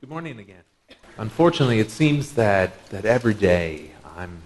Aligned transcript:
Good 0.00 0.08
morning 0.08 0.38
again. 0.38 0.62
Unfortunately, 1.18 1.78
it 1.78 1.90
seems 1.90 2.32
that, 2.32 2.86
that 2.86 3.04
every 3.04 3.34
day 3.34 3.90
I'm, 4.16 4.40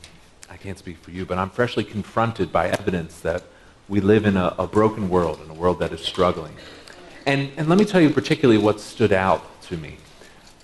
I 0.51 0.57
can't 0.57 0.77
speak 0.77 0.97
for 0.97 1.13
you, 1.13 1.25
but 1.25 1.39
I'm 1.39 1.49
freshly 1.49 1.85
confronted 1.85 2.51
by 2.51 2.71
evidence 2.71 3.21
that 3.21 3.45
we 3.89 4.01
live 4.01 4.27
in 4.27 4.37
a, 4.37 4.53
a 4.59 4.67
broken 4.67 5.09
world, 5.09 5.41
in 5.45 5.49
a 5.49 5.55
world 5.55 5.79
that 5.79 5.93
is 5.93 6.01
struggling. 6.01 6.57
And, 7.25 7.53
and 7.57 7.69
let 7.69 7.79
me 7.79 7.85
tell 7.85 8.01
you 8.01 8.11
particularly 8.11 8.61
what 8.61 8.81
stood 8.81 9.13
out 9.13 9.63
to 9.63 9.77
me. 9.77 9.99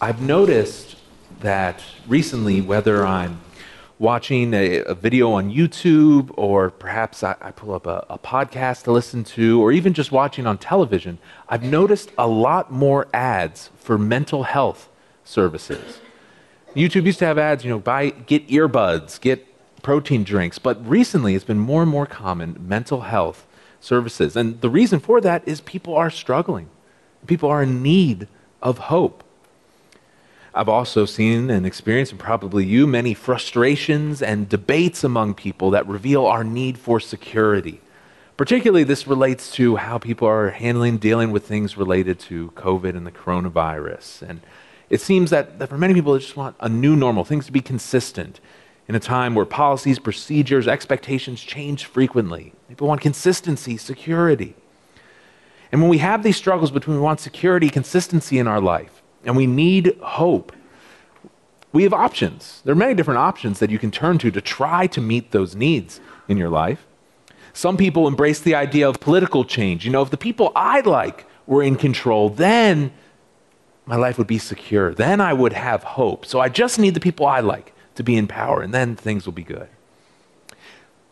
I've 0.00 0.20
noticed 0.20 0.96
that 1.38 1.84
recently, 2.08 2.60
whether 2.60 3.06
I'm 3.06 3.40
watching 4.00 4.54
a, 4.54 4.78
a 4.78 4.94
video 4.94 5.30
on 5.30 5.52
YouTube, 5.52 6.30
or 6.36 6.70
perhaps 6.70 7.22
I, 7.22 7.36
I 7.40 7.50
pull 7.50 7.74
up 7.74 7.86
a, 7.86 8.06
a 8.08 8.18
podcast 8.18 8.84
to 8.84 8.92
listen 8.92 9.22
to, 9.24 9.62
or 9.62 9.70
even 9.72 9.92
just 9.92 10.10
watching 10.10 10.46
on 10.46 10.56
television, 10.56 11.18
I've 11.50 11.62
noticed 11.62 12.10
a 12.16 12.26
lot 12.26 12.72
more 12.72 13.08
ads 13.12 13.68
for 13.76 13.98
mental 13.98 14.44
health 14.44 14.88
services. 15.22 16.00
YouTube 16.74 17.04
used 17.04 17.18
to 17.18 17.26
have 17.26 17.36
ads, 17.36 17.62
you 17.62 17.70
know, 17.70 17.78
buy, 17.78 18.08
get 18.10 18.48
earbuds, 18.48 19.20
get 19.20 19.46
protein 19.82 20.24
drinks, 20.24 20.58
but 20.58 20.84
recently 20.88 21.34
it's 21.34 21.44
been 21.44 21.58
more 21.58 21.82
and 21.82 21.90
more 21.90 22.06
common 22.06 22.56
mental 22.58 23.02
health 23.02 23.46
services. 23.80 24.34
And 24.34 24.62
the 24.62 24.70
reason 24.70 24.98
for 24.98 25.20
that 25.20 25.46
is 25.46 25.60
people 25.60 25.94
are 25.94 26.10
struggling. 26.10 26.70
People 27.26 27.50
are 27.50 27.62
in 27.62 27.82
need 27.82 28.28
of 28.62 28.78
hope. 28.78 29.22
I've 30.52 30.68
also 30.68 31.04
seen 31.04 31.48
and 31.48 31.64
experienced, 31.64 32.12
and 32.12 32.20
probably 32.20 32.64
you, 32.66 32.86
many 32.86 33.14
frustrations 33.14 34.20
and 34.20 34.48
debates 34.48 35.04
among 35.04 35.34
people 35.34 35.70
that 35.70 35.86
reveal 35.86 36.26
our 36.26 36.42
need 36.42 36.76
for 36.76 36.98
security. 36.98 37.80
Particularly, 38.36 38.84
this 38.84 39.06
relates 39.06 39.52
to 39.52 39.76
how 39.76 39.98
people 39.98 40.26
are 40.26 40.50
handling, 40.50 40.96
dealing 40.96 41.30
with 41.30 41.46
things 41.46 41.76
related 41.76 42.18
to 42.20 42.50
COVID 42.56 42.96
and 42.96 43.06
the 43.06 43.12
coronavirus. 43.12 44.22
And 44.22 44.40
it 44.88 45.00
seems 45.00 45.30
that, 45.30 45.58
that 45.58 45.68
for 45.68 45.78
many 45.78 45.94
people, 45.94 46.14
they 46.14 46.20
just 46.20 46.36
want 46.36 46.56
a 46.58 46.68
new 46.68 46.96
normal, 46.96 47.24
things 47.24 47.46
to 47.46 47.52
be 47.52 47.60
consistent 47.60 48.40
in 48.88 48.96
a 48.96 49.00
time 49.00 49.36
where 49.36 49.46
policies, 49.46 50.00
procedures, 50.00 50.66
expectations 50.66 51.42
change 51.42 51.84
frequently. 51.84 52.52
People 52.68 52.88
want 52.88 53.00
consistency, 53.00 53.76
security. 53.76 54.56
And 55.70 55.80
when 55.80 55.90
we 55.90 55.98
have 55.98 56.24
these 56.24 56.36
struggles 56.36 56.72
between 56.72 56.96
we 56.96 57.02
want 57.02 57.20
security, 57.20 57.70
consistency 57.70 58.38
in 58.38 58.48
our 58.48 58.60
life, 58.60 58.99
and 59.24 59.36
we 59.36 59.46
need 59.46 59.96
hope. 60.00 60.52
We 61.72 61.84
have 61.84 61.92
options. 61.92 62.62
There 62.64 62.72
are 62.72 62.76
many 62.76 62.94
different 62.94 63.18
options 63.18 63.58
that 63.60 63.70
you 63.70 63.78
can 63.78 63.90
turn 63.90 64.18
to 64.18 64.30
to 64.30 64.40
try 64.40 64.86
to 64.88 65.00
meet 65.00 65.30
those 65.30 65.54
needs 65.54 66.00
in 66.28 66.36
your 66.36 66.48
life. 66.48 66.86
Some 67.52 67.76
people 67.76 68.06
embrace 68.06 68.40
the 68.40 68.54
idea 68.54 68.88
of 68.88 69.00
political 69.00 69.44
change. 69.44 69.84
You 69.84 69.92
know, 69.92 70.02
if 70.02 70.10
the 70.10 70.16
people 70.16 70.52
I 70.54 70.80
like 70.80 71.26
were 71.46 71.62
in 71.62 71.76
control, 71.76 72.28
then 72.28 72.92
my 73.86 73.96
life 73.96 74.18
would 74.18 74.26
be 74.26 74.38
secure. 74.38 74.94
Then 74.94 75.20
I 75.20 75.32
would 75.32 75.52
have 75.52 75.82
hope. 75.82 76.24
So 76.24 76.40
I 76.40 76.48
just 76.48 76.78
need 76.78 76.94
the 76.94 77.00
people 77.00 77.26
I 77.26 77.40
like 77.40 77.72
to 77.96 78.02
be 78.02 78.16
in 78.16 78.26
power, 78.28 78.62
and 78.62 78.72
then 78.72 78.94
things 78.96 79.26
will 79.26 79.32
be 79.32 79.42
good. 79.42 79.68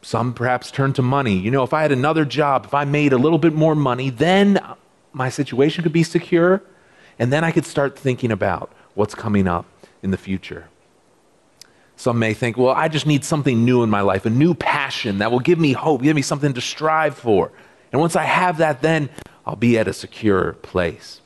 Some 0.00 0.32
perhaps 0.32 0.70
turn 0.70 0.92
to 0.94 1.02
money. 1.02 1.36
You 1.36 1.50
know, 1.50 1.64
if 1.64 1.74
I 1.74 1.82
had 1.82 1.92
another 1.92 2.24
job, 2.24 2.64
if 2.64 2.74
I 2.74 2.84
made 2.84 3.12
a 3.12 3.18
little 3.18 3.38
bit 3.38 3.52
more 3.52 3.74
money, 3.74 4.10
then 4.10 4.60
my 5.12 5.28
situation 5.28 5.82
could 5.82 5.92
be 5.92 6.04
secure. 6.04 6.62
And 7.18 7.32
then 7.32 7.44
I 7.44 7.50
could 7.50 7.66
start 7.66 7.98
thinking 7.98 8.30
about 8.30 8.72
what's 8.94 9.14
coming 9.14 9.48
up 9.48 9.66
in 10.02 10.10
the 10.10 10.16
future. 10.16 10.68
Some 11.96 12.18
may 12.20 12.32
think, 12.32 12.56
well, 12.56 12.74
I 12.74 12.86
just 12.86 13.06
need 13.06 13.24
something 13.24 13.64
new 13.64 13.82
in 13.82 13.90
my 13.90 14.02
life, 14.02 14.24
a 14.24 14.30
new 14.30 14.54
passion 14.54 15.18
that 15.18 15.32
will 15.32 15.40
give 15.40 15.58
me 15.58 15.72
hope, 15.72 16.02
give 16.02 16.14
me 16.14 16.22
something 16.22 16.54
to 16.54 16.60
strive 16.60 17.16
for. 17.16 17.50
And 17.90 18.00
once 18.00 18.14
I 18.14 18.22
have 18.22 18.58
that, 18.58 18.82
then 18.82 19.10
I'll 19.44 19.56
be 19.56 19.78
at 19.78 19.88
a 19.88 19.92
secure 19.92 20.52
place. 20.52 21.20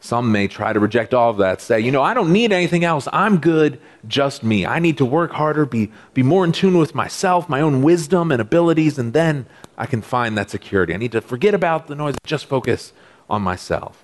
Some 0.00 0.32
may 0.32 0.48
try 0.48 0.72
to 0.72 0.80
reject 0.80 1.14
all 1.14 1.30
of 1.30 1.36
that, 1.38 1.60
say, 1.60 1.78
you 1.78 1.92
know, 1.92 2.02
I 2.02 2.12
don't 2.12 2.32
need 2.32 2.52
anything 2.52 2.84
else. 2.84 3.06
I'm 3.12 3.38
good, 3.38 3.80
just 4.08 4.42
me. 4.42 4.66
I 4.66 4.80
need 4.80 4.98
to 4.98 5.04
work 5.04 5.30
harder, 5.30 5.64
be, 5.64 5.92
be 6.12 6.24
more 6.24 6.44
in 6.44 6.50
tune 6.50 6.76
with 6.76 6.94
myself, 6.94 7.48
my 7.48 7.60
own 7.60 7.82
wisdom 7.82 8.32
and 8.32 8.42
abilities, 8.42 8.98
and 8.98 9.12
then 9.12 9.46
I 9.78 9.86
can 9.86 10.02
find 10.02 10.36
that 10.36 10.50
security. 10.50 10.92
I 10.92 10.96
need 10.96 11.12
to 11.12 11.20
forget 11.20 11.54
about 11.54 11.86
the 11.86 11.94
noise, 11.94 12.16
just 12.26 12.46
focus 12.46 12.92
on 13.30 13.42
myself. 13.42 14.01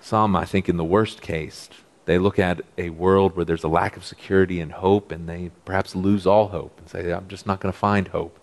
Some, 0.00 0.34
I 0.34 0.44
think, 0.44 0.68
in 0.68 0.76
the 0.76 0.84
worst 0.84 1.20
case, 1.20 1.68
they 2.06 2.18
look 2.18 2.38
at 2.38 2.62
a 2.78 2.90
world 2.90 3.36
where 3.36 3.44
there's 3.44 3.64
a 3.64 3.68
lack 3.68 3.96
of 3.96 4.04
security 4.04 4.60
and 4.60 4.72
hope, 4.72 5.12
and 5.12 5.28
they 5.28 5.50
perhaps 5.64 5.94
lose 5.94 6.26
all 6.26 6.48
hope 6.48 6.78
and 6.78 6.88
say, 6.88 7.12
I'm 7.12 7.28
just 7.28 7.46
not 7.46 7.60
going 7.60 7.72
to 7.72 7.78
find 7.78 8.08
hope 8.08 8.40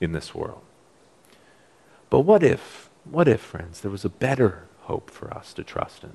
in 0.00 0.12
this 0.12 0.34
world. 0.34 0.62
But 2.10 2.20
what 2.20 2.42
if, 2.42 2.90
what 3.04 3.28
if, 3.28 3.40
friends, 3.40 3.80
there 3.80 3.90
was 3.90 4.04
a 4.04 4.10
better 4.10 4.64
hope 4.82 5.10
for 5.10 5.32
us 5.32 5.52
to 5.54 5.64
trust 5.64 6.02
in? 6.02 6.12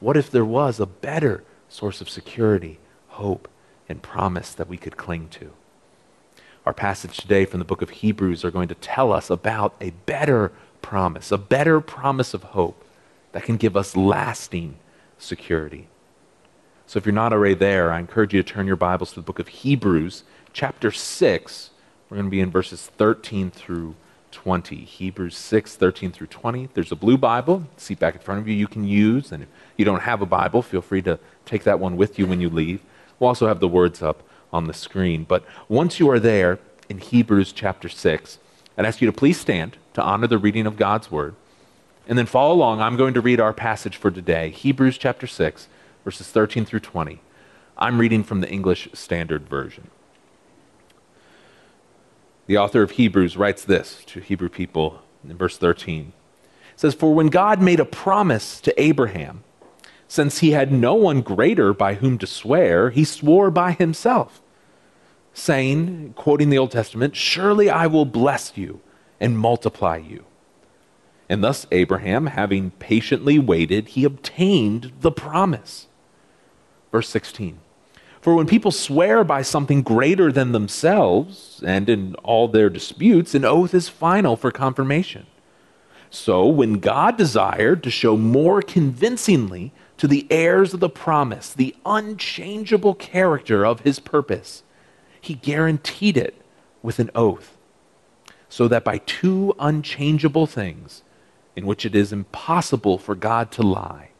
What 0.00 0.16
if 0.16 0.30
there 0.30 0.44
was 0.44 0.80
a 0.80 0.86
better 0.86 1.44
source 1.68 2.00
of 2.00 2.10
security, 2.10 2.78
hope, 3.08 3.48
and 3.88 4.02
promise 4.02 4.52
that 4.52 4.68
we 4.68 4.76
could 4.76 4.96
cling 4.96 5.28
to? 5.30 5.52
Our 6.66 6.74
passage 6.74 7.16
today 7.16 7.44
from 7.44 7.60
the 7.60 7.64
book 7.64 7.82
of 7.82 7.90
Hebrews 7.90 8.44
are 8.44 8.50
going 8.50 8.68
to 8.68 8.74
tell 8.74 9.12
us 9.12 9.30
about 9.30 9.74
a 9.80 9.90
better 9.90 10.52
promise, 10.82 11.32
a 11.32 11.38
better 11.38 11.80
promise 11.80 12.34
of 12.34 12.42
hope 12.42 12.84
that 13.32 13.44
can 13.44 13.56
give 13.56 13.76
us 13.76 13.96
lasting 13.96 14.76
security. 15.18 15.88
So 16.86 16.96
if 16.98 17.04
you're 17.04 17.12
not 17.12 17.32
already 17.32 17.54
there, 17.54 17.92
I 17.92 17.98
encourage 17.98 18.32
you 18.32 18.42
to 18.42 18.52
turn 18.52 18.66
your 18.66 18.76
Bibles 18.76 19.10
to 19.10 19.16
the 19.16 19.22
book 19.22 19.38
of 19.38 19.48
Hebrews, 19.48 20.24
chapter 20.52 20.90
6. 20.90 21.70
We're 22.08 22.16
going 22.16 22.26
to 22.26 22.30
be 22.30 22.40
in 22.40 22.50
verses 22.50 22.90
13 22.96 23.50
through 23.50 23.94
20. 24.32 24.76
Hebrews 24.76 25.36
6, 25.36 25.76
13 25.76 26.12
through 26.12 26.28
20. 26.28 26.70
There's 26.74 26.92
a 26.92 26.96
blue 26.96 27.18
Bible, 27.18 27.66
seat 27.76 27.98
back 27.98 28.14
in 28.14 28.20
front 28.20 28.40
of 28.40 28.48
you, 28.48 28.54
you 28.54 28.66
can 28.66 28.84
use. 28.84 29.32
And 29.32 29.42
if 29.42 29.48
you 29.76 29.84
don't 29.84 30.02
have 30.02 30.22
a 30.22 30.26
Bible, 30.26 30.62
feel 30.62 30.80
free 30.80 31.02
to 31.02 31.18
take 31.44 31.64
that 31.64 31.78
one 31.78 31.96
with 31.96 32.18
you 32.18 32.26
when 32.26 32.40
you 32.40 32.48
leave. 32.48 32.80
We'll 33.18 33.28
also 33.28 33.48
have 33.48 33.60
the 33.60 33.68
words 33.68 34.00
up 34.00 34.22
on 34.52 34.66
the 34.66 34.74
screen. 34.74 35.24
But 35.24 35.44
once 35.68 36.00
you 36.00 36.10
are 36.10 36.20
there 36.20 36.58
in 36.88 36.98
Hebrews 36.98 37.52
chapter 37.52 37.88
6, 37.88 38.38
I'd 38.76 38.86
ask 38.86 39.00
you 39.00 39.10
to 39.10 39.16
please 39.16 39.38
stand 39.38 39.76
to 39.94 40.02
honor 40.02 40.26
the 40.26 40.38
reading 40.38 40.66
of 40.66 40.76
God's 40.76 41.10
word. 41.10 41.34
And 42.08 42.16
then 42.16 42.26
follow 42.26 42.54
along. 42.54 42.80
I'm 42.80 42.96
going 42.96 43.12
to 43.14 43.20
read 43.20 43.38
our 43.38 43.52
passage 43.52 43.96
for 43.96 44.10
today 44.10 44.50
Hebrews 44.50 44.96
chapter 44.96 45.26
6, 45.26 45.68
verses 46.04 46.26
13 46.28 46.64
through 46.64 46.80
20. 46.80 47.20
I'm 47.76 48.00
reading 48.00 48.24
from 48.24 48.40
the 48.40 48.50
English 48.50 48.88
Standard 48.94 49.46
Version. 49.46 49.90
The 52.46 52.56
author 52.56 52.82
of 52.82 52.92
Hebrews 52.92 53.36
writes 53.36 53.62
this 53.62 54.02
to 54.06 54.20
Hebrew 54.20 54.48
people 54.48 55.02
in 55.22 55.36
verse 55.36 55.58
13. 55.58 56.14
It 56.72 56.80
says, 56.80 56.94
For 56.94 57.14
when 57.14 57.26
God 57.26 57.60
made 57.60 57.78
a 57.78 57.84
promise 57.84 58.58
to 58.62 58.82
Abraham, 58.82 59.44
since 60.08 60.38
he 60.38 60.52
had 60.52 60.72
no 60.72 60.94
one 60.94 61.20
greater 61.20 61.74
by 61.74 61.94
whom 61.94 62.16
to 62.18 62.26
swear, 62.26 62.88
he 62.88 63.04
swore 63.04 63.50
by 63.50 63.72
himself, 63.72 64.40
saying, 65.34 66.14
quoting 66.16 66.48
the 66.48 66.56
Old 66.56 66.70
Testament, 66.70 67.14
Surely 67.14 67.68
I 67.68 67.86
will 67.86 68.06
bless 68.06 68.56
you 68.56 68.80
and 69.20 69.38
multiply 69.38 69.98
you. 69.98 70.24
And 71.28 71.44
thus, 71.44 71.66
Abraham, 71.70 72.26
having 72.26 72.70
patiently 72.72 73.38
waited, 73.38 73.88
he 73.88 74.04
obtained 74.04 74.92
the 75.00 75.12
promise. 75.12 75.86
Verse 76.90 77.08
16 77.08 77.58
For 78.20 78.34
when 78.34 78.46
people 78.46 78.70
swear 78.70 79.24
by 79.24 79.42
something 79.42 79.82
greater 79.82 80.32
than 80.32 80.52
themselves, 80.52 81.62
and 81.66 81.88
in 81.88 82.14
all 82.16 82.48
their 82.48 82.70
disputes, 82.70 83.34
an 83.34 83.44
oath 83.44 83.74
is 83.74 83.88
final 83.88 84.36
for 84.36 84.50
confirmation. 84.50 85.26
So, 86.10 86.46
when 86.46 86.74
God 86.74 87.18
desired 87.18 87.82
to 87.82 87.90
show 87.90 88.16
more 88.16 88.62
convincingly 88.62 89.72
to 89.98 90.08
the 90.08 90.26
heirs 90.30 90.72
of 90.72 90.80
the 90.80 90.88
promise 90.88 91.52
the 91.52 91.76
unchangeable 91.84 92.94
character 92.94 93.66
of 93.66 93.80
his 93.80 94.00
purpose, 94.00 94.62
he 95.20 95.34
guaranteed 95.34 96.16
it 96.16 96.40
with 96.82 96.98
an 96.98 97.10
oath, 97.14 97.58
so 98.48 98.68
that 98.68 98.84
by 98.84 98.98
two 98.98 99.54
unchangeable 99.58 100.46
things, 100.46 101.02
in 101.58 101.66
which 101.66 101.84
it 101.84 101.96
is 101.96 102.12
impossible 102.12 102.98
for 102.98 103.16
God 103.16 103.50
to 103.50 103.62
lie, 103.62 104.10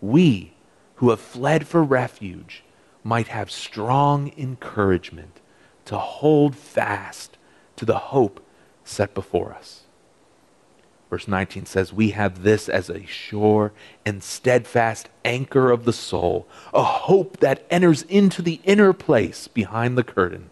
we 0.00 0.54
who 0.96 1.10
have 1.10 1.20
fled 1.20 1.64
for 1.64 1.84
refuge 1.84 2.64
might 3.04 3.28
have 3.28 3.48
strong 3.48 4.32
encouragement 4.36 5.40
to 5.84 5.96
hold 5.96 6.56
fast 6.56 7.38
to 7.76 7.84
the 7.84 7.96
hope 7.96 8.44
set 8.82 9.14
before 9.14 9.52
us. 9.52 9.84
Verse 11.08 11.28
19 11.28 11.64
says, 11.64 11.92
We 11.92 12.10
have 12.10 12.42
this 12.42 12.68
as 12.68 12.90
a 12.90 13.06
sure 13.06 13.72
and 14.04 14.20
steadfast 14.20 15.08
anchor 15.24 15.70
of 15.70 15.84
the 15.84 15.92
soul, 15.92 16.48
a 16.74 16.82
hope 16.82 17.38
that 17.38 17.64
enters 17.70 18.02
into 18.02 18.42
the 18.42 18.60
inner 18.64 18.92
place 18.92 19.46
behind 19.46 19.96
the 19.96 20.04
curtain, 20.04 20.50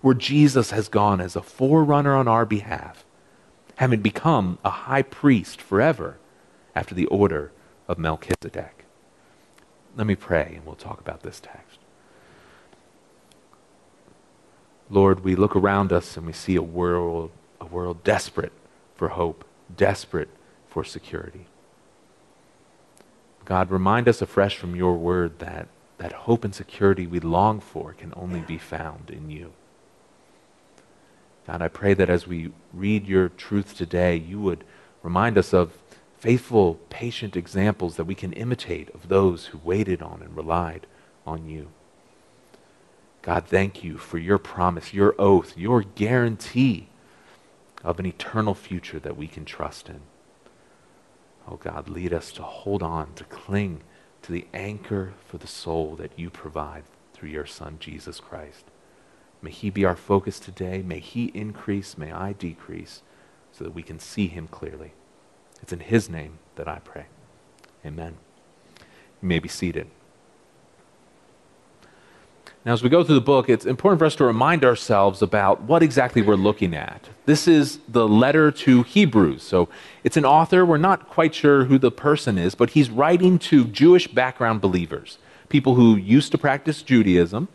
where 0.00 0.14
Jesus 0.14 0.72
has 0.72 0.88
gone 0.88 1.20
as 1.20 1.36
a 1.36 1.42
forerunner 1.42 2.16
on 2.16 2.26
our 2.26 2.44
behalf 2.44 3.04
having 3.78 4.00
become 4.00 4.58
a 4.64 4.70
high 4.70 5.02
priest 5.02 5.60
forever 5.60 6.18
after 6.74 6.96
the 6.96 7.06
order 7.06 7.52
of 7.86 7.96
Melchizedek. 7.96 8.84
Let 9.96 10.04
me 10.04 10.16
pray 10.16 10.54
and 10.56 10.66
we'll 10.66 10.74
talk 10.74 11.00
about 11.00 11.22
this 11.22 11.38
text. 11.38 11.78
Lord, 14.90 15.20
we 15.20 15.36
look 15.36 15.54
around 15.54 15.92
us 15.92 16.16
and 16.16 16.26
we 16.26 16.32
see 16.32 16.56
a 16.56 16.62
world, 16.62 17.30
a 17.60 17.66
world 17.66 18.02
desperate 18.02 18.52
for 18.96 19.10
hope, 19.10 19.44
desperate 19.76 20.30
for 20.68 20.82
security. 20.82 21.46
God, 23.44 23.70
remind 23.70 24.08
us 24.08 24.20
afresh 24.20 24.56
from 24.56 24.74
your 24.74 24.96
word 24.96 25.38
that 25.38 25.68
that 25.98 26.12
hope 26.12 26.44
and 26.44 26.54
security 26.54 27.06
we 27.06 27.20
long 27.20 27.60
for 27.60 27.92
can 27.92 28.12
only 28.16 28.40
be 28.40 28.58
found 28.58 29.10
in 29.10 29.30
you. 29.30 29.52
God, 31.48 31.62
I 31.62 31.68
pray 31.68 31.94
that 31.94 32.10
as 32.10 32.26
we 32.26 32.52
read 32.74 33.06
your 33.06 33.30
truth 33.30 33.74
today, 33.74 34.16
you 34.16 34.38
would 34.38 34.64
remind 35.02 35.38
us 35.38 35.54
of 35.54 35.72
faithful, 36.18 36.74
patient 36.90 37.36
examples 37.36 37.96
that 37.96 38.04
we 38.04 38.14
can 38.14 38.34
imitate 38.34 38.94
of 38.94 39.08
those 39.08 39.46
who 39.46 39.60
waited 39.64 40.02
on 40.02 40.20
and 40.20 40.36
relied 40.36 40.86
on 41.26 41.48
you. 41.48 41.68
God, 43.22 43.46
thank 43.46 43.82
you 43.82 43.96
for 43.96 44.18
your 44.18 44.36
promise, 44.36 44.92
your 44.92 45.14
oath, 45.18 45.56
your 45.56 45.80
guarantee 45.80 46.88
of 47.82 47.98
an 47.98 48.04
eternal 48.04 48.54
future 48.54 48.98
that 48.98 49.16
we 49.16 49.26
can 49.26 49.46
trust 49.46 49.88
in. 49.88 50.02
Oh 51.50 51.56
God, 51.56 51.88
lead 51.88 52.12
us 52.12 52.30
to 52.32 52.42
hold 52.42 52.82
on, 52.82 53.14
to 53.14 53.24
cling 53.24 53.80
to 54.20 54.32
the 54.32 54.46
anchor 54.52 55.14
for 55.26 55.38
the 55.38 55.46
soul 55.46 55.96
that 55.96 56.12
you 56.14 56.28
provide 56.28 56.84
through 57.14 57.30
your 57.30 57.46
Son, 57.46 57.78
Jesus 57.80 58.20
Christ. 58.20 58.66
May 59.40 59.50
he 59.50 59.70
be 59.70 59.84
our 59.84 59.96
focus 59.96 60.40
today. 60.40 60.82
May 60.84 60.98
he 60.98 61.26
increase, 61.34 61.96
may 61.96 62.10
I 62.10 62.32
decrease, 62.32 63.02
so 63.52 63.64
that 63.64 63.74
we 63.74 63.82
can 63.82 63.98
see 63.98 64.26
him 64.26 64.48
clearly. 64.48 64.92
It's 65.62 65.72
in 65.72 65.80
his 65.80 66.08
name 66.08 66.38
that 66.56 66.68
I 66.68 66.80
pray. 66.80 67.06
Amen. 67.84 68.16
You 69.22 69.28
may 69.28 69.38
be 69.38 69.48
seated. 69.48 69.88
Now, 72.64 72.72
as 72.72 72.82
we 72.82 72.90
go 72.90 73.04
through 73.04 73.14
the 73.14 73.20
book, 73.20 73.48
it's 73.48 73.64
important 73.64 73.98
for 74.00 74.04
us 74.04 74.16
to 74.16 74.24
remind 74.24 74.64
ourselves 74.64 75.22
about 75.22 75.62
what 75.62 75.82
exactly 75.82 76.22
we're 76.22 76.34
looking 76.34 76.74
at. 76.74 77.08
This 77.24 77.48
is 77.48 77.78
the 77.88 78.06
letter 78.06 78.50
to 78.50 78.82
Hebrews. 78.82 79.42
So 79.42 79.68
it's 80.04 80.16
an 80.16 80.24
author. 80.24 80.66
We're 80.66 80.76
not 80.76 81.08
quite 81.08 81.34
sure 81.34 81.64
who 81.64 81.78
the 81.78 81.92
person 81.92 82.36
is, 82.36 82.54
but 82.54 82.70
he's 82.70 82.90
writing 82.90 83.38
to 83.38 83.64
Jewish 83.64 84.08
background 84.08 84.60
believers, 84.60 85.18
people 85.48 85.76
who 85.76 85.96
used 85.96 86.32
to 86.32 86.38
practice 86.38 86.82
Judaism, 86.82 87.48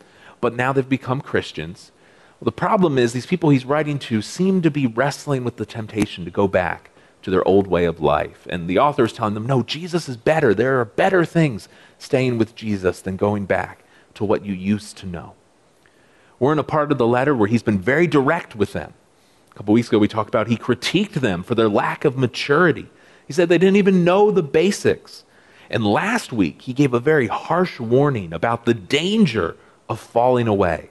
but 0.44 0.58
now 0.58 0.74
they've 0.74 0.88
become 0.88 1.22
Christians. 1.22 1.94
Well, 2.40 2.46
the 2.46 2.52
problem 2.52 2.98
is, 2.98 3.14
these 3.14 3.26
people 3.26 3.50
he's 3.50 3.64
writing 3.64 3.98
to 4.00 4.22
seem 4.22 4.62
to 4.62 4.70
be 4.70 4.86
wrestling 4.86 5.46
with 5.46 5.56
the 5.56 5.66
temptation 5.66 6.26
to 6.26 6.32
go 6.32 6.50
back 6.50 6.90
to 7.22 7.32
their 7.32 7.48
old 7.48 7.66
way 7.66 7.86
of 7.86 8.02
life. 8.02 8.46
And 8.50 8.68
the 8.68 8.78
author 8.78 9.06
is 9.06 9.14
telling 9.14 9.36
them, 9.36 9.48
no, 9.48 9.64
Jesus 9.64 10.10
is 10.10 10.18
better. 10.18 10.54
There 10.54 10.82
are 10.82 10.86
better 10.86 11.24
things 11.24 11.70
staying 11.98 12.38
with 12.38 12.56
Jesus 12.56 13.00
than 13.00 13.16
going 13.16 13.46
back 13.46 13.86
to 14.16 14.26
what 14.26 14.46
you 14.46 14.54
used 14.54 14.98
to 14.98 15.06
know. 15.06 15.36
We're 16.40 16.52
in 16.52 16.60
a 16.60 16.64
part 16.64 16.92
of 16.92 16.98
the 16.98 17.08
letter 17.08 17.34
where 17.34 17.48
he's 17.48 17.64
been 17.64 17.80
very 17.80 18.06
direct 18.06 18.54
with 18.54 18.74
them. 18.74 18.94
A 19.52 19.56
couple 19.56 19.74
weeks 19.74 19.88
ago, 19.88 19.98
we 19.98 20.10
talked 20.10 20.28
about 20.28 20.48
he 20.48 20.58
critiqued 20.58 21.14
them 21.14 21.42
for 21.42 21.56
their 21.56 21.70
lack 21.70 22.04
of 22.04 22.18
maturity. 22.18 22.90
He 23.26 23.32
said 23.32 23.48
they 23.48 23.58
didn't 23.58 23.78
even 23.78 24.04
know 24.04 24.30
the 24.30 24.44
basics. 24.44 25.24
And 25.70 25.86
last 25.86 26.34
week, 26.34 26.64
he 26.64 26.74
gave 26.74 26.94
a 26.94 27.00
very 27.00 27.28
harsh 27.28 27.80
warning 27.80 28.34
about 28.34 28.66
the 28.66 28.74
danger 28.74 29.56
of 29.94 30.00
falling 30.00 30.48
away. 30.48 30.90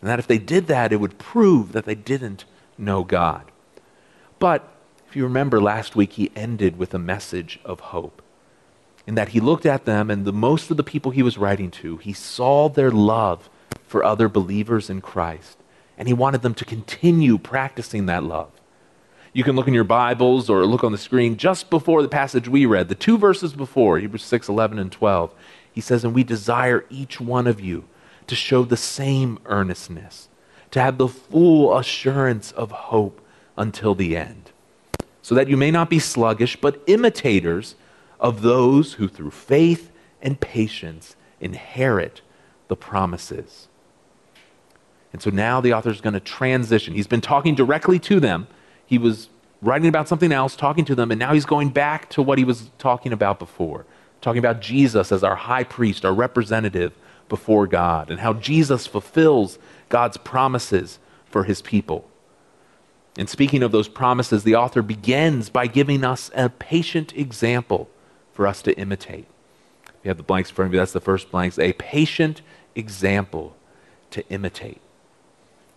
And 0.00 0.10
that 0.10 0.18
if 0.18 0.26
they 0.26 0.38
did 0.38 0.66
that, 0.66 0.92
it 0.92 0.96
would 0.96 1.18
prove 1.18 1.72
that 1.72 1.86
they 1.86 1.94
didn't 1.94 2.44
know 2.76 3.04
God. 3.04 3.50
But 4.38 4.68
if 5.08 5.16
you 5.16 5.24
remember 5.24 5.60
last 5.60 5.96
week, 5.96 6.12
he 6.12 6.30
ended 6.36 6.78
with 6.78 6.94
a 6.94 6.98
message 6.98 7.58
of 7.64 7.80
hope 7.80 8.22
in 9.10 9.16
that 9.16 9.30
he 9.30 9.40
looked 9.40 9.66
at 9.66 9.86
them 9.86 10.08
and 10.08 10.24
the 10.24 10.32
most 10.32 10.70
of 10.70 10.76
the 10.76 10.84
people 10.84 11.10
he 11.10 11.22
was 11.22 11.38
writing 11.38 11.68
to, 11.68 11.96
he 11.96 12.12
saw 12.12 12.68
their 12.68 12.92
love 12.92 13.50
for 13.84 14.04
other 14.04 14.28
believers 14.28 14.88
in 14.88 15.00
Christ. 15.00 15.58
And 15.98 16.06
he 16.06 16.14
wanted 16.14 16.42
them 16.42 16.54
to 16.54 16.64
continue 16.64 17.36
practicing 17.36 18.06
that 18.06 18.22
love. 18.22 18.50
You 19.32 19.44
can 19.44 19.56
look 19.56 19.68
in 19.68 19.74
your 19.74 19.82
Bibles 19.82 20.48
or 20.48 20.64
look 20.64 20.84
on 20.84 20.92
the 20.92 20.98
screen 20.98 21.36
just 21.36 21.70
before 21.70 22.02
the 22.02 22.08
passage 22.08 22.48
we 22.48 22.66
read, 22.66 22.88
the 22.88 22.94
two 22.94 23.18
verses 23.18 23.52
before, 23.52 23.98
Hebrews 23.98 24.22
6 24.22 24.48
11 24.48 24.78
and 24.78 24.92
12. 24.92 25.34
He 25.72 25.80
says, 25.80 26.04
And 26.04 26.14
we 26.14 26.22
desire 26.22 26.84
each 26.88 27.20
one 27.20 27.46
of 27.46 27.60
you 27.60 27.84
to 28.30 28.36
show 28.36 28.64
the 28.64 28.76
same 28.76 29.38
earnestness, 29.46 30.28
to 30.70 30.80
have 30.80 30.98
the 30.98 31.08
full 31.08 31.76
assurance 31.76 32.52
of 32.52 32.70
hope 32.70 33.20
until 33.56 33.94
the 33.94 34.16
end, 34.16 34.52
so 35.20 35.34
that 35.34 35.48
you 35.48 35.56
may 35.56 35.70
not 35.70 35.90
be 35.90 35.98
sluggish, 35.98 36.56
but 36.56 36.80
imitators 36.86 37.74
of 38.20 38.42
those 38.42 38.94
who 38.94 39.08
through 39.08 39.32
faith 39.32 39.90
and 40.22 40.40
patience 40.40 41.16
inherit 41.40 42.20
the 42.68 42.76
promises. 42.76 43.66
And 45.12 45.20
so 45.20 45.30
now 45.30 45.60
the 45.60 45.72
author 45.72 45.90
is 45.90 46.00
going 46.00 46.14
to 46.14 46.20
transition. 46.20 46.94
He's 46.94 47.08
been 47.08 47.20
talking 47.20 47.56
directly 47.56 47.98
to 47.98 48.20
them. 48.20 48.46
He 48.86 48.96
was 48.96 49.28
writing 49.60 49.88
about 49.88 50.06
something 50.06 50.30
else, 50.30 50.54
talking 50.54 50.84
to 50.84 50.94
them, 50.94 51.10
and 51.10 51.18
now 51.18 51.34
he's 51.34 51.46
going 51.46 51.70
back 51.70 52.08
to 52.10 52.22
what 52.22 52.38
he 52.38 52.44
was 52.44 52.70
talking 52.78 53.12
about 53.12 53.40
before, 53.40 53.86
talking 54.20 54.38
about 54.38 54.60
Jesus 54.60 55.10
as 55.10 55.24
our 55.24 55.34
high 55.34 55.64
priest, 55.64 56.04
our 56.04 56.14
representative 56.14 56.92
before 57.30 57.66
God, 57.66 58.10
and 58.10 58.20
how 58.20 58.34
Jesus 58.34 58.86
fulfills 58.86 59.58
God's 59.88 60.18
promises 60.18 60.98
for 61.24 61.44
his 61.44 61.62
people. 61.62 62.06
And 63.16 63.28
speaking 63.28 63.62
of 63.62 63.72
those 63.72 63.88
promises, 63.88 64.44
the 64.44 64.54
author 64.54 64.82
begins 64.82 65.48
by 65.48 65.66
giving 65.66 66.04
us 66.04 66.30
a 66.34 66.50
patient 66.50 67.16
example 67.16 67.88
for 68.32 68.46
us 68.46 68.60
to 68.62 68.78
imitate. 68.78 69.26
If 69.86 70.04
You 70.04 70.08
have 70.08 70.16
the 70.18 70.22
blanks 70.22 70.50
in 70.50 70.56
front 70.56 70.68
of 70.68 70.74
you. 70.74 70.80
That's 70.80 70.92
the 70.92 71.00
first 71.00 71.30
blanks. 71.30 71.58
A 71.58 71.72
patient 71.74 72.42
example 72.74 73.56
to 74.10 74.26
imitate. 74.28 74.80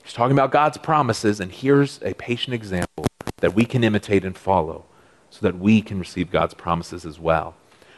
He's 0.03 0.13
talking 0.13 0.35
about 0.35 0.51
God's 0.51 0.77
promises, 0.77 1.39
and 1.39 1.51
here's 1.51 2.00
a 2.03 2.13
patient 2.13 2.53
example 2.53 3.05
that 3.38 3.55
we 3.55 3.65
can 3.65 3.83
imitate 3.83 4.25
and 4.25 4.38
follow 4.38 4.85
so 5.29 5.39
that 5.41 5.57
we 5.57 5.81
can 5.81 5.97
receive 5.97 6.29
God's 6.29 6.53
promises 6.53 7.05
as 7.05 7.19
well. 7.19 7.55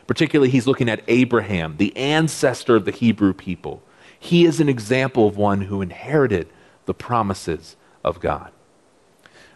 Particularly, 0.07 0.51
he's 0.51 0.67
looking 0.67 0.89
at 0.89 1.03
Abraham, 1.07 1.77
the 1.77 1.95
ancestor 1.97 2.75
of 2.75 2.85
the 2.85 2.91
Hebrew 2.91 3.33
people. 3.33 3.81
He 4.19 4.45
is 4.45 4.59
an 4.59 4.69
example 4.69 5.27
of 5.27 5.37
one 5.37 5.61
who 5.61 5.81
inherited 5.81 6.47
the 6.85 6.93
promises 6.93 7.75
of 8.03 8.19
God. 8.19 8.51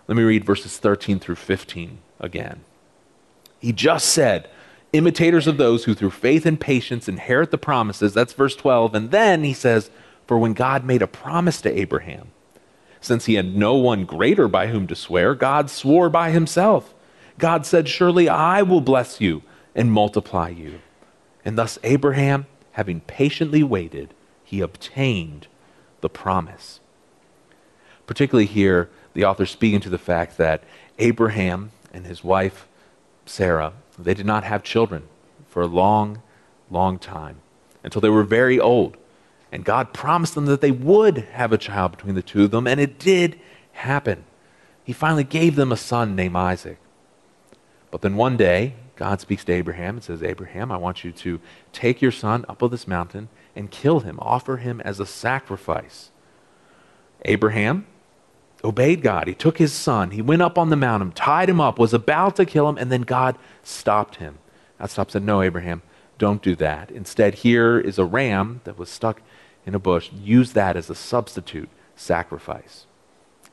Let 0.07 0.15
me 0.17 0.23
read 0.23 0.43
verses 0.43 0.77
13 0.77 1.19
through 1.19 1.35
15 1.35 1.99
again. 2.19 2.61
He 3.59 3.71
just 3.71 4.09
said, 4.09 4.49
imitators 4.93 5.47
of 5.47 5.57
those 5.57 5.83
who 5.83 5.93
through 5.93 6.11
faith 6.11 6.45
and 6.45 6.59
patience 6.59 7.07
inherit 7.07 7.51
the 7.51 7.57
promises. 7.57 8.13
That's 8.13 8.33
verse 8.33 8.55
12. 8.55 8.95
And 8.95 9.11
then 9.11 9.43
he 9.43 9.53
says, 9.53 9.89
For 10.25 10.37
when 10.37 10.53
God 10.53 10.83
made 10.83 11.01
a 11.01 11.07
promise 11.07 11.61
to 11.61 11.79
Abraham, 11.79 12.31
since 13.01 13.25
he 13.25 13.35
had 13.35 13.55
no 13.55 13.75
one 13.75 14.05
greater 14.05 14.47
by 14.47 14.67
whom 14.67 14.87
to 14.87 14.95
swear, 14.95 15.35
God 15.35 15.69
swore 15.69 16.09
by 16.09 16.31
himself. 16.31 16.93
God 17.37 17.65
said, 17.65 17.87
Surely 17.87 18.27
I 18.27 18.61
will 18.61 18.81
bless 18.81 19.21
you 19.21 19.43
and 19.79 19.93
multiply 19.93 20.49
you. 20.49 20.81
And 21.45 21.57
thus 21.57 21.79
Abraham, 21.83 22.47
having 22.73 22.99
patiently 22.99 23.63
waited, 23.63 24.13
he 24.43 24.59
obtained 24.59 25.47
the 26.01 26.09
promise. 26.09 26.81
Particularly 28.05 28.45
here, 28.45 28.89
the 29.13 29.23
author 29.23 29.45
speaking 29.45 29.79
to 29.79 29.89
the 29.89 29.97
fact 29.97 30.37
that 30.37 30.63
Abraham 30.97 31.71
and 31.93 32.05
his 32.05 32.23
wife 32.23 32.67
Sarah 33.25 33.73
they 33.97 34.13
did 34.13 34.25
not 34.25 34.43
have 34.43 34.63
children 34.63 35.03
for 35.47 35.61
a 35.61 35.67
long, 35.67 36.21
long 36.69 36.99
time 36.99 37.37
until 37.83 38.01
they 38.01 38.09
were 38.09 38.23
very 38.23 38.59
old. 38.59 38.97
And 39.51 39.63
God 39.65 39.93
promised 39.93 40.35
them 40.35 40.45
that 40.45 40.61
they 40.61 40.71
would 40.71 41.17
have 41.33 41.53
a 41.53 41.57
child 41.57 41.91
between 41.91 42.15
the 42.15 42.21
two 42.21 42.43
of 42.43 42.51
them, 42.51 42.67
and 42.67 42.79
it 42.79 42.99
did 42.99 43.39
happen. 43.73 44.25
He 44.83 44.93
finally 44.93 45.23
gave 45.23 45.55
them 45.55 45.71
a 45.71 45.77
son 45.77 46.15
named 46.15 46.35
Isaac. 46.35 46.77
But 47.91 48.01
then 48.01 48.15
one 48.15 48.37
day, 48.37 48.75
God 48.99 49.21
speaks 49.21 49.45
to 49.45 49.53
Abraham 49.53 49.95
and 49.95 50.03
says, 50.03 50.21
Abraham, 50.21 50.73
I 50.73 50.77
want 50.77 51.05
you 51.05 51.13
to 51.13 51.39
take 51.71 52.01
your 52.01 52.11
son 52.11 52.43
up 52.49 52.61
on 52.61 52.69
this 52.69 52.85
mountain 52.85 53.29
and 53.55 53.71
kill 53.71 54.01
him, 54.01 54.19
offer 54.21 54.57
him 54.57 54.81
as 54.81 54.99
a 54.99 55.05
sacrifice. 55.05 56.11
Abraham 57.23 57.87
obeyed 58.61 59.01
God. 59.01 59.29
He 59.29 59.33
took 59.33 59.57
his 59.57 59.71
son, 59.71 60.11
he 60.11 60.21
went 60.21 60.41
up 60.41 60.57
on 60.57 60.69
the 60.69 60.75
mountain, 60.75 61.13
tied 61.13 61.49
him 61.49 61.61
up, 61.61 61.79
was 61.79 61.93
about 61.93 62.35
to 62.35 62.45
kill 62.45 62.67
him, 62.67 62.77
and 62.77 62.91
then 62.91 63.03
God 63.03 63.37
stopped 63.63 64.17
him. 64.17 64.37
God 64.77 64.89
stopped 64.89 65.15
and 65.15 65.21
said, 65.21 65.25
No, 65.25 65.41
Abraham, 65.41 65.81
don't 66.17 66.41
do 66.41 66.53
that. 66.57 66.91
Instead, 66.91 67.35
here 67.35 67.79
is 67.79 67.99
a 67.99 68.03
ram 68.03 68.59
that 68.65 68.77
was 68.77 68.89
stuck 68.89 69.21
in 69.65 69.75
a 69.75 69.79
bush. 69.79 70.11
Use 70.11 70.51
that 70.51 70.75
as 70.75 70.89
a 70.89 70.95
substitute 70.95 71.69
sacrifice. 71.95 72.85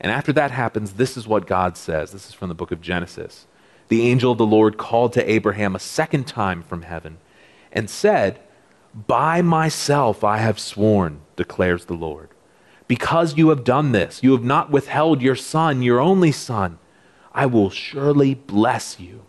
And 0.01 0.11
after 0.11 0.33
that 0.33 0.51
happens, 0.51 0.93
this 0.93 1.15
is 1.15 1.25
what 1.25 1.47
God 1.47 1.77
says. 1.77 2.11
This 2.11 2.27
is 2.27 2.33
from 2.33 2.49
the 2.49 2.55
book 2.55 2.73
of 2.73 2.81
Genesis. 2.81 3.47
The 3.87 4.07
angel 4.07 4.33
of 4.33 4.37
the 4.37 4.45
Lord 4.45 4.77
called 4.77 5.13
to 5.13 5.31
Abraham 5.31 5.75
a 5.75 5.79
second 5.79 6.27
time 6.27 6.63
from 6.63 6.81
heaven 6.83 7.17
and 7.71 7.89
said, 7.89 8.39
By 8.93 9.41
myself 9.41 10.23
I 10.23 10.37
have 10.37 10.59
sworn, 10.59 11.21
declares 11.35 11.85
the 11.85 11.93
Lord 11.93 12.29
because 12.87 13.37
you 13.37 13.49
have 13.49 13.63
done 13.63 13.91
this, 13.91 14.23
you 14.23 14.31
have 14.31 14.43
not 14.43 14.71
withheld 14.71 15.21
your 15.21 15.35
son, 15.35 15.81
your 15.81 15.99
only 15.99 16.31
son, 16.31 16.79
I 17.33 17.45
will 17.45 17.69
surely 17.69 18.33
bless 18.33 18.99
you, 18.99 19.25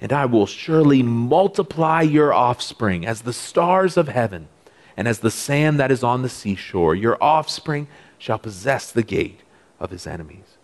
and 0.00 0.12
I 0.12 0.26
will 0.26 0.46
surely 0.46 1.02
multiply 1.02 2.02
your 2.02 2.32
offspring 2.32 3.06
as 3.06 3.22
the 3.22 3.32
stars 3.32 3.96
of 3.96 4.08
heaven 4.08 4.48
and 4.96 5.08
as 5.08 5.20
the 5.20 5.30
sand 5.30 5.80
that 5.80 5.90
is 5.90 6.04
on 6.04 6.22
the 6.22 6.28
seashore. 6.28 6.94
Your 6.94 7.16
offspring 7.22 7.88
shall 8.18 8.38
possess 8.38 8.92
the 8.92 9.02
gate 9.02 9.40
of 9.80 9.90
his 9.90 10.06
enemies. 10.06 10.58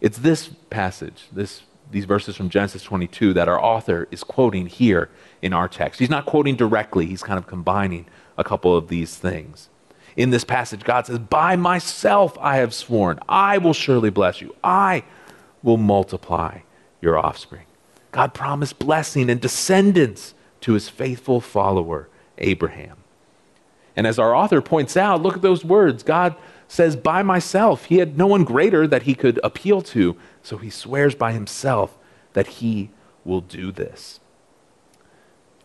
It's 0.00 0.18
this 0.18 0.48
passage, 0.70 1.24
this 1.32 1.62
these 1.90 2.04
verses 2.04 2.36
from 2.36 2.50
Genesis 2.50 2.82
22 2.82 3.32
that 3.34 3.48
our 3.48 3.62
author 3.62 4.08
is 4.10 4.22
quoting 4.22 4.66
here 4.66 5.08
in 5.42 5.52
our 5.52 5.68
text. 5.68 6.00
He's 6.00 6.10
not 6.10 6.26
quoting 6.26 6.56
directly, 6.56 7.06
he's 7.06 7.22
kind 7.22 7.38
of 7.38 7.46
combining 7.46 8.06
a 8.36 8.44
couple 8.44 8.76
of 8.76 8.88
these 8.88 9.16
things. 9.16 9.68
In 10.16 10.30
this 10.30 10.44
passage, 10.44 10.82
God 10.84 11.06
says, 11.06 11.18
By 11.18 11.56
myself 11.56 12.36
I 12.40 12.56
have 12.56 12.74
sworn, 12.74 13.18
I 13.28 13.58
will 13.58 13.72
surely 13.72 14.10
bless 14.10 14.40
you, 14.40 14.54
I 14.62 15.04
will 15.62 15.76
multiply 15.76 16.60
your 17.00 17.18
offspring. 17.18 17.64
God 18.10 18.34
promised 18.34 18.78
blessing 18.78 19.30
and 19.30 19.40
descendants 19.40 20.34
to 20.62 20.72
his 20.72 20.88
faithful 20.88 21.40
follower, 21.40 22.08
Abraham. 22.38 22.96
And 23.94 24.06
as 24.06 24.18
our 24.18 24.34
author 24.34 24.60
points 24.60 24.96
out, 24.96 25.22
look 25.22 25.36
at 25.36 25.42
those 25.42 25.64
words. 25.64 26.02
God 26.02 26.36
says, 26.68 26.94
By 26.94 27.22
myself. 27.22 27.86
He 27.86 27.98
had 27.98 28.16
no 28.16 28.26
one 28.26 28.44
greater 28.44 28.86
that 28.86 29.02
he 29.02 29.14
could 29.14 29.40
appeal 29.42 29.82
to, 29.82 30.16
so 30.48 30.56
he 30.56 30.70
swears 30.70 31.14
by 31.14 31.32
himself 31.32 31.98
that 32.32 32.46
he 32.46 32.88
will 33.22 33.42
do 33.42 33.70
this. 33.70 34.18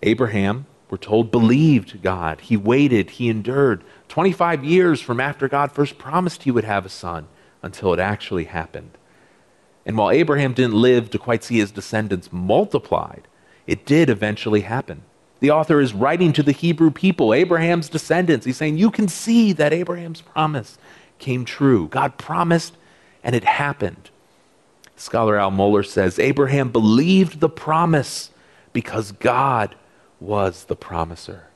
Abraham, 0.02 0.66
we're 0.90 0.98
told, 0.98 1.32
believed 1.32 2.02
God. 2.02 2.42
He 2.42 2.58
waited, 2.58 3.12
he 3.12 3.30
endured 3.30 3.82
25 4.10 4.66
years 4.66 5.00
from 5.00 5.22
after 5.22 5.48
God 5.48 5.72
first 5.72 5.98
promised 5.98 6.44
he 6.44 6.52
would 6.52 6.66
have 6.66 6.86
a 6.86 6.90
son 6.90 7.28
until 7.62 7.94
it 7.94 8.00
actually 8.02 8.44
happened. 8.44 8.98
And 9.86 9.98
while 9.98 10.12
Abraham 10.12 10.54
didn't 10.54 10.75
live 10.75 11.10
to 11.12 11.18
quite 11.18 11.46
see 11.46 11.60
his 11.60 11.72
descendants 11.72 12.34
multiplied, 12.34 13.30
it 13.66 13.86
did 13.86 14.10
eventually 14.10 14.62
happen. 14.62 15.04
The 15.40 15.52
author 15.52 15.80
is 15.80 15.94
writing 15.94 16.34
to 16.34 16.44
the 16.44 16.52
Hebrew 16.52 16.92
people, 16.92 17.34
Abraham's 17.34 17.88
descendants. 17.88 18.46
He's 18.46 18.58
saying, 18.58 18.78
You 18.78 18.92
can 18.92 19.08
see 19.08 19.54
that 19.54 19.72
Abraham's 19.72 20.22
promise 20.22 20.78
came 21.20 21.46
true. 21.46 21.88
God 21.88 22.18
promised, 22.18 22.75
and 23.24 23.34
it 23.34 23.46
happened. 23.46 24.10
Scholar 24.96 25.38
Al 25.38 25.52
Mohler 25.52 25.86
says 25.86 26.20
Abraham 26.20 26.70
believed 26.70 27.40
the 27.40 27.50
promise 27.50 28.32
because 28.72 29.12
God 29.12 29.76
was 30.20 30.66
the 30.66 30.76
promiser. 30.76 31.48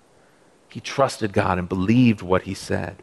He 0.69 0.79
trusted 0.79 1.33
God 1.33 1.57
and 1.57 1.69
believed 1.69 2.21
what 2.21 2.43
he 2.43 2.53
said. 2.53 3.01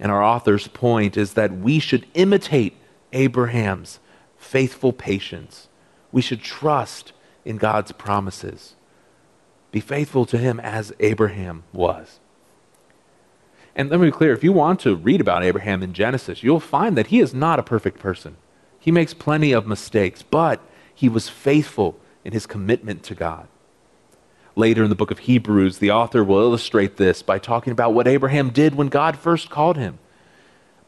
And 0.00 0.10
our 0.10 0.22
author's 0.22 0.68
point 0.68 1.16
is 1.16 1.34
that 1.34 1.52
we 1.52 1.78
should 1.78 2.06
imitate 2.14 2.76
Abraham's 3.12 3.98
faithful 4.38 4.92
patience. 4.92 5.68
We 6.10 6.22
should 6.22 6.42
trust 6.42 7.12
in 7.44 7.56
God's 7.56 7.92
promises. 7.92 8.74
Be 9.70 9.80
faithful 9.80 10.26
to 10.26 10.38
him 10.38 10.60
as 10.60 10.92
Abraham 11.00 11.64
was. 11.72 12.20
And 13.74 13.88
let 13.90 14.00
me 14.00 14.06
be 14.06 14.12
clear 14.12 14.32
if 14.32 14.44
you 14.44 14.52
want 14.52 14.80
to 14.80 14.94
read 14.94 15.20
about 15.20 15.42
Abraham 15.42 15.82
in 15.82 15.94
Genesis, 15.94 16.42
you'll 16.42 16.60
find 16.60 16.96
that 16.96 17.08
he 17.08 17.20
is 17.20 17.32
not 17.32 17.58
a 17.58 17.62
perfect 17.62 17.98
person. 17.98 18.36
He 18.82 18.90
makes 18.90 19.14
plenty 19.14 19.52
of 19.52 19.64
mistakes, 19.64 20.24
but 20.24 20.60
he 20.92 21.08
was 21.08 21.28
faithful 21.28 21.96
in 22.24 22.32
his 22.32 22.46
commitment 22.46 23.04
to 23.04 23.14
God. 23.14 23.46
Later 24.56 24.82
in 24.82 24.90
the 24.90 24.96
book 24.96 25.12
of 25.12 25.20
Hebrews, 25.20 25.78
the 25.78 25.92
author 25.92 26.24
will 26.24 26.40
illustrate 26.40 26.96
this 26.96 27.22
by 27.22 27.38
talking 27.38 27.70
about 27.70 27.94
what 27.94 28.08
Abraham 28.08 28.50
did 28.50 28.74
when 28.74 28.88
God 28.88 29.16
first 29.16 29.50
called 29.50 29.76
him. 29.76 30.00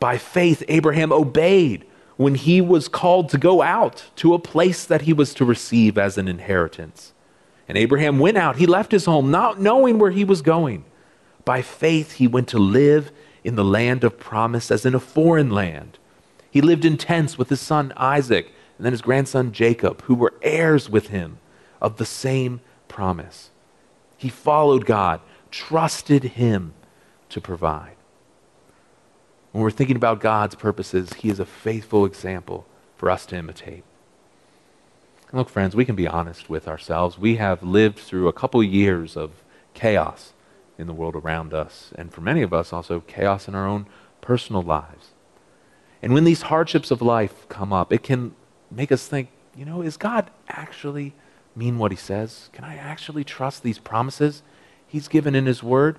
By 0.00 0.18
faith, 0.18 0.64
Abraham 0.66 1.12
obeyed 1.12 1.86
when 2.16 2.34
he 2.34 2.60
was 2.60 2.88
called 2.88 3.28
to 3.28 3.38
go 3.38 3.62
out 3.62 4.10
to 4.16 4.34
a 4.34 4.40
place 4.40 4.84
that 4.84 5.02
he 5.02 5.12
was 5.12 5.32
to 5.34 5.44
receive 5.44 5.96
as 5.96 6.18
an 6.18 6.26
inheritance. 6.26 7.12
And 7.68 7.78
Abraham 7.78 8.18
went 8.18 8.36
out. 8.36 8.56
He 8.56 8.66
left 8.66 8.90
his 8.90 9.04
home, 9.04 9.30
not 9.30 9.60
knowing 9.60 10.00
where 10.00 10.10
he 10.10 10.24
was 10.24 10.42
going. 10.42 10.84
By 11.44 11.62
faith, 11.62 12.14
he 12.14 12.26
went 12.26 12.48
to 12.48 12.58
live 12.58 13.12
in 13.44 13.54
the 13.54 13.64
land 13.64 14.02
of 14.02 14.18
promise 14.18 14.72
as 14.72 14.84
in 14.84 14.96
a 14.96 15.00
foreign 15.00 15.50
land. 15.50 16.00
He 16.54 16.60
lived 16.60 16.84
in 16.84 16.96
tents 16.96 17.36
with 17.36 17.48
his 17.48 17.60
son 17.60 17.92
Isaac 17.96 18.46
and 18.78 18.84
then 18.84 18.92
his 18.92 19.02
grandson 19.02 19.50
Jacob, 19.50 20.02
who 20.02 20.14
were 20.14 20.34
heirs 20.40 20.88
with 20.88 21.08
him 21.08 21.38
of 21.82 21.96
the 21.96 22.06
same 22.06 22.60
promise. 22.86 23.50
He 24.16 24.28
followed 24.28 24.86
God, 24.86 25.20
trusted 25.50 26.22
him 26.22 26.74
to 27.30 27.40
provide. 27.40 27.96
When 29.50 29.64
we're 29.64 29.72
thinking 29.72 29.96
about 29.96 30.20
God's 30.20 30.54
purposes, 30.54 31.14
he 31.14 31.28
is 31.28 31.40
a 31.40 31.44
faithful 31.44 32.04
example 32.04 32.66
for 32.96 33.10
us 33.10 33.26
to 33.26 33.36
imitate. 33.36 33.82
Look, 35.32 35.48
friends, 35.48 35.74
we 35.74 35.84
can 35.84 35.96
be 35.96 36.06
honest 36.06 36.48
with 36.48 36.68
ourselves. 36.68 37.18
We 37.18 37.34
have 37.34 37.64
lived 37.64 37.98
through 37.98 38.28
a 38.28 38.32
couple 38.32 38.62
years 38.62 39.16
of 39.16 39.32
chaos 39.74 40.32
in 40.78 40.86
the 40.86 40.94
world 40.94 41.16
around 41.16 41.52
us, 41.52 41.90
and 41.96 42.12
for 42.12 42.20
many 42.20 42.42
of 42.42 42.52
us, 42.52 42.72
also 42.72 43.00
chaos 43.00 43.48
in 43.48 43.56
our 43.56 43.66
own 43.66 43.86
personal 44.20 44.62
lives. 44.62 45.13
And 46.04 46.12
when 46.12 46.24
these 46.24 46.42
hardships 46.42 46.90
of 46.90 47.00
life 47.00 47.48
come 47.48 47.72
up, 47.72 47.90
it 47.90 48.02
can 48.02 48.34
make 48.70 48.92
us 48.92 49.06
think, 49.06 49.30
you 49.56 49.64
know, 49.64 49.80
is 49.80 49.96
God 49.96 50.30
actually 50.50 51.14
mean 51.56 51.78
what 51.78 51.92
he 51.92 51.96
says? 51.96 52.50
Can 52.52 52.62
I 52.62 52.76
actually 52.76 53.24
trust 53.24 53.62
these 53.62 53.78
promises 53.78 54.42
he's 54.86 55.08
given 55.08 55.34
in 55.34 55.46
his 55.46 55.62
word? 55.62 55.96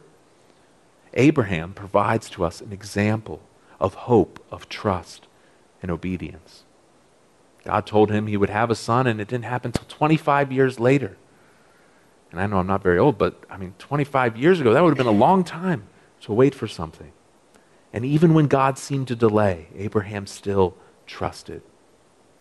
Abraham 1.16 1.74
provides 1.74 2.30
to 2.30 2.46
us 2.46 2.62
an 2.62 2.72
example 2.72 3.42
of 3.80 3.96
hope, 3.96 4.46
of 4.52 4.70
trust, 4.70 5.26
and 5.82 5.90
obedience. 5.90 6.66
God 7.64 7.88
told 7.88 8.12
him 8.12 8.28
he 8.28 8.38
would 8.38 8.52
have 8.52 8.70
a 8.70 8.76
son, 8.76 9.08
and 9.08 9.20
it 9.20 9.28
didn't 9.28 9.46
happen 9.46 9.70
until 9.70 9.88
25 9.88 10.52
years 10.52 10.80
later. 10.80 11.18
And 12.30 12.40
I 12.40 12.46
know 12.46 12.58
I'm 12.58 12.68
not 12.68 12.84
very 12.84 13.00
old, 13.00 13.18
but 13.18 13.44
I 13.50 13.58
mean, 13.58 13.74
25 13.80 14.38
years 14.38 14.62
ago, 14.62 14.72
that 14.72 14.84
would 14.84 14.92
have 14.92 15.04
been 15.04 15.08
a 15.08 15.18
long 15.18 15.44
time 15.44 15.88
to 16.22 16.32
wait 16.32 16.54
for 16.54 16.68
something. 16.68 17.12
And 17.96 18.04
even 18.04 18.34
when 18.34 18.48
God 18.48 18.78
seemed 18.78 19.08
to 19.08 19.16
delay, 19.16 19.68
Abraham 19.78 20.28
still 20.28 20.76
trusted. 21.08 21.62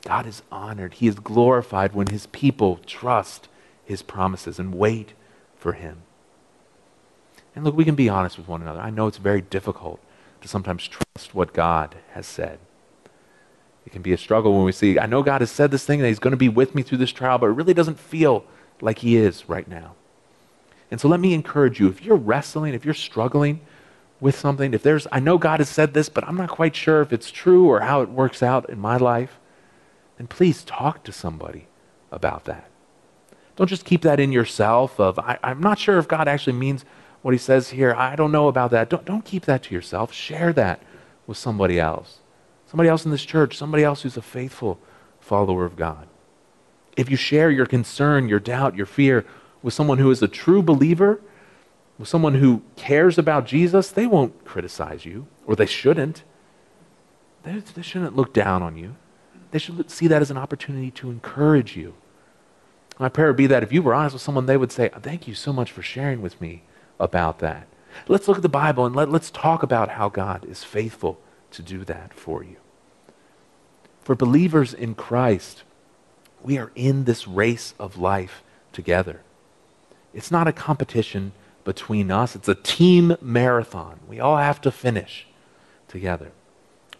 God 0.02 0.26
is 0.26 0.42
honored, 0.50 0.94
he 0.94 1.06
is 1.06 1.14
glorified 1.14 1.94
when 1.94 2.08
his 2.08 2.26
people 2.26 2.80
trust 2.84 3.48
his 3.84 4.02
promises 4.02 4.58
and 4.58 4.74
wait 4.74 5.12
for 5.56 5.74
him. 5.74 5.98
And 7.54 7.64
look, 7.64 7.76
we 7.76 7.84
can 7.84 7.94
be 7.94 8.08
honest 8.08 8.36
with 8.36 8.48
one 8.48 8.62
another. 8.62 8.80
I 8.80 8.90
know 8.90 9.06
it's 9.06 9.18
very 9.18 9.42
difficult 9.42 10.00
to 10.40 10.48
sometimes 10.48 10.88
trust 10.88 11.36
what 11.36 11.54
God 11.54 11.94
has 12.14 12.26
said. 12.26 12.58
It 13.86 13.92
can 13.92 14.02
be 14.02 14.12
a 14.12 14.18
struggle 14.18 14.54
when 14.54 14.64
we 14.64 14.72
see, 14.72 14.98
I 14.98 15.06
know 15.06 15.22
God 15.22 15.40
has 15.40 15.52
said 15.52 15.70
this 15.70 15.86
thing 15.86 16.00
that 16.00 16.08
He's 16.08 16.18
going 16.18 16.32
to 16.32 16.36
be 16.36 16.48
with 16.48 16.74
me 16.74 16.82
through 16.82 16.98
this 16.98 17.12
trial, 17.12 17.38
but 17.38 17.46
it 17.46 17.52
really 17.52 17.74
doesn't 17.74 18.00
feel 18.00 18.44
like 18.80 18.98
He 18.98 19.16
is 19.16 19.48
right 19.48 19.68
now. 19.68 19.94
And 20.90 21.00
so 21.00 21.06
let 21.06 21.20
me 21.20 21.32
encourage 21.32 21.78
you 21.78 21.86
if 21.86 22.02
you're 22.02 22.16
wrestling, 22.16 22.74
if 22.74 22.84
you're 22.84 22.92
struggling 22.92 23.60
with 24.24 24.38
something, 24.38 24.72
if 24.72 24.82
there's, 24.82 25.06
I 25.12 25.20
know 25.20 25.36
God 25.36 25.60
has 25.60 25.68
said 25.68 25.92
this, 25.92 26.08
but 26.08 26.24
I'm 26.26 26.36
not 26.36 26.48
quite 26.48 26.74
sure 26.74 27.02
if 27.02 27.12
it's 27.12 27.30
true 27.30 27.66
or 27.66 27.80
how 27.80 28.00
it 28.00 28.08
works 28.08 28.42
out 28.42 28.70
in 28.70 28.78
my 28.78 28.96
life, 28.96 29.38
then 30.16 30.28
please 30.28 30.64
talk 30.64 31.04
to 31.04 31.12
somebody 31.12 31.66
about 32.10 32.46
that. 32.46 32.70
Don't 33.56 33.68
just 33.68 33.84
keep 33.84 34.00
that 34.00 34.18
in 34.18 34.32
yourself 34.32 34.98
of, 34.98 35.18
I, 35.18 35.38
am 35.42 35.60
not 35.60 35.78
sure 35.78 35.98
if 35.98 36.08
God 36.08 36.26
actually 36.26 36.54
means 36.54 36.86
what 37.20 37.34
he 37.34 37.38
says 37.38 37.68
here. 37.68 37.94
I 37.94 38.16
don't 38.16 38.32
know 38.32 38.48
about 38.48 38.70
that. 38.70 38.88
Don't, 38.88 39.04
don't 39.04 39.26
keep 39.26 39.44
that 39.44 39.64
to 39.64 39.74
yourself. 39.74 40.10
Share 40.10 40.54
that 40.54 40.82
with 41.26 41.36
somebody 41.36 41.78
else 41.78 42.20
somebody 42.74 42.88
else 42.88 43.04
in 43.04 43.12
this 43.12 43.24
church, 43.24 43.56
somebody 43.56 43.84
else 43.84 44.02
who's 44.02 44.16
a 44.16 44.22
faithful 44.22 44.80
follower 45.20 45.64
of 45.64 45.76
God. 45.76 46.08
If 46.96 47.08
you 47.08 47.16
share 47.16 47.48
your 47.48 47.66
concern, 47.66 48.28
your 48.28 48.40
doubt, 48.40 48.74
your 48.74 48.84
fear 48.84 49.24
with 49.62 49.72
someone 49.72 49.98
who 49.98 50.10
is 50.10 50.20
a 50.22 50.26
true 50.26 50.60
believer, 50.60 51.20
with 51.98 52.08
someone 52.08 52.34
who 52.34 52.62
cares 52.76 53.18
about 53.18 53.46
Jesus, 53.46 53.90
they 53.90 54.06
won't 54.06 54.44
criticize 54.44 55.04
you, 55.04 55.26
or 55.46 55.54
they 55.54 55.66
shouldn't. 55.66 56.22
They, 57.44 57.58
they 57.58 57.82
shouldn't 57.82 58.16
look 58.16 58.32
down 58.32 58.62
on 58.62 58.76
you. 58.76 58.96
They 59.52 59.58
should 59.58 59.90
see 59.90 60.08
that 60.08 60.22
as 60.22 60.30
an 60.30 60.38
opportunity 60.38 60.90
to 60.92 61.10
encourage 61.10 61.76
you. 61.76 61.94
My 62.98 63.08
prayer 63.08 63.28
would 63.28 63.36
be 63.36 63.46
that 63.46 63.62
if 63.62 63.72
you 63.72 63.82
were 63.82 63.94
honest 63.94 64.14
with 64.14 64.22
someone, 64.22 64.46
they 64.46 64.56
would 64.56 64.72
say, 64.72 64.90
Thank 65.00 65.28
you 65.28 65.34
so 65.34 65.52
much 65.52 65.70
for 65.70 65.82
sharing 65.82 66.22
with 66.22 66.40
me 66.40 66.62
about 66.98 67.38
that. 67.40 67.68
Let's 68.08 68.26
look 68.26 68.38
at 68.38 68.42
the 68.42 68.48
Bible 68.48 68.86
and 68.86 68.94
let, 68.94 69.10
let's 69.10 69.30
talk 69.30 69.62
about 69.62 69.90
how 69.90 70.08
God 70.08 70.44
is 70.44 70.64
faithful 70.64 71.20
to 71.52 71.62
do 71.62 71.84
that 71.84 72.12
for 72.12 72.42
you. 72.42 72.56
For 74.00 74.14
believers 74.14 74.74
in 74.74 74.94
Christ, 74.94 75.62
we 76.42 76.58
are 76.58 76.72
in 76.74 77.04
this 77.04 77.26
race 77.26 77.74
of 77.78 77.96
life 77.96 78.42
together. 78.72 79.22
It's 80.12 80.30
not 80.30 80.48
a 80.48 80.52
competition 80.52 81.32
between 81.64 82.10
us, 82.10 82.36
it's 82.36 82.48
a 82.48 82.54
team 82.54 83.16
marathon. 83.20 84.00
We 84.08 84.20
all 84.20 84.36
have 84.36 84.60
to 84.62 84.70
finish 84.70 85.26
together. 85.88 86.32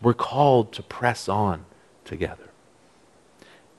We're 0.00 0.14
called 0.14 0.73
to 0.73 0.83
press 0.83 1.28
on 1.28 1.66
together. 2.04 2.50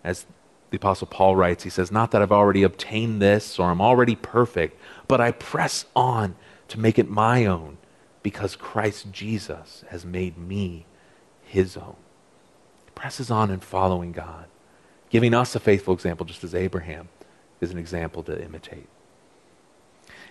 As 0.04 0.26
the 0.70 0.78
Apostle 0.78 1.08
Paul 1.08 1.36
writes, 1.36 1.64
he 1.64 1.70
says, 1.70 1.92
Not 1.92 2.12
that 2.12 2.22
I've 2.22 2.32
already 2.32 2.64
obtained 2.64 3.22
this 3.22 3.60
or 3.60 3.70
I'm 3.70 3.82
already 3.82 4.16
perfect, 4.16 4.80
but 5.08 5.22
I 5.22 5.32
press 5.32 5.86
on 5.96 6.36
to 6.68 6.80
make 6.80 7.00
it 7.00 7.10
my 7.10 7.46
own 7.46 7.78
because 8.24 8.56
Christ 8.56 9.12
Jesus 9.12 9.84
has 9.90 10.06
made 10.06 10.38
me 10.38 10.86
his 11.44 11.78
own 11.78 11.96
He 12.86 12.92
presses 12.96 13.30
on 13.30 13.52
in 13.52 13.60
following 13.60 14.12
God, 14.12 14.46
giving 15.10 15.34
us 15.34 15.56
a 15.56 15.60
faithful 15.60 15.94
example, 15.94 16.26
just 16.26 16.44
as 16.44 16.56
Abraham 16.56 17.10
is 17.62 17.72
an 17.72 17.78
example 17.78 18.24
to 18.24 18.44
imitate. 18.44 18.88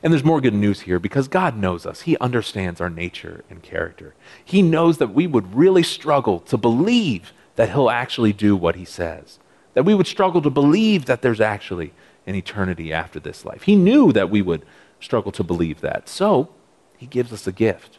And 0.04 0.12
there's 0.12 0.22
more 0.22 0.42
good 0.42 0.52
news 0.52 0.82
here 0.82 0.98
because 0.98 1.28
God 1.28 1.56
knows 1.56 1.86
us. 1.86 2.02
He 2.02 2.18
understands 2.18 2.78
our 2.78 2.90
nature 2.90 3.42
and 3.48 3.62
character. 3.62 4.14
He 4.44 4.60
knows 4.60 4.98
that 4.98 5.14
we 5.14 5.26
would 5.26 5.54
really 5.54 5.82
struggle 5.82 6.40
to 6.40 6.58
believe 6.58 7.32
that 7.56 7.70
He'll 7.70 7.88
actually 7.88 8.34
do 8.34 8.54
what 8.54 8.76
He 8.76 8.84
says. 8.84 9.38
that 9.72 9.84
we 9.84 9.94
would 9.94 10.06
struggle 10.06 10.40
to 10.40 10.50
believe 10.50 11.06
that 11.06 11.22
there's 11.22 11.40
actually 11.40 11.92
an 12.28 12.36
eternity 12.36 12.92
after 12.92 13.18
this 13.18 13.44
life. 13.44 13.62
He 13.62 13.74
knew 13.74 14.12
that 14.12 14.30
we 14.30 14.40
would 14.40 14.64
struggle 15.00 15.32
to 15.32 15.42
believe 15.42 15.80
that. 15.80 16.08
So, 16.08 16.50
he 16.96 17.06
gives 17.06 17.32
us 17.32 17.48
a 17.48 17.52
gift. 17.52 17.98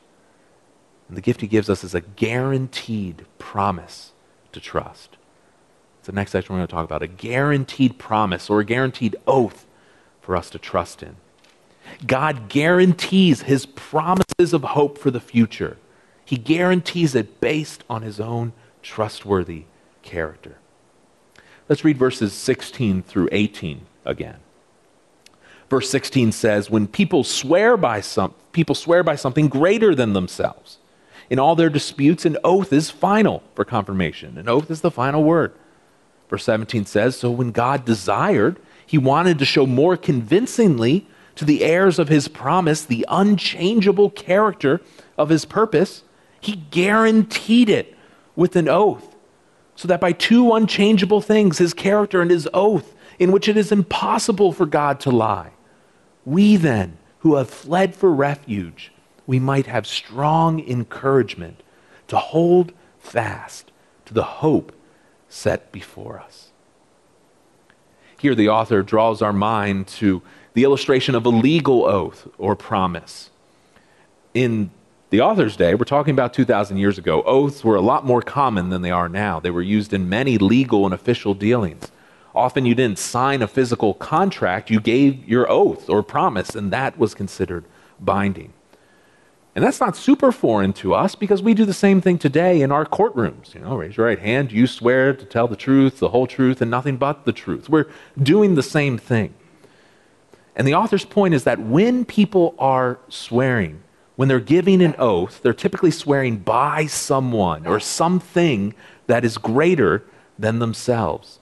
And 1.09 1.17
the 1.17 1.21
gift 1.21 1.41
he 1.41 1.47
gives 1.47 1.69
us 1.69 1.83
is 1.83 1.93
a 1.93 2.00
guaranteed 2.00 3.25
promise 3.39 4.13
to 4.53 4.62
trust. 4.62 5.17
It's 6.00 6.07
the 6.07 6.13
next 6.13 6.31
section 6.31 6.53
we're 6.53 6.59
going 6.59 6.67
to 6.67 6.74
talk 6.74 6.85
about 6.85 7.03
a 7.03 7.07
guaranteed 7.07 8.00
promise 8.00 8.50
or 8.50 8.62
a 8.62 8.65
guaranteed 8.65 9.17
oath 9.27 9.67
for 10.21 10.38
us 10.38 10.50
to 10.51 10.57
trust 10.57 11.03
in. 11.03 11.17
God 12.06 12.50
guarantees 12.50 13.44
his 13.44 13.65
promises 13.65 14.54
of 14.54 14.63
hope 14.63 14.98
for 14.98 15.12
the 15.12 15.20
future. 15.20 15.77
He 16.24 16.38
guarantees 16.38 17.15
it 17.15 17.39
based 17.39 17.84
on 17.89 18.01
his 18.01 18.20
own 18.20 18.54
trustworthy 18.82 19.65
character. 20.01 20.58
Let's 21.68 21.84
read 21.84 21.98
verses 21.98 22.34
16 22.34 23.04
through 23.04 23.30
18 23.32 23.82
again. 24.06 24.38
Verse 25.70 25.89
16 25.89 26.32
says, 26.32 26.70
When 26.70 26.88
people 26.88 27.24
swear 27.24 27.75
by 27.75 28.01
some, 28.01 28.34
people 28.51 28.75
swear 28.75 29.04
by 29.04 29.15
something 29.15 29.48
greater 29.48 29.96
than 29.96 30.13
themselves. 30.13 30.77
In 31.30 31.39
all 31.39 31.56
their 31.56 31.72
disputes, 31.72 32.25
an 32.25 32.38
oath 32.44 32.72
is 32.72 32.92
final 32.92 33.42
for 33.56 33.65
confirmation. 33.65 34.38
An 34.38 34.48
oath 34.48 34.70
is 34.70 34.82
the 34.82 34.92
final 34.92 35.24
word. 35.24 35.54
Verse 36.30 36.44
17 36.44 36.86
says, 36.86 37.18
So 37.18 37.32
when 37.32 37.51
God 37.51 37.84
desired, 37.84 38.60
he 38.86 38.98
wanted 39.00 39.39
to 39.39 39.46
show 39.46 39.65
more 39.65 39.98
convincingly 39.98 41.08
to 41.36 41.46
the 41.46 41.63
heirs 41.63 42.00
of 42.00 42.08
his 42.08 42.27
promise 42.27 42.84
the 42.84 43.06
unchangeable 43.10 44.10
character 44.10 44.82
of 45.18 45.30
his 45.30 45.46
purpose, 45.46 46.04
he 46.39 46.56
guaranteed 46.72 47.70
it 47.70 47.96
with 48.36 48.56
an 48.56 48.68
oath, 48.68 49.15
so 49.75 49.88
that 49.88 50.01
by 50.01 50.12
two 50.12 50.54
unchangeable 50.54 51.22
things, 51.22 51.58
his 51.58 51.74
character 51.74 52.22
and 52.22 52.32
his 52.32 52.48
oath, 52.54 52.96
in 53.20 53.32
which 53.32 53.48
it 53.48 53.58
is 53.58 53.72
impossible 53.72 54.51
for 54.51 54.65
God 54.65 55.00
to 55.01 55.12
lie, 55.12 55.51
we 56.25 56.56
then, 56.56 56.98
who 57.20 57.36
have 57.36 57.50
fled 57.50 57.96
for 57.96 58.12
refuge, 58.12 58.92
we 59.27 59.39
might 59.39 59.68
have 59.68 59.88
strong 59.88 60.60
encouragement 60.68 61.63
to 62.08 62.18
hold 62.18 62.72
fast 63.00 63.72
to 64.06 64.13
the 64.13 64.24
hope 64.24 64.72
set 65.30 65.72
before 65.72 66.20
us. 66.20 66.51
Here, 68.18 68.36
the 68.36 68.50
author 68.50 68.82
draws 68.82 69.22
our 69.22 69.34
mind 69.34 69.88
to 69.88 70.22
the 70.55 70.63
illustration 70.63 71.13
of 71.13 71.25
a 71.25 71.29
legal 71.29 71.85
oath 71.85 72.27
or 72.39 72.55
promise. 72.55 73.29
In 74.33 74.71
the 75.12 75.21
author's 75.21 75.55
day, 75.55 75.75
we're 75.75 75.83
talking 75.85 76.13
about 76.13 76.33
2,000 76.33 76.77
years 76.77 76.97
ago, 76.97 77.21
oaths 77.24 77.63
were 77.63 77.75
a 77.75 77.81
lot 77.81 78.05
more 78.05 78.21
common 78.21 78.69
than 78.69 78.81
they 78.81 78.89
are 78.89 79.09
now. 79.09 79.39
They 79.39 79.51
were 79.51 79.62
used 79.62 79.93
in 79.93 80.09
many 80.09 80.38
legal 80.38 80.85
and 80.85 80.93
official 80.93 81.33
dealings. 81.33 81.91
Often 82.33 82.65
you 82.65 82.74
didn't 82.74 83.00
sign 83.00 83.41
a 83.41 83.47
physical 83.47 83.93
contract, 83.93 84.69
you 84.71 84.79
gave 84.79 85.27
your 85.27 85.50
oath 85.50 85.89
or 85.89 86.01
promise, 86.01 86.55
and 86.55 86.71
that 86.71 86.97
was 86.97 87.13
considered 87.13 87.65
binding. 88.00 88.53
And 89.55 89.63
that's 89.63 89.79
not 89.79 89.95
super 89.95 90.33
foreign 90.33 90.74
to 90.74 90.93
us 90.93 91.15
because 91.15 91.41
we 91.41 91.53
do 91.53 91.63
the 91.63 91.74
same 91.74 92.01
thing 92.01 92.17
today 92.17 92.62
in 92.62 92.71
our 92.71 92.85
courtrooms. 92.85 93.53
You 93.53 93.62
know, 93.62 93.75
raise 93.75 93.95
your 93.95 94.05
right 94.05 94.19
hand, 94.19 94.51
you 94.51 94.67
swear 94.67 95.13
to 95.13 95.25
tell 95.25 95.47
the 95.47 95.55
truth, 95.55 96.00
the 96.00 96.09
whole 96.09 96.27
truth, 96.27 96.62
and 96.62 96.71
nothing 96.71 96.97
but 96.97 97.25
the 97.25 97.31
truth. 97.31 97.69
We're 97.69 97.88
doing 98.21 98.55
the 98.55 98.63
same 98.63 98.97
thing. 98.97 99.33
And 100.55 100.67
the 100.67 100.75
author's 100.75 101.05
point 101.05 101.33
is 101.33 101.43
that 101.43 101.59
when 101.59 102.05
people 102.05 102.55
are 102.57 103.00
swearing, 103.09 103.81
when 104.15 104.27
they're 104.27 104.39
giving 104.39 104.81
an 104.81 104.95
oath, 104.97 105.41
they're 105.41 105.53
typically 105.53 105.91
swearing 105.91 106.38
by 106.38 106.85
someone 106.85 107.67
or 107.67 107.79
something 107.79 108.74
that 109.07 109.25
is 109.25 109.38
greater 109.38 110.03
than 110.39 110.59
themselves. 110.59 111.39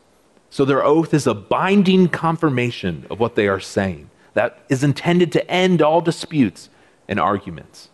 So 0.50 0.66
their 0.66 0.84
oath 0.84 1.14
is 1.14 1.28
a 1.28 1.34
binding 1.34 2.10
confirmation 2.10 3.06
of 3.10 3.20
what 3.20 3.36
they 3.36 3.48
are 3.48 3.60
saying 3.60 4.10
that 4.34 4.64
is 4.70 4.84
intended 4.84 5.32
to 5.34 5.50
end 5.50 5.82
all 5.82 6.02
disputes 6.02 6.70
and 7.08 7.20
arguments. 7.20 7.90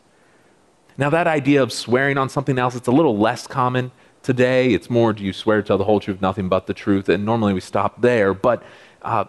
Now, 0.98 1.10
that 1.10 1.28
idea 1.28 1.64
of 1.64 1.72
swearing 1.72 2.18
on 2.18 2.30
something 2.30 2.60
else, 2.60 2.76
it's 2.76 2.88
a 2.88 2.92
little 2.92 3.18
less 3.18 3.48
common 3.48 3.92
today. 4.22 4.74
It's 4.74 4.90
more, 4.90 5.14
do 5.14 5.24
you 5.24 5.32
swear 5.32 5.62
to 5.62 5.68
tell 5.68 5.78
the 5.78 5.86
whole 5.86 6.00
truth, 6.00 6.22
nothing 6.22 6.50
but 6.50 6.68
the 6.68 6.74
truth? 6.74 7.08
And 7.08 7.26
normally 7.26 7.54
we 7.54 7.62
stop 7.62 8.02
there. 8.02 8.34
But 8.34 8.64
uh, 9.02 9.26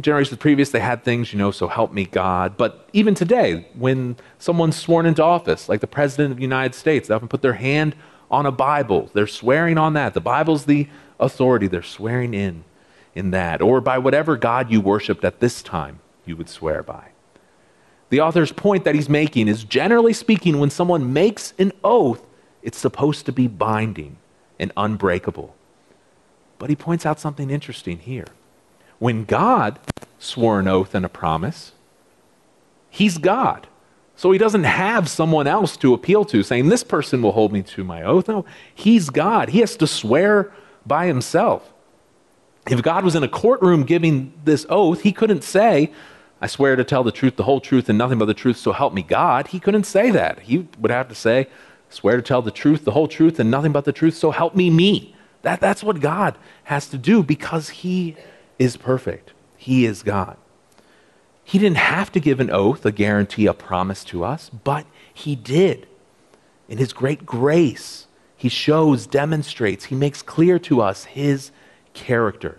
generations 0.00 0.38
previous, 0.38 0.70
they 0.70 0.80
had 0.80 1.04
things, 1.04 1.32
you 1.32 1.38
know, 1.38 1.50
so 1.50 1.68
help 1.68 1.92
me 1.92 2.06
God. 2.06 2.56
But 2.56 2.88
even 2.92 3.14
today, 3.14 3.68
when 3.74 4.16
someone's 4.38 4.76
sworn 4.76 5.06
into 5.06 5.22
office, 5.22 5.68
like 5.68 5.80
the 5.80 5.86
President 5.86 6.32
of 6.32 6.36
the 6.36 6.42
United 6.42 6.74
States, 6.74 7.08
they 7.08 7.14
often 7.14 7.28
put 7.28 7.42
their 7.42 7.54
hand 7.54 7.94
on 8.30 8.46
a 8.46 8.52
Bible. 8.52 9.10
They're 9.12 9.26
swearing 9.26 9.76
on 9.78 9.92
that. 9.94 10.14
The 10.14 10.20
Bible's 10.20 10.64
the 10.64 10.88
authority. 11.20 11.66
They're 11.66 11.82
swearing 11.82 12.34
in 12.34 12.64
in 13.14 13.30
that, 13.32 13.60
or 13.60 13.82
by 13.82 13.98
whatever 13.98 14.38
God 14.38 14.70
you 14.70 14.80
worshiped 14.80 15.22
at 15.22 15.40
this 15.40 15.62
time, 15.62 16.00
you 16.24 16.34
would 16.36 16.48
swear 16.48 16.82
by. 16.82 17.08
The 18.08 18.20
author's 18.20 18.52
point 18.52 18.84
that 18.84 18.94
he's 18.94 19.08
making 19.08 19.48
is 19.48 19.64
generally 19.64 20.14
speaking, 20.14 20.58
when 20.58 20.70
someone 20.70 21.12
makes 21.12 21.52
an 21.58 21.72
oath, 21.84 22.22
it's 22.62 22.78
supposed 22.78 23.26
to 23.26 23.32
be 23.32 23.48
binding 23.48 24.16
and 24.58 24.72
unbreakable. 24.76 25.54
But 26.58 26.70
he 26.70 26.76
points 26.76 27.04
out 27.04 27.20
something 27.20 27.50
interesting 27.50 27.98
here. 27.98 28.28
When 29.02 29.24
God 29.24 29.80
swore 30.20 30.60
an 30.60 30.68
oath 30.68 30.94
and 30.94 31.04
a 31.04 31.08
promise, 31.08 31.72
he's 32.88 33.18
God. 33.18 33.66
So 34.14 34.30
he 34.30 34.38
doesn't 34.38 34.62
have 34.62 35.10
someone 35.10 35.48
else 35.48 35.76
to 35.78 35.92
appeal 35.92 36.24
to 36.26 36.44
saying, 36.44 36.68
This 36.68 36.84
person 36.84 37.20
will 37.20 37.32
hold 37.32 37.52
me 37.52 37.62
to 37.64 37.82
my 37.82 38.04
oath. 38.04 38.28
No, 38.28 38.44
he's 38.72 39.10
God. 39.10 39.48
He 39.48 39.58
has 39.58 39.76
to 39.78 39.88
swear 39.88 40.52
by 40.86 41.06
himself. 41.06 41.72
If 42.70 42.80
God 42.80 43.04
was 43.04 43.16
in 43.16 43.24
a 43.24 43.28
courtroom 43.28 43.82
giving 43.82 44.34
this 44.44 44.66
oath, 44.68 45.00
he 45.00 45.10
couldn't 45.10 45.42
say, 45.42 45.90
I 46.40 46.46
swear 46.46 46.76
to 46.76 46.84
tell 46.84 47.02
the 47.02 47.10
truth, 47.10 47.34
the 47.34 47.42
whole 47.42 47.60
truth, 47.60 47.88
and 47.88 47.98
nothing 47.98 48.18
but 48.18 48.26
the 48.26 48.34
truth, 48.34 48.56
so 48.56 48.70
help 48.70 48.94
me 48.94 49.02
God. 49.02 49.48
He 49.48 49.58
couldn't 49.58 49.82
say 49.82 50.12
that. 50.12 50.42
He 50.42 50.68
would 50.78 50.92
have 50.92 51.08
to 51.08 51.16
say, 51.16 51.48
swear 51.88 52.14
to 52.14 52.22
tell 52.22 52.40
the 52.40 52.52
truth, 52.52 52.84
the 52.84 52.92
whole 52.92 53.08
truth, 53.08 53.40
and 53.40 53.50
nothing 53.50 53.72
but 53.72 53.84
the 53.84 53.92
truth, 53.92 54.14
so 54.14 54.30
help 54.30 54.54
me 54.54 54.70
me. 54.70 55.16
That, 55.42 55.58
that's 55.58 55.82
what 55.82 55.98
God 55.98 56.38
has 56.62 56.86
to 56.90 56.98
do 56.98 57.24
because 57.24 57.68
he 57.68 58.16
is 58.62 58.76
perfect. 58.76 59.32
He 59.56 59.84
is 59.84 60.02
God. 60.02 60.36
He 61.44 61.58
didn't 61.58 61.78
have 61.78 62.12
to 62.12 62.20
give 62.20 62.40
an 62.40 62.50
oath, 62.50 62.86
a 62.86 62.92
guarantee, 62.92 63.46
a 63.46 63.54
promise 63.54 64.04
to 64.04 64.24
us, 64.24 64.48
but 64.50 64.86
he 65.12 65.34
did. 65.34 65.86
In 66.68 66.78
his 66.78 66.92
great 66.92 67.26
grace, 67.26 68.06
he 68.36 68.48
shows, 68.48 69.06
demonstrates, 69.06 69.86
he 69.86 69.94
makes 69.94 70.22
clear 70.22 70.58
to 70.60 70.80
us 70.80 71.04
his 71.04 71.50
character. 71.94 72.58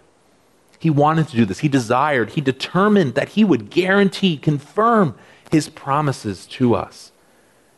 He 0.79 0.89
wanted 0.89 1.29
to 1.29 1.37
do 1.37 1.45
this. 1.45 1.59
He 1.59 1.69
desired, 1.69 2.31
he 2.31 2.41
determined 2.41 3.15
that 3.15 3.29
he 3.29 3.43
would 3.43 3.69
guarantee, 3.69 4.37
confirm 4.37 5.15
his 5.49 5.69
promises 5.69 6.45
to 6.47 6.75
us 6.75 7.13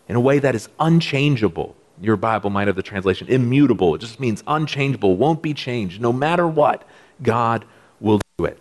in 0.08 0.16
a 0.16 0.20
way 0.20 0.40
that 0.40 0.56
is 0.56 0.70
unchangeable. 0.80 1.76
Your 2.02 2.18
Bible 2.18 2.50
might 2.50 2.68
have 2.68 2.76
the 2.76 2.84
translation 2.84 3.28
immutable. 3.28 3.96
It 3.96 4.00
just 4.00 4.20
means 4.20 4.44
unchangeable, 4.48 5.16
won't 5.16 5.42
be 5.42 5.54
changed. 5.54 6.02
No 6.02 6.12
matter 6.12 6.48
what, 6.48 6.84
God 7.22 7.64
do 8.38 8.46
it. 8.46 8.60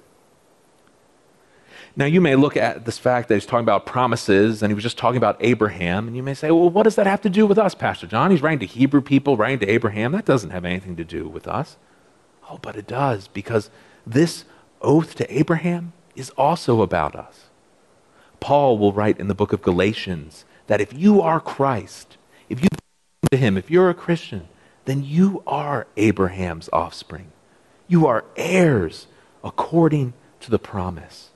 Now, 1.97 2.07
you 2.07 2.21
may 2.21 2.35
look 2.35 2.57
at 2.57 2.85
this 2.85 2.99
fact 2.99 3.29
that 3.29 3.35
he's 3.35 3.47
talking 3.47 3.65
about 3.65 3.87
promises 3.87 4.63
and 4.63 4.71
he 4.71 4.75
was 4.75 4.83
just 4.83 4.99
talking 4.99 5.17
about 5.17 5.37
Abraham, 5.41 6.09
and 6.09 6.17
you 6.17 6.25
may 6.25 6.35
say, 6.35 6.51
well, 6.51 6.69
what 6.69 6.83
does 6.83 6.97
that 6.97 7.07
have 7.07 7.21
to 7.23 7.31
do 7.31 7.47
with 7.47 7.57
us, 7.57 7.75
Pastor 7.75 8.09
John? 8.09 8.33
He's 8.33 8.43
writing 8.43 8.67
to 8.67 8.75
Hebrew 8.75 9.01
people, 9.01 9.37
writing 9.37 9.61
to 9.61 9.71
Abraham. 9.71 10.11
That 10.11 10.25
doesn't 10.25 10.51
have 10.51 10.65
anything 10.65 10.97
to 10.97 11.05
do 11.05 11.29
with 11.29 11.47
us. 11.47 11.77
Oh, 12.51 12.59
but 12.61 12.75
it 12.77 12.89
does, 12.89 13.29
because 13.29 13.71
this 14.05 14.45
oath 14.83 15.15
to 15.17 15.39
Abraham 15.39 15.93
is 16.17 16.31
also 16.31 16.83
about 16.83 17.15
us. 17.15 17.45
Paul 18.41 18.77
will 18.77 18.93
write 18.93 19.19
in 19.19 19.29
the 19.29 19.35
book 19.35 19.53
of 19.53 19.63
Galatians 19.63 20.45
that 20.67 20.81
if 20.81 20.93
you 20.93 21.23
are 21.23 21.41
Christ, 21.41 22.17
if 22.49 22.61
you 22.61 22.69
belong 22.69 23.31
to 23.31 23.37
him, 23.37 23.57
if 23.57 23.71
you're 23.71 23.89
a 23.89 23.95
Christian, 23.95 24.49
then 24.85 25.05
you 25.05 25.43
are 25.47 25.87
Abraham's 25.97 26.69
offspring. 26.73 27.31
You 27.87 28.07
are 28.07 28.25
heirs 28.37 29.07
according 29.45 30.15
to 30.41 30.51
the 30.51 30.59
promise. 30.59 31.31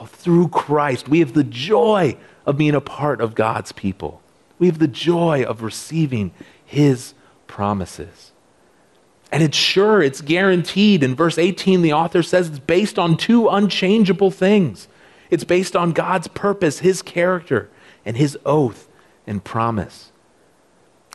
Oh, 0.00 0.06
through 0.06 0.48
Christ, 0.48 1.08
we 1.08 1.20
have 1.20 1.34
the 1.34 1.44
joy 1.44 2.16
of 2.46 2.58
being 2.58 2.74
a 2.74 2.80
part 2.80 3.20
of 3.20 3.34
God's 3.34 3.70
people. 3.72 4.22
We 4.58 4.66
have 4.66 4.78
the 4.78 4.88
joy 4.88 5.44
of 5.44 5.62
receiving 5.62 6.32
his 6.64 7.14
promises. 7.46 8.32
And 9.30 9.42
it's 9.42 9.56
sure, 9.56 10.02
it's 10.02 10.20
guaranteed. 10.20 11.02
In 11.02 11.14
verse 11.14 11.38
18, 11.38 11.82
the 11.82 11.92
author 11.92 12.22
says 12.22 12.48
it's 12.48 12.58
based 12.58 12.98
on 12.98 13.16
two 13.16 13.48
unchangeable 13.48 14.30
things 14.30 14.88
it's 15.30 15.44
based 15.44 15.76
on 15.76 15.92
God's 15.92 16.26
purpose, 16.28 16.78
His 16.78 17.02
character, 17.02 17.68
and 18.04 18.16
His 18.16 18.38
oath 18.46 18.88
and 19.26 19.44
promise. 19.44 20.10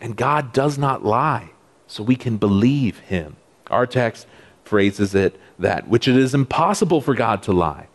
And 0.02 0.16
God 0.16 0.54
does 0.54 0.78
not 0.78 1.04
lie, 1.04 1.50
so 1.88 2.04
we 2.04 2.16
can 2.16 2.38
believe 2.38 3.00
Him. 3.00 3.38
Our 3.72 3.88
text 3.88 4.28
phrases 4.74 5.14
it 5.14 5.40
that 5.60 5.88
which 5.88 6.08
it 6.08 6.16
is 6.16 6.34
impossible 6.34 7.00
for 7.00 7.14
God 7.14 7.44
to 7.44 7.52
lie. 7.52 7.86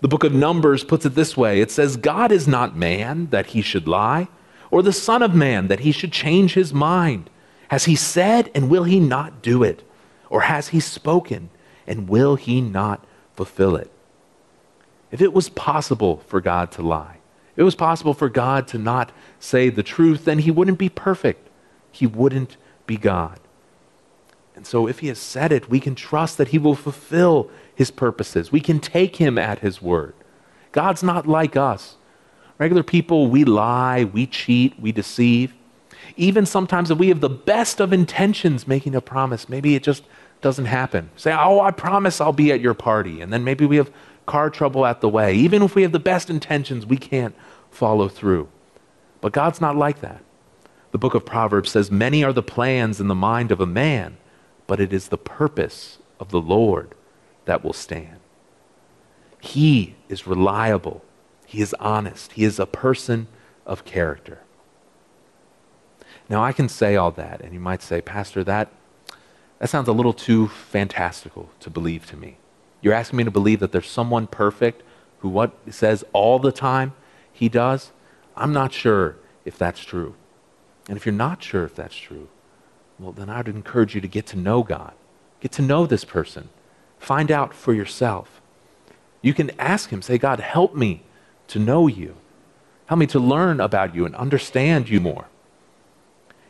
The 0.00 0.08
book 0.08 0.24
of 0.24 0.32
Numbers 0.32 0.82
puts 0.82 1.04
it 1.04 1.14
this 1.14 1.36
way 1.36 1.60
it 1.60 1.70
says, 1.70 1.98
God 1.98 2.32
is 2.32 2.48
not 2.48 2.74
man 2.74 3.26
that 3.26 3.48
he 3.48 3.60
should 3.60 3.86
lie, 3.86 4.28
or 4.70 4.80
the 4.80 4.90
Son 4.90 5.22
of 5.22 5.34
Man 5.34 5.68
that 5.68 5.80
he 5.80 5.92
should 5.92 6.12
change 6.12 6.54
his 6.54 6.72
mind. 6.72 7.28
Has 7.68 7.84
he 7.84 7.94
said, 7.94 8.50
and 8.54 8.70
will 8.70 8.84
he 8.84 9.00
not 9.00 9.42
do 9.42 9.62
it? 9.62 9.86
Or 10.30 10.40
has 10.40 10.68
he 10.68 10.80
spoken, 10.80 11.50
And 11.86 12.08
will 12.08 12.36
he 12.36 12.62
not 12.62 13.04
fulfill 13.36 13.76
it? 13.76 13.90
If 15.10 15.20
it 15.20 15.34
was 15.34 15.50
possible 15.50 16.22
for 16.26 16.40
God 16.40 16.72
to 16.72 16.82
lie, 16.82 17.18
if 17.52 17.58
it 17.58 17.64
was 17.64 17.74
possible 17.74 18.14
for 18.14 18.30
God 18.30 18.66
to 18.68 18.78
not 18.78 19.12
say 19.38 19.68
the 19.68 19.82
truth, 19.82 20.24
then 20.24 20.38
he 20.38 20.50
wouldn't 20.50 20.78
be 20.78 20.88
perfect. 20.88 21.50
He 21.92 22.06
wouldn't 22.06 22.56
be 22.86 22.96
God. 22.96 23.40
And 24.56 24.66
so, 24.66 24.86
if 24.86 25.00
he 25.00 25.08
has 25.08 25.18
said 25.18 25.52
it, 25.52 25.68
we 25.68 25.80
can 25.80 25.94
trust 25.94 26.38
that 26.38 26.48
he 26.48 26.58
will 26.58 26.76
fulfill 26.76 27.50
his 27.74 27.90
purposes. 27.90 28.52
We 28.52 28.60
can 28.60 28.78
take 28.78 29.16
him 29.16 29.36
at 29.36 29.58
his 29.58 29.82
word. 29.82 30.14
God's 30.70 31.02
not 31.02 31.26
like 31.26 31.56
us. 31.56 31.96
Regular 32.58 32.84
people, 32.84 33.26
we 33.26 33.44
lie, 33.44 34.04
we 34.04 34.26
cheat, 34.26 34.78
we 34.78 34.92
deceive. 34.92 35.54
Even 36.16 36.46
sometimes, 36.46 36.90
if 36.90 36.98
we 36.98 37.08
have 37.08 37.20
the 37.20 37.28
best 37.28 37.80
of 37.80 37.92
intentions 37.92 38.68
making 38.68 38.94
a 38.94 39.00
promise, 39.00 39.48
maybe 39.48 39.74
it 39.74 39.82
just 39.82 40.04
doesn't 40.40 40.66
happen. 40.66 41.10
Say, 41.16 41.32
Oh, 41.32 41.60
I 41.60 41.72
promise 41.72 42.20
I'll 42.20 42.32
be 42.32 42.52
at 42.52 42.60
your 42.60 42.74
party. 42.74 43.20
And 43.20 43.32
then 43.32 43.42
maybe 43.42 43.66
we 43.66 43.76
have 43.76 43.90
car 44.26 44.50
trouble 44.50 44.86
at 44.86 45.00
the 45.00 45.08
way. 45.08 45.34
Even 45.34 45.62
if 45.62 45.74
we 45.74 45.82
have 45.82 45.92
the 45.92 45.98
best 45.98 46.30
intentions, 46.30 46.86
we 46.86 46.96
can't 46.96 47.34
follow 47.70 48.08
through. 48.08 48.48
But 49.20 49.32
God's 49.32 49.60
not 49.60 49.76
like 49.76 50.00
that. 50.00 50.22
The 50.92 50.98
book 50.98 51.14
of 51.14 51.26
Proverbs 51.26 51.72
says, 51.72 51.90
Many 51.90 52.22
are 52.22 52.32
the 52.32 52.42
plans 52.42 53.00
in 53.00 53.08
the 53.08 53.14
mind 53.16 53.50
of 53.50 53.60
a 53.60 53.66
man 53.66 54.16
but 54.66 54.80
it 54.80 54.92
is 54.92 55.08
the 55.08 55.18
purpose 55.18 55.98
of 56.18 56.30
the 56.30 56.40
Lord 56.40 56.94
that 57.44 57.64
will 57.64 57.72
stand. 57.72 58.18
He 59.40 59.96
is 60.08 60.26
reliable, 60.26 61.04
He 61.46 61.60
is 61.60 61.74
honest, 61.74 62.32
He 62.32 62.44
is 62.44 62.58
a 62.58 62.66
person 62.66 63.26
of 63.66 63.84
character. 63.84 64.40
Now, 66.28 66.42
I 66.42 66.52
can 66.52 66.68
say 66.68 66.96
all 66.96 67.10
that, 67.12 67.42
and 67.42 67.52
you 67.52 67.60
might 67.60 67.82
say, 67.82 68.00
Pastor, 68.00 68.42
that, 68.44 68.70
that 69.58 69.68
sounds 69.68 69.88
a 69.88 69.92
little 69.92 70.14
too 70.14 70.48
fantastical 70.48 71.50
to 71.60 71.68
believe 71.68 72.06
to 72.06 72.16
me. 72.16 72.38
You're 72.80 72.94
asking 72.94 73.18
me 73.18 73.24
to 73.24 73.30
believe 73.30 73.60
that 73.60 73.72
there's 73.72 73.90
someone 73.90 74.26
perfect 74.26 74.82
who 75.18 75.28
what 75.28 75.52
says 75.70 76.04
all 76.12 76.38
the 76.38 76.52
time 76.52 76.92
he 77.32 77.48
does? 77.48 77.90
I'm 78.36 78.52
not 78.52 78.72
sure 78.72 79.16
if 79.44 79.58
that's 79.58 79.84
true. 79.84 80.14
And 80.88 80.96
if 80.96 81.04
you're 81.04 81.14
not 81.14 81.42
sure 81.42 81.64
if 81.64 81.74
that's 81.74 81.96
true, 81.96 82.28
well, 82.98 83.12
then 83.12 83.28
I'd 83.28 83.48
encourage 83.48 83.94
you 83.94 84.00
to 84.00 84.08
get 84.08 84.26
to 84.28 84.38
know 84.38 84.62
God. 84.62 84.92
Get 85.40 85.52
to 85.52 85.62
know 85.62 85.86
this 85.86 86.04
person. 86.04 86.48
Find 86.98 87.30
out 87.30 87.52
for 87.52 87.74
yourself. 87.74 88.40
You 89.20 89.34
can 89.34 89.50
ask 89.58 89.90
Him, 89.90 90.02
say, 90.02 90.18
God, 90.18 90.40
help 90.40 90.74
me 90.74 91.02
to 91.48 91.58
know 91.58 91.86
you. 91.86 92.16
Help 92.86 92.98
me 92.98 93.06
to 93.08 93.18
learn 93.18 93.60
about 93.60 93.94
you 93.94 94.06
and 94.06 94.14
understand 94.14 94.88
you 94.88 95.00
more. 95.00 95.26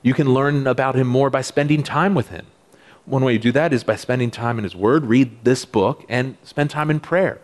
You 0.02 0.12
can 0.14 0.34
learn 0.34 0.66
about 0.66 0.96
Him 0.96 1.06
more 1.06 1.30
by 1.30 1.40
spending 1.40 1.82
time 1.82 2.14
with 2.14 2.28
Him. 2.28 2.46
One 3.06 3.24
way 3.24 3.34
you 3.34 3.38
do 3.38 3.52
that 3.52 3.72
is 3.72 3.84
by 3.84 3.96
spending 3.96 4.30
time 4.30 4.58
in 4.58 4.64
His 4.64 4.76
Word, 4.76 5.06
read 5.06 5.44
this 5.44 5.64
book, 5.64 6.04
and 6.08 6.36
spend 6.42 6.70
time 6.70 6.90
in 6.90 7.00
prayer. 7.00 7.40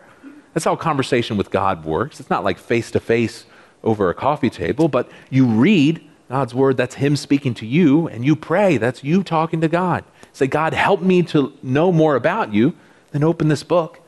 That's 0.53 0.65
how 0.65 0.75
conversation 0.75 1.37
with 1.37 1.49
God 1.49 1.85
works. 1.85 2.19
It's 2.19 2.29
not 2.29 2.43
like 2.43 2.57
face 2.57 2.91
to 2.91 2.99
face 2.99 3.45
over 3.83 4.09
a 4.09 4.13
coffee 4.13 4.49
table, 4.49 4.87
but 4.87 5.09
you 5.29 5.45
read 5.45 6.05
God's 6.31 6.55
word, 6.55 6.77
that's 6.77 6.95
Him 6.95 7.17
speaking 7.17 7.53
to 7.55 7.65
you, 7.65 8.07
and 8.07 8.23
you 8.23 8.37
pray, 8.37 8.77
that's 8.77 9.03
you 9.03 9.21
talking 9.21 9.59
to 9.59 9.67
God. 9.67 10.05
Say, 10.31 10.47
God, 10.47 10.73
help 10.73 11.01
me 11.01 11.23
to 11.23 11.51
know 11.61 11.91
more 11.91 12.15
about 12.15 12.53
you. 12.53 12.73
Then 13.11 13.21
open 13.21 13.49
this 13.49 13.63
book, 13.63 13.99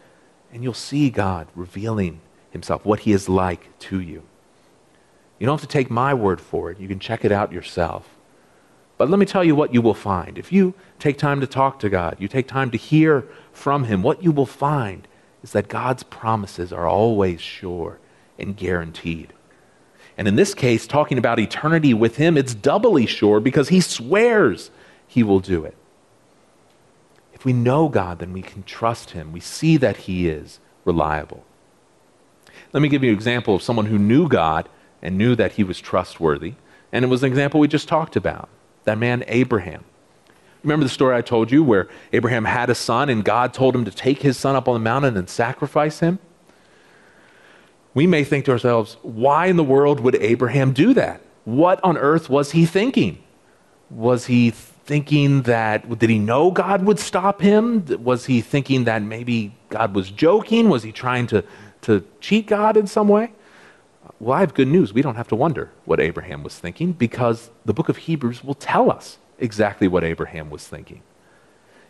and 0.53 0.63
you'll 0.63 0.73
see 0.73 1.09
God 1.09 1.49
revealing 1.53 2.21
Himself, 2.51 2.85
what 2.85 3.01
He 3.01 3.11
is 3.11 3.27
like 3.27 3.77
to 3.79 3.99
you. 3.99 4.23
You 5.37 5.45
don't 5.45 5.59
have 5.59 5.69
to 5.69 5.73
take 5.73 5.91
my 5.91 6.13
word 6.13 6.39
for 6.39 6.71
it, 6.71 6.79
you 6.79 6.87
can 6.87 6.99
check 6.99 7.25
it 7.25 7.33
out 7.33 7.51
yourself. 7.51 8.07
But 8.97 9.09
let 9.09 9.19
me 9.19 9.25
tell 9.25 9.43
you 9.43 9.53
what 9.53 9.73
you 9.73 9.81
will 9.81 9.93
find. 9.93 10.37
If 10.37 10.49
you 10.49 10.75
take 10.99 11.17
time 11.17 11.41
to 11.41 11.47
talk 11.47 11.77
to 11.79 11.89
God, 11.89 12.15
you 12.19 12.29
take 12.29 12.47
time 12.47 12.71
to 12.71 12.77
hear 12.77 13.25
from 13.51 13.83
Him, 13.83 14.01
what 14.01 14.23
you 14.23 14.31
will 14.31 14.45
find 14.45 15.09
is 15.43 15.51
that 15.51 15.67
God's 15.67 16.03
promises 16.03 16.71
are 16.71 16.87
always 16.87 17.41
sure 17.41 17.99
and 18.39 18.55
guaranteed. 18.55 19.33
And 20.17 20.27
in 20.27 20.35
this 20.35 20.53
case, 20.53 20.85
talking 20.85 21.17
about 21.17 21.39
eternity 21.39 21.93
with 21.93 22.17
him, 22.17 22.37
it's 22.37 22.53
doubly 22.53 23.05
sure 23.05 23.39
because 23.39 23.69
he 23.69 23.81
swears 23.81 24.69
he 25.07 25.23
will 25.23 25.39
do 25.39 25.65
it. 25.65 25.75
If 27.33 27.45
we 27.45 27.53
know 27.53 27.89
God, 27.89 28.19
then 28.19 28.31
we 28.31 28.41
can 28.41 28.63
trust 28.63 29.11
him. 29.11 29.31
We 29.31 29.39
see 29.39 29.77
that 29.77 29.97
he 29.97 30.29
is 30.29 30.59
reliable. 30.85 31.43
Let 32.71 32.81
me 32.81 32.89
give 32.89 33.03
you 33.03 33.09
an 33.09 33.15
example 33.15 33.55
of 33.55 33.61
someone 33.61 33.87
who 33.87 33.97
knew 33.97 34.27
God 34.27 34.69
and 35.01 35.17
knew 35.17 35.35
that 35.35 35.53
he 35.53 35.63
was 35.63 35.79
trustworthy. 35.79 36.53
And 36.91 37.03
it 37.03 37.07
was 37.07 37.23
an 37.23 37.27
example 37.27 37.59
we 37.59 37.67
just 37.67 37.87
talked 37.87 38.15
about 38.15 38.49
that 38.85 38.97
man, 38.97 39.23
Abraham. 39.27 39.83
Remember 40.63 40.85
the 40.85 40.89
story 40.89 41.15
I 41.15 41.21
told 41.21 41.51
you 41.51 41.63
where 41.63 41.89
Abraham 42.13 42.45
had 42.45 42.69
a 42.69 42.75
son 42.75 43.09
and 43.09 43.23
God 43.23 43.53
told 43.53 43.75
him 43.75 43.85
to 43.85 43.91
take 43.91 44.21
his 44.21 44.37
son 44.37 44.55
up 44.55 44.67
on 44.67 44.75
the 44.75 44.79
mountain 44.79 45.17
and 45.17 45.29
sacrifice 45.29 45.99
him? 45.99 46.19
We 47.93 48.07
may 48.07 48.23
think 48.23 48.45
to 48.45 48.51
ourselves, 48.51 48.97
why 49.01 49.47
in 49.47 49.57
the 49.57 49.63
world 49.63 49.99
would 49.99 50.15
Abraham 50.15 50.73
do 50.73 50.93
that? 50.93 51.21
What 51.45 51.79
on 51.83 51.97
earth 51.97 52.29
was 52.29 52.51
he 52.51 52.65
thinking? 52.65 53.23
Was 53.89 54.25
he 54.25 54.51
thinking 54.51 55.43
that, 55.43 55.99
did 55.99 56.09
he 56.09 56.19
know 56.19 56.51
God 56.51 56.85
would 56.85 56.99
stop 56.99 57.41
him? 57.41 57.85
Was 58.03 58.25
he 58.25 58.41
thinking 58.41 58.85
that 58.85 59.01
maybe 59.01 59.55
God 59.69 59.93
was 59.93 60.09
joking? 60.09 60.69
Was 60.69 60.83
he 60.83 60.91
trying 60.91 61.27
to, 61.27 61.43
to 61.81 62.03
cheat 62.19 62.47
God 62.47 62.75
in 62.75 62.87
some 62.87 63.07
way? 63.07 63.31
Well, 64.19 64.37
I 64.37 64.39
have 64.39 64.53
good 64.53 64.67
news. 64.67 64.93
We 64.93 65.01
don't 65.01 65.15
have 65.15 65.27
to 65.29 65.35
wonder 65.35 65.71
what 65.85 65.99
Abraham 65.99 66.43
was 66.43 66.57
thinking 66.57 66.93
because 66.93 67.49
the 67.65 67.73
book 67.73 67.89
of 67.89 67.97
Hebrews 67.97 68.43
will 68.43 68.55
tell 68.55 68.91
us 68.91 69.17
exactly 69.37 69.87
what 69.87 70.03
Abraham 70.03 70.49
was 70.49 70.67
thinking. 70.67 71.01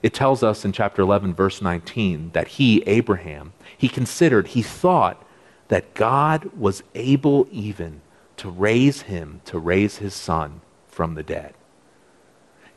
It 0.02 0.14
tells 0.14 0.44
us 0.44 0.66
in 0.66 0.74
chapter 0.74 1.02
11, 1.02 1.34
verse 1.34 1.62
19, 1.62 2.32
that 2.34 2.50
he, 2.50 2.84
Abraham, 2.86 3.54
he 3.78 3.88
considered, 3.88 4.48
he 4.48 4.62
thought 4.62 5.24
that 5.68 5.94
God 5.94 6.52
was 6.58 6.84
able 6.94 7.48
even 7.52 8.02
to 8.38 8.50
raise 8.50 9.04
him, 9.04 9.42
to 9.46 9.58
raise 9.60 9.98
his 9.98 10.14
son 10.14 10.62
from 10.88 11.16
the 11.16 11.24
dead. 11.24 11.54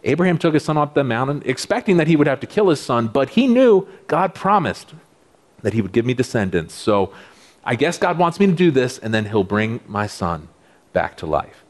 Abraham 0.05 0.38
took 0.38 0.55
his 0.55 0.64
son 0.64 0.77
up 0.77 0.94
the 0.94 1.03
mountain, 1.03 1.42
expecting 1.44 1.96
that 1.96 2.07
he 2.07 2.16
would 2.16 2.27
have 2.27 2.40
to 2.40 2.46
kill 2.46 2.68
his 2.68 2.81
son, 2.81 3.09
but 3.09 3.31
he 3.31 3.46
knew 3.46 3.88
God 4.07 4.35
promised 4.35 4.94
that 5.62 5.72
he 5.72 5.83
would 5.83 5.92
give 5.92 6.07
me 6.07 6.14
descendants. 6.14 6.75
So 6.75 7.12
I 7.64 7.75
guess 7.75 7.99
God 7.99 8.18
wants 8.18 8.38
me 8.38 8.46
to 8.46 8.53
do 8.53 8.70
this, 8.70 8.99
and 8.99 9.12
then 9.12 9.25
he'll 9.25 9.42
bring 9.42 9.81
my 9.88 10.07
son 10.07 10.49
back 10.92 11.16
to 11.18 11.27
life. 11.27 11.64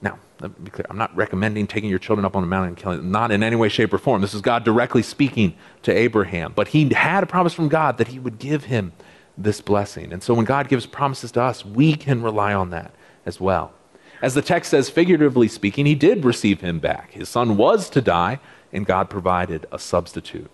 Now, 0.00 0.18
let 0.40 0.50
me 0.58 0.64
be 0.64 0.70
clear. 0.72 0.86
I'm 0.90 0.98
not 0.98 1.14
recommending 1.14 1.68
taking 1.68 1.88
your 1.88 2.00
children 2.00 2.24
up 2.24 2.34
on 2.34 2.42
the 2.42 2.48
mountain 2.48 2.70
and 2.70 2.76
killing 2.76 2.98
them, 2.98 3.12
not 3.12 3.30
in 3.30 3.44
any 3.44 3.54
way, 3.54 3.68
shape, 3.68 3.92
or 3.92 3.98
form. 3.98 4.20
This 4.20 4.34
is 4.34 4.40
God 4.40 4.64
directly 4.64 5.02
speaking 5.02 5.54
to 5.82 5.96
Abraham. 5.96 6.52
But 6.56 6.68
he 6.68 6.92
had 6.92 7.22
a 7.22 7.26
promise 7.26 7.54
from 7.54 7.68
God 7.68 7.98
that 7.98 8.08
he 8.08 8.18
would 8.18 8.40
give 8.40 8.64
him 8.64 8.92
this 9.36 9.60
blessing. 9.60 10.12
And 10.12 10.22
so 10.22 10.34
when 10.34 10.44
God 10.44 10.68
gives 10.68 10.86
promises 10.86 11.32
to 11.32 11.42
us, 11.42 11.64
we 11.64 11.94
can 11.94 12.22
rely 12.22 12.52
on 12.52 12.70
that 12.70 12.92
as 13.24 13.40
well. 13.40 13.72
As 14.20 14.34
the 14.34 14.42
text 14.42 14.70
says, 14.70 14.90
figuratively 14.90 15.48
speaking, 15.48 15.86
he 15.86 15.94
did 15.94 16.24
receive 16.24 16.60
him 16.60 16.78
back. 16.78 17.12
His 17.12 17.28
son 17.28 17.56
was 17.56 17.90
to 17.90 18.00
die, 18.00 18.38
and 18.72 18.86
God 18.86 19.10
provided 19.10 19.66
a 19.72 19.78
substitute. 19.78 20.50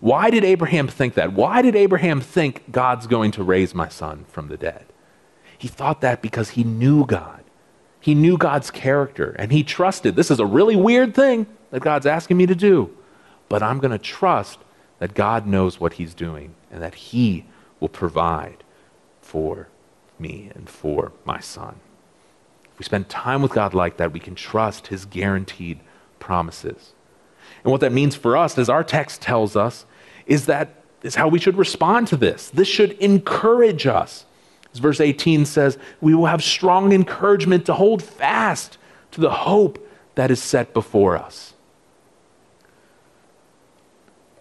Why 0.00 0.30
did 0.30 0.44
Abraham 0.44 0.86
think 0.86 1.14
that? 1.14 1.32
Why 1.32 1.62
did 1.62 1.74
Abraham 1.74 2.20
think 2.20 2.70
God's 2.70 3.06
going 3.06 3.30
to 3.32 3.42
raise 3.42 3.74
my 3.74 3.88
son 3.88 4.26
from 4.28 4.48
the 4.48 4.56
dead? 4.56 4.84
He 5.56 5.66
thought 5.66 6.02
that 6.02 6.22
because 6.22 6.50
he 6.50 6.62
knew 6.62 7.04
God. 7.04 7.42
He 8.00 8.14
knew 8.14 8.38
God's 8.38 8.70
character, 8.70 9.34
and 9.38 9.50
he 9.50 9.64
trusted 9.64 10.14
this 10.14 10.30
is 10.30 10.38
a 10.38 10.46
really 10.46 10.76
weird 10.76 11.14
thing 11.14 11.46
that 11.70 11.80
God's 11.80 12.06
asking 12.06 12.36
me 12.36 12.46
to 12.46 12.54
do, 12.54 12.90
but 13.48 13.62
I'm 13.62 13.80
going 13.80 13.90
to 13.90 13.98
trust 13.98 14.60
that 14.98 15.14
God 15.14 15.46
knows 15.46 15.80
what 15.80 15.94
he's 15.94 16.14
doing 16.14 16.54
and 16.70 16.82
that 16.82 16.94
he 16.94 17.44
will 17.80 17.88
provide 17.88 18.64
for 19.20 19.68
me 20.18 20.50
and 20.54 20.68
for 20.68 21.12
my 21.24 21.40
son. 21.40 21.76
If 22.72 22.78
we 22.78 22.84
spend 22.84 23.08
time 23.08 23.42
with 23.42 23.52
God 23.52 23.74
like 23.74 23.96
that, 23.96 24.12
we 24.12 24.20
can 24.20 24.34
trust 24.34 24.88
his 24.88 25.04
guaranteed 25.04 25.80
promises. 26.18 26.92
And 27.64 27.70
what 27.70 27.80
that 27.80 27.92
means 27.92 28.14
for 28.14 28.36
us, 28.36 28.56
as 28.58 28.68
our 28.68 28.84
text 28.84 29.20
tells 29.20 29.56
us, 29.56 29.84
is 30.26 30.46
that 30.46 30.74
is 31.02 31.14
how 31.14 31.28
we 31.28 31.38
should 31.38 31.56
respond 31.56 32.08
to 32.08 32.16
this. 32.16 32.50
This 32.50 32.68
should 32.68 32.92
encourage 32.92 33.86
us. 33.86 34.26
As 34.72 34.80
verse 34.80 35.00
18 35.00 35.46
says, 35.46 35.78
we 36.00 36.14
will 36.14 36.26
have 36.26 36.42
strong 36.42 36.92
encouragement 36.92 37.66
to 37.66 37.74
hold 37.74 38.02
fast 38.02 38.78
to 39.12 39.20
the 39.20 39.30
hope 39.30 39.84
that 40.16 40.30
is 40.30 40.42
set 40.42 40.74
before 40.74 41.16
us 41.16 41.54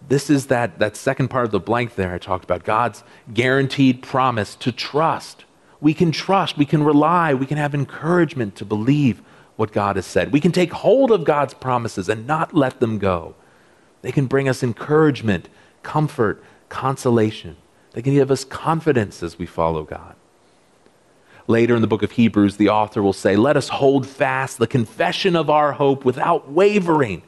this 0.07 0.29
is 0.29 0.47
that, 0.47 0.79
that 0.79 0.95
second 0.95 1.29
part 1.29 1.45
of 1.45 1.51
the 1.51 1.59
blank 1.59 1.95
there 1.95 2.13
I 2.13 2.17
talked 2.17 2.43
about 2.43 2.63
God's 2.63 3.03
guaranteed 3.33 4.01
promise 4.01 4.55
to 4.55 4.71
trust. 4.71 5.45
We 5.81 5.93
can 5.93 6.11
trust, 6.11 6.57
we 6.57 6.65
can 6.65 6.83
rely, 6.83 7.33
we 7.33 7.45
can 7.45 7.57
have 7.57 7.75
encouragement 7.75 8.55
to 8.55 8.65
believe 8.65 9.21
what 9.57 9.71
God 9.71 9.95
has 9.95 10.05
said. 10.05 10.31
We 10.31 10.39
can 10.39 10.51
take 10.51 10.71
hold 10.71 11.11
of 11.11 11.23
God's 11.23 11.53
promises 11.53 12.09
and 12.09 12.25
not 12.25 12.53
let 12.53 12.79
them 12.79 12.99
go. 12.99 13.35
They 14.01 14.11
can 14.11 14.27
bring 14.27 14.47
us 14.47 14.63
encouragement, 14.63 15.49
comfort, 15.83 16.41
consolation. 16.69 17.57
They 17.91 18.01
can 18.01 18.13
give 18.13 18.31
us 18.31 18.45
confidence 18.45 19.23
as 19.23 19.37
we 19.37 19.45
follow 19.45 19.83
God. 19.83 20.15
Later 21.47 21.75
in 21.75 21.81
the 21.81 21.87
book 21.87 22.03
of 22.03 22.11
Hebrews, 22.11 22.57
the 22.57 22.69
author 22.69 23.01
will 23.01 23.13
say, 23.13 23.35
Let 23.35 23.57
us 23.57 23.69
hold 23.69 24.05
fast 24.05 24.57
the 24.57 24.67
confession 24.67 25.35
of 25.35 25.49
our 25.49 25.73
hope 25.73 26.05
without 26.05 26.51
wavering 26.51 27.23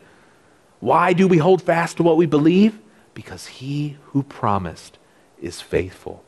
why 0.79 1.13
do 1.13 1.27
we 1.27 1.37
hold 1.37 1.61
fast 1.61 1.97
to 1.97 2.03
what 2.03 2.17
we 2.17 2.25
believe? 2.25 2.79
Because 3.13 3.47
he 3.47 3.97
who 4.07 4.23
promised 4.23 4.97
is 5.41 5.61
faithful. 5.61 6.23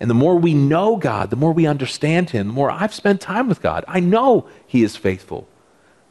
And 0.00 0.08
the 0.08 0.14
more 0.14 0.36
we 0.36 0.54
know 0.54 0.96
God, 0.96 1.30
the 1.30 1.36
more 1.36 1.52
we 1.52 1.66
understand 1.66 2.30
Him, 2.30 2.48
the 2.48 2.52
more 2.52 2.70
I've 2.70 2.94
spent 2.94 3.20
time 3.20 3.48
with 3.48 3.60
God, 3.60 3.84
I 3.88 4.00
know 4.00 4.48
He 4.66 4.82
is 4.82 4.96
faithful, 4.96 5.48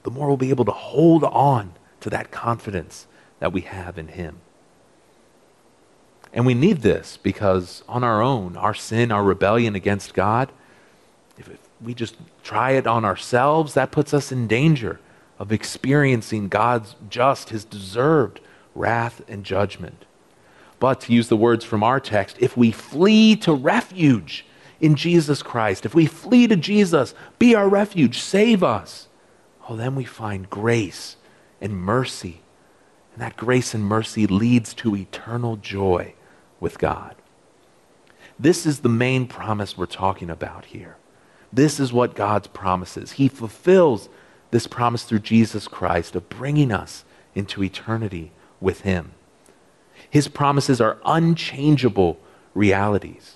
the 0.03 0.12
more 0.12 0.27
we'll 0.27 0.38
be 0.38 0.49
able 0.49 0.65
to 0.65 0.71
hold 0.71 1.23
on 1.23 1.73
to 2.01 2.10
that 2.10 2.32
confidence 2.32 3.08
that 3.39 3.53
we 3.53 3.62
have 3.62 3.97
in 3.97 4.10
Him. 4.10 4.39
And 6.34 6.45
we 6.45 6.53
need 6.53 6.82
this 6.82 7.17
because 7.17 7.84
on 7.88 8.03
our 8.03 8.21
own, 8.21 8.58
our 8.58 8.73
sin, 8.73 9.12
our 9.12 9.23
rebellion 9.23 9.75
against 9.75 10.13
God, 10.13 10.51
if 11.38 11.49
we 11.82 11.93
just 11.93 12.17
try 12.43 12.71
it 12.71 12.86
on 12.86 13.06
ourselves, 13.06 13.73
that 13.75 13.91
puts 13.91 14.13
us 14.13 14.32
in 14.32 14.47
danger 14.47 14.99
of 15.39 15.52
experiencing 15.52 16.47
God's 16.47 16.95
just, 17.10 17.50
His 17.50 17.63
deserved 17.63 18.39
wrath 18.76 19.21
and 19.28 19.43
judgment. 19.43 20.06
But 20.80 21.02
to 21.02 21.13
use 21.13 21.28
the 21.28 21.38
words 21.38 21.65
from 21.65 21.84
our 21.84 22.00
text, 22.00 22.38
if 22.39 22.56
we 22.56 22.71
flee 22.71 23.36
to 23.38 23.54
refuge 23.54 24.45
in 24.80 24.95
Jesus 24.95 25.41
Christ, 25.41 25.86
if 25.86 25.95
we 25.95 26.06
flee 26.06 26.47
to 26.47 26.56
Jesus, 26.56 27.15
be 27.39 27.56
our 27.56 27.67
refuge, 27.67 28.19
save 28.19 28.63
us, 28.63 29.08
oh, 29.67 29.76
then 29.76 29.95
we 29.95 30.06
find 30.06 30.50
grace 30.50 31.17
and 31.60 31.76
mercy. 31.76 32.41
And 33.13 33.21
that 33.21 33.38
grace 33.38 33.73
and 33.73 33.84
mercy 33.84 34.28
leads 34.28 34.73
to 34.76 34.95
eternal 34.95 35.56
joy 35.56 36.13
with 36.60 36.78
God. 36.78 37.15
This 38.39 38.67
is 38.67 38.82
the 38.82 38.89
main 38.89 39.26
promise 39.26 39.76
we're 39.76 39.88
talking 39.88 40.30
about 40.30 40.65
here. 40.65 40.97
This 41.52 41.80
is 41.80 41.91
what 41.91 42.13
God's 42.13 42.47
promises. 42.47 43.13
He 43.13 43.28
fulfills 43.28 44.10
this 44.51 44.67
promise 44.67 45.03
through 45.03 45.19
Jesus 45.19 45.67
Christ 45.67 46.15
of 46.15 46.29
bringing 46.29 46.71
us 46.71 47.03
into 47.36 47.63
eternity 47.63 48.31
with 48.60 48.81
Him. 48.81 49.12
His 50.10 50.27
promises 50.27 50.79
are 50.79 50.97
unchangeable 51.05 52.19
realities. 52.53 53.36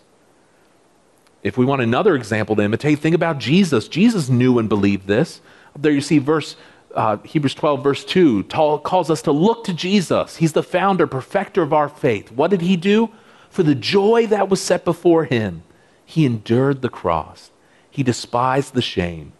If 1.43 1.57
we 1.57 1.65
want 1.65 1.81
another 1.81 2.15
example 2.15 2.55
to 2.55 2.63
imitate, 2.63 2.99
think 2.99 3.15
about 3.15 3.39
Jesus. 3.39 3.87
Jesus 3.87 4.29
knew 4.29 4.59
and 4.59 4.69
believed 4.69 5.07
this. 5.07 5.41
There 5.77 5.91
you 5.91 6.01
see 6.01 6.19
verse 6.19 6.55
uh, 6.95 7.17
Hebrews 7.17 7.55
12, 7.55 7.83
verse 7.83 8.05
2, 8.05 8.43
calls 8.43 9.09
us 9.09 9.21
to 9.23 9.31
look 9.31 9.63
to 9.65 9.73
Jesus. 9.73 10.37
He's 10.37 10.53
the 10.53 10.63
founder, 10.63 11.07
perfecter 11.07 11.61
of 11.61 11.73
our 11.73 11.89
faith. 11.89 12.31
What 12.31 12.51
did 12.51 12.61
he 12.61 12.75
do? 12.75 13.09
For 13.49 13.63
the 13.63 13.75
joy 13.75 14.27
that 14.27 14.49
was 14.49 14.61
set 14.61 14.85
before 14.85 15.25
him, 15.25 15.63
he 16.05 16.25
endured 16.25 16.81
the 16.81 16.89
cross. 16.89 17.51
He 17.89 18.03
despised 18.03 18.73
the 18.73 18.81
shame. 18.81 19.33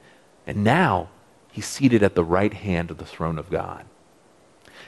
And 0.46 0.64
now 0.64 1.10
he's 1.52 1.66
seated 1.66 2.04
at 2.04 2.16
the 2.16 2.24
right 2.24 2.54
hand 2.54 2.92
of 2.92 2.98
the 2.98 3.06
throne 3.06 3.38
of 3.38 3.50
God. 3.50 3.86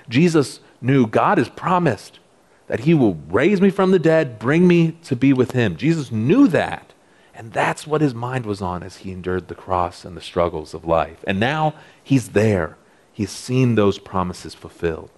Jesus 0.09 0.59
knew 0.81 1.07
God 1.07 1.37
has 1.37 1.49
promised 1.49 2.19
that 2.67 2.81
he 2.81 2.93
will 2.93 3.15
raise 3.29 3.61
me 3.61 3.69
from 3.69 3.91
the 3.91 3.99
dead, 3.99 4.39
bring 4.39 4.67
me 4.67 4.93
to 5.03 5.15
be 5.15 5.33
with 5.33 5.51
him. 5.51 5.75
Jesus 5.75 6.11
knew 6.11 6.47
that. 6.47 6.93
And 7.35 7.51
that's 7.51 7.87
what 7.87 8.01
his 8.01 8.13
mind 8.13 8.45
was 8.45 8.61
on 8.61 8.83
as 8.83 8.97
he 8.97 9.11
endured 9.11 9.47
the 9.47 9.55
cross 9.55 10.05
and 10.05 10.15
the 10.15 10.21
struggles 10.21 10.73
of 10.73 10.85
life. 10.85 11.23
And 11.25 11.39
now 11.39 11.73
he's 12.03 12.29
there. 12.29 12.77
He's 13.11 13.31
seen 13.31 13.75
those 13.75 13.99
promises 13.99 14.53
fulfilled. 14.53 15.09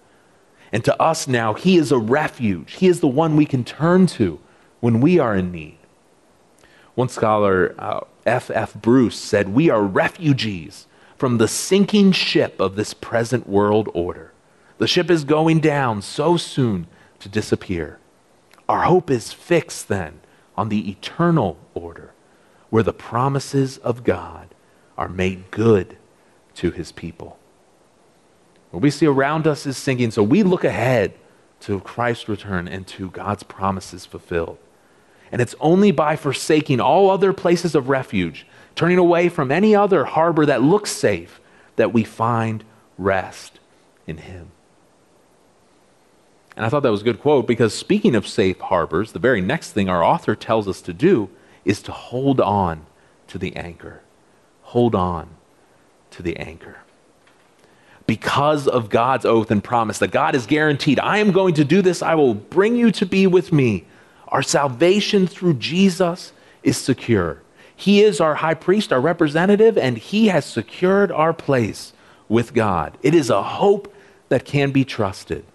And 0.72 0.84
to 0.84 1.00
us 1.00 1.28
now, 1.28 1.54
he 1.54 1.76
is 1.76 1.92
a 1.92 1.98
refuge. 1.98 2.74
He 2.74 2.88
is 2.88 3.00
the 3.00 3.06
one 3.06 3.36
we 3.36 3.46
can 3.46 3.64
turn 3.64 4.06
to 4.08 4.40
when 4.80 5.00
we 5.00 5.18
are 5.18 5.36
in 5.36 5.52
need. 5.52 5.78
One 6.94 7.08
scholar, 7.08 7.74
F. 8.24 8.50
Uh, 8.50 8.54
F. 8.54 8.74
Bruce, 8.74 9.18
said, 9.18 9.50
We 9.50 9.70
are 9.70 9.82
refugees 9.82 10.86
from 11.16 11.38
the 11.38 11.48
sinking 11.48 12.12
ship 12.12 12.60
of 12.60 12.76
this 12.76 12.94
present 12.94 13.48
world 13.48 13.88
order. 13.94 14.32
The 14.78 14.86
ship 14.86 15.10
is 15.10 15.24
going 15.24 15.60
down 15.60 16.02
so 16.02 16.36
soon 16.36 16.86
to 17.20 17.28
disappear. 17.28 17.98
Our 18.68 18.82
hope 18.82 19.10
is 19.10 19.32
fixed 19.32 19.88
then 19.88 20.20
on 20.56 20.68
the 20.68 20.90
eternal 20.90 21.58
order, 21.74 22.12
where 22.70 22.82
the 22.82 22.92
promises 22.92 23.78
of 23.78 24.04
God 24.04 24.54
are 24.98 25.08
made 25.08 25.50
good 25.50 25.96
to 26.56 26.70
his 26.70 26.92
people. 26.92 27.38
What 28.70 28.82
we 28.82 28.90
see 28.90 29.06
around 29.06 29.46
us 29.46 29.64
is 29.66 29.76
sinking, 29.76 30.10
so 30.10 30.22
we 30.22 30.42
look 30.42 30.64
ahead 30.64 31.14
to 31.60 31.80
Christ's 31.80 32.28
return 32.28 32.68
and 32.68 32.86
to 32.88 33.10
God's 33.10 33.42
promises 33.42 34.04
fulfilled. 34.04 34.58
And 35.32 35.40
it's 35.40 35.54
only 35.60 35.90
by 35.90 36.16
forsaking 36.16 36.80
all 36.80 37.10
other 37.10 37.32
places 37.32 37.74
of 37.74 37.88
refuge, 37.88 38.46
turning 38.74 38.98
away 38.98 39.28
from 39.28 39.50
any 39.50 39.74
other 39.74 40.04
harbor 40.04 40.46
that 40.46 40.62
looks 40.62 40.90
safe, 40.90 41.40
that 41.76 41.92
we 41.92 42.04
find 42.04 42.64
rest 42.96 43.58
in 44.06 44.18
Him. 44.18 44.50
And 46.56 46.64
I 46.64 46.70
thought 46.70 46.82
that 46.84 46.90
was 46.90 47.02
a 47.02 47.04
good 47.04 47.20
quote 47.20 47.46
because 47.46 47.74
speaking 47.74 48.14
of 48.14 48.26
safe 48.26 48.58
harbors, 48.58 49.12
the 49.12 49.18
very 49.18 49.42
next 49.42 49.72
thing 49.72 49.90
our 49.90 50.02
author 50.02 50.34
tells 50.34 50.66
us 50.66 50.80
to 50.82 50.94
do 50.94 51.28
is 51.66 51.82
to 51.82 51.92
hold 51.92 52.40
on 52.40 52.86
to 53.28 53.36
the 53.36 53.54
anchor. 53.56 54.00
Hold 54.62 54.94
on 54.94 55.28
to 56.12 56.22
the 56.22 56.36
anchor. 56.38 56.78
Because 58.06 58.66
of 58.68 58.88
God's 58.88 59.26
oath 59.26 59.50
and 59.50 59.62
promise 59.62 59.98
that 59.98 60.12
God 60.12 60.34
is 60.34 60.46
guaranteed, 60.46 60.98
I 61.00 61.18
am 61.18 61.32
going 61.32 61.54
to 61.54 61.64
do 61.64 61.82
this, 61.82 62.02
I 62.02 62.14
will 62.14 62.34
bring 62.34 62.76
you 62.76 62.90
to 62.92 63.04
be 63.04 63.26
with 63.26 63.52
me. 63.52 63.84
Our 64.36 64.42
salvation 64.42 65.26
through 65.26 65.54
Jesus 65.54 66.34
is 66.62 66.76
secure. 66.76 67.40
He 67.74 68.02
is 68.02 68.20
our 68.20 68.34
high 68.34 68.52
priest, 68.52 68.92
our 68.92 69.00
representative, 69.00 69.78
and 69.78 69.96
he 69.96 70.28
has 70.28 70.44
secured 70.44 71.10
our 71.10 71.32
place 71.32 71.94
with 72.28 72.52
God. 72.52 72.98
It 73.02 73.14
is 73.14 73.30
a 73.30 73.42
hope 73.42 73.90
that 74.28 74.44
can 74.44 74.72
be 74.72 74.84
trusted. 74.84 75.46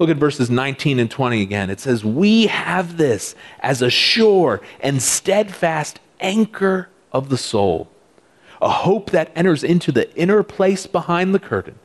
Look 0.00 0.10
at 0.10 0.16
verses 0.16 0.50
19 0.50 0.98
and 0.98 1.08
20 1.08 1.40
again. 1.40 1.70
It 1.70 1.78
says, 1.78 2.04
We 2.04 2.48
have 2.48 2.96
this 2.96 3.36
as 3.60 3.80
a 3.80 3.90
sure 3.90 4.60
and 4.80 5.00
steadfast 5.00 6.00
anchor 6.18 6.88
of 7.12 7.28
the 7.28 7.38
soul, 7.38 7.88
a 8.60 8.70
hope 8.70 9.12
that 9.12 9.30
enters 9.36 9.62
into 9.62 9.92
the 9.92 10.12
inner 10.16 10.42
place 10.42 10.88
behind 10.88 11.32
the 11.32 11.38
curtain, 11.38 11.78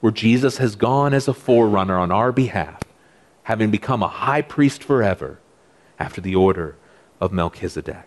where 0.00 0.10
Jesus 0.10 0.56
has 0.56 0.74
gone 0.74 1.14
as 1.14 1.28
a 1.28 1.32
forerunner 1.32 1.96
on 1.96 2.10
our 2.10 2.32
behalf, 2.32 2.80
having 3.44 3.70
become 3.70 4.02
a 4.02 4.08
high 4.08 4.42
priest 4.42 4.82
forever 4.82 5.38
after 5.98 6.20
the 6.20 6.34
order 6.34 6.76
of 7.20 7.32
Melchizedek. 7.32 8.04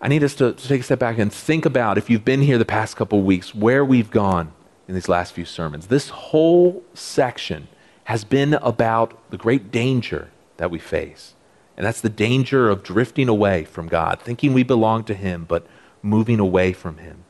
I 0.00 0.08
need 0.08 0.24
us 0.24 0.34
to, 0.36 0.52
to 0.52 0.68
take 0.68 0.80
a 0.80 0.84
step 0.84 0.98
back 0.98 1.18
and 1.18 1.32
think 1.32 1.66
about, 1.66 1.98
if 1.98 2.08
you've 2.08 2.24
been 2.24 2.40
here 2.40 2.56
the 2.56 2.64
past 2.64 2.96
couple 2.96 3.20
weeks, 3.22 3.54
where 3.54 3.84
we've 3.84 4.10
gone 4.10 4.52
in 4.90 4.94
these 4.94 5.08
last 5.08 5.32
few 5.32 5.44
sermons. 5.44 5.86
This 5.86 6.08
whole 6.08 6.82
section 6.94 7.68
has 8.04 8.24
been 8.24 8.54
about 8.54 9.30
the 9.30 9.36
great 9.36 9.70
danger 9.70 10.30
that 10.56 10.70
we 10.70 10.80
face. 10.80 11.34
And 11.76 11.86
that's 11.86 12.00
the 12.00 12.08
danger 12.08 12.68
of 12.68 12.82
drifting 12.82 13.28
away 13.28 13.64
from 13.64 13.86
God, 13.86 14.20
thinking 14.20 14.52
we 14.52 14.64
belong 14.64 15.04
to 15.04 15.14
Him, 15.14 15.44
but 15.48 15.64
moving 16.02 16.40
away 16.40 16.72
from 16.72 16.98
Him. 16.98 17.24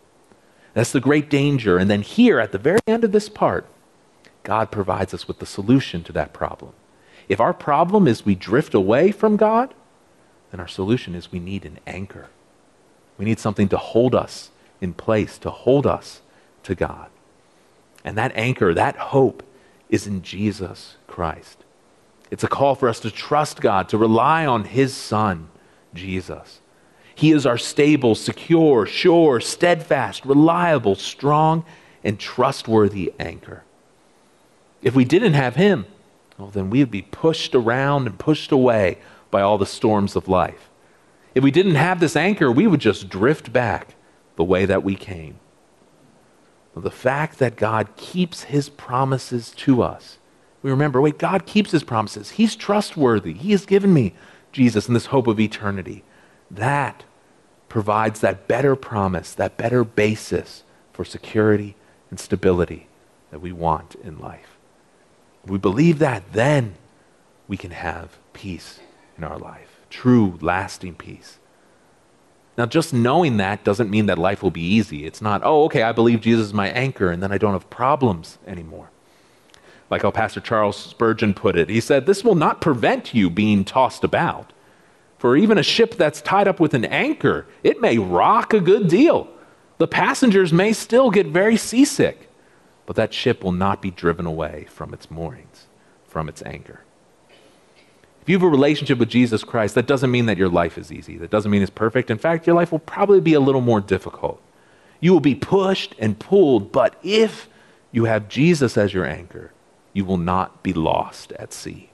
That's 0.73 0.91
the 0.91 1.01
great 1.01 1.29
danger. 1.29 1.77
And 1.77 1.91
then 1.91 2.01
here, 2.01 2.41
at 2.41 2.51
the 2.51 2.59
very 2.59 2.81
end 2.87 3.05
of 3.05 3.13
this 3.13 3.29
part, 3.29 3.67
God 4.43 4.71
provides 4.71 5.13
us 5.13 5.29
with 5.29 5.39
the 5.39 5.47
solution 5.47 6.03
to 6.05 6.13
that 6.13 6.33
problem. 6.33 6.73
If 7.31 7.39
our 7.39 7.55
problem 7.55 8.09
is 8.09 8.27
we 8.27 8.35
drift 8.35 8.75
away 8.75 9.13
from 9.13 9.37
God, 9.37 9.73
then 10.51 10.59
our 10.59 10.67
solution 10.67 11.15
is 11.15 11.31
we 11.31 11.39
need 11.39 11.65
an 11.65 11.79
anchor. 11.87 12.27
We 13.19 13.25
need 13.25 13.39
something 13.39 13.69
to 13.69 13.77
hold 13.77 14.17
us 14.17 14.51
in 14.81 14.95
place, 14.95 15.39
to 15.39 15.51
hold 15.51 15.87
us 15.87 16.23
to 16.65 16.75
God. 16.75 17.09
And 18.03 18.19
that 18.19 18.33
anchor, 18.35 18.75
that 18.75 18.97
hope, 18.97 19.45
is 19.89 20.09
in 20.09 20.23
Jesus 20.23 20.97
Christ. 21.07 21.63
It's 22.33 22.43
a 22.43 22.49
call 22.49 22.75
for 22.75 22.89
us 22.89 22.99
to 23.01 23.13
trust 23.13 23.61
God, 23.61 23.89
to 23.91 23.99
rely 23.99 24.45
on 24.45 24.65
His 24.65 24.93
Son, 24.93 25.51
Jesus. 25.95 26.59
He 27.15 27.31
is 27.31 27.47
our 27.47 27.59
stable, 27.59 28.17
secure, 28.17 28.87
sure, 28.87 29.39
steadfast, 29.39 30.25
reliable, 30.25 30.97
strong, 30.97 31.65
and 32.03 32.19
trustworthy 32.19 33.13
anchor. 33.21 33.63
If 34.83 34.97
we 34.97 35.05
didn't 35.05 35.35
have 35.35 35.55
Him, 35.55 35.87
well, 36.41 36.51
then 36.51 36.71
we 36.71 36.81
would 36.81 36.91
be 36.91 37.03
pushed 37.03 37.55
around 37.55 38.07
and 38.07 38.19
pushed 38.19 38.51
away 38.51 38.99
by 39.31 39.43
all 39.43 39.59
the 39.59 39.67
storms 39.67 40.17
of 40.17 40.29
life. 40.29 40.71
If 41.35 41.45
we 41.45 41.51
didn't 41.51 41.77
have 41.77 42.01
this 42.01 42.17
anchor, 42.17 42.51
we 42.51 42.67
would 42.67 42.81
just 42.81 43.09
drift 43.09 43.53
back 43.53 43.95
the 44.37 44.45
way 44.45 44.65
that 44.65 44.83
we 44.83 44.97
came 44.97 45.39
the 46.83 46.91
fact 46.91 47.39
that 47.39 47.57
God 47.57 47.95
keeps 47.97 48.45
his 48.45 48.69
promises 48.69 49.51
to 49.51 49.83
us. 49.83 50.19
We 50.63 50.71
remember, 50.71 51.01
wait, 51.01 51.19
God 51.19 51.47
keeps 51.47 51.71
his 51.71 51.83
promises. 51.83 52.31
He's 52.31 52.57
trustworthy. 52.57 53.33
He 53.33 53.53
has 53.53 53.67
given 53.67 53.93
me 53.93 54.15
Jesus 54.53 54.87
and 54.87 54.97
this 54.97 55.07
hope 55.07 55.27
of 55.27 55.41
eternity. 55.41 56.05
That 56.51 57.05
provides 57.69 58.21
that 58.21 58.49
better 58.49 58.77
promise, 58.77 59.33
that 59.35 59.57
better 59.57 59.85
basis 59.85 60.65
for 60.93 61.05
security 61.05 61.77
and 62.11 62.19
stability 62.19 62.89
that 63.31 63.41
we 63.41 63.53
want 63.53 63.95
in 63.97 64.19
life. 64.19 64.50
We 65.47 65.59
believe 65.59 65.99
that, 66.01 66.33
then 66.33 66.75
we 67.49 67.57
can 67.57 67.71
have 67.71 68.19
peace 68.33 68.81
in 69.17 69.25
our 69.25 69.39
life, 69.39 69.81
true, 69.91 70.39
lasting 70.41 70.95
peace. 70.95 71.39
Now, 72.57 72.67
just 72.67 72.93
knowing 72.93 73.39
that 73.39 73.65
doesn't 73.65 73.91
mean 73.91 74.07
that 74.07 74.19
life 74.19 74.43
will 74.43 74.51
be 74.51 74.61
easy. 74.61 75.07
It's 75.07 75.23
not, 75.23 75.41
oh, 75.45 75.65
okay, 75.65 75.83
I 75.83 75.93
believe 75.93 76.21
Jesus 76.21 76.49
is 76.49 76.55
my 76.55 76.69
anchor, 76.69 77.11
and 77.11 77.23
then 77.23 77.33
I 77.33 77.39
don't 77.39 77.53
have 77.53 77.71
problems 77.71 78.39
anymore. 78.47 78.91
Like 79.91 80.03
how 80.03 80.11
Pastor 80.11 80.41
Charles 80.41 80.77
Spurgeon 80.77 81.35
put 81.35 81.57
it, 81.57 81.69
he 81.69 81.81
said, 81.81 82.07
This 82.07 82.23
will 82.23 82.37
not 82.37 82.61
prevent 82.61 83.15
you 83.15 83.29
being 83.29 83.65
tossed 83.65 84.05
about. 84.05 84.53
For 85.19 85.37
even 85.37 85.59
a 85.59 85.63
ship 85.63 85.97
that's 85.97 86.23
tied 86.23 86.49
up 86.49 86.61
with 86.61 86.73
an 86.73 86.85
anchor, 86.87 87.47
it 87.63 87.81
may 87.81 87.99
rock 87.99 88.55
a 88.55 88.61
good 88.61 88.89
deal. 88.89 89.29
The 89.79 89.89
passengers 89.89 90.53
may 90.53 90.73
still 90.73 91.11
get 91.11 91.27
very 91.27 91.57
seasick, 91.57 92.30
but 92.91 92.97
that 92.97 93.15
ship 93.15 93.45
will 93.45 93.53
not 93.53 93.81
be 93.81 93.93
driven 93.93 94.27
away 94.27 94.67
from 94.69 94.93
its 94.93 95.13
moorings, 95.13 95.69
from 96.09 96.29
its 96.29 96.43
anchor. 96.43 96.81
If 98.21 98.29
you 98.29 98.35
have 98.35 98.43
a 98.43 98.49
relationship 98.49 98.99
with 98.99 99.09
Jesus 99.09 99.45
Christ, 99.45 99.77
that 99.77 99.87
doesn't 99.87 100.11
mean 100.11 100.27
that 100.27 100.37
your 100.37 100.49
life 100.49 100.77
is 100.77 100.91
easy. 100.91 101.17
That 101.17 101.31
doesn't 101.31 101.53
mean 101.53 101.63
it's 101.63 101.71
perfect. 101.71 102.11
In 102.11 102.19
fact, 102.19 102.49
your 102.49 102.57
life 102.57 102.73
will 102.73 102.81
probably 102.81 103.21
be 103.21 103.35
a 103.35 103.39
little 103.39 103.61
more 103.61 103.81
difficult. 103.81 104.43
You 104.99 105.13
will 105.13 105.21
be 105.21 105.37
pushed 105.37 105.95
and 106.01 106.19
pulled, 106.19 106.73
but 106.73 106.99
if 107.05 107.49
you 107.93 108.07
have 108.07 108.29
Jesus 108.29 108.77
as 108.77 108.93
your 108.93 109.07
anchor, 109.07 109.53
you 109.93 110.05
will 110.05 110.19
not 110.19 110.65
be 110.65 110.73
lost 110.73 111.31
at 111.35 111.53
sea. 111.53 111.91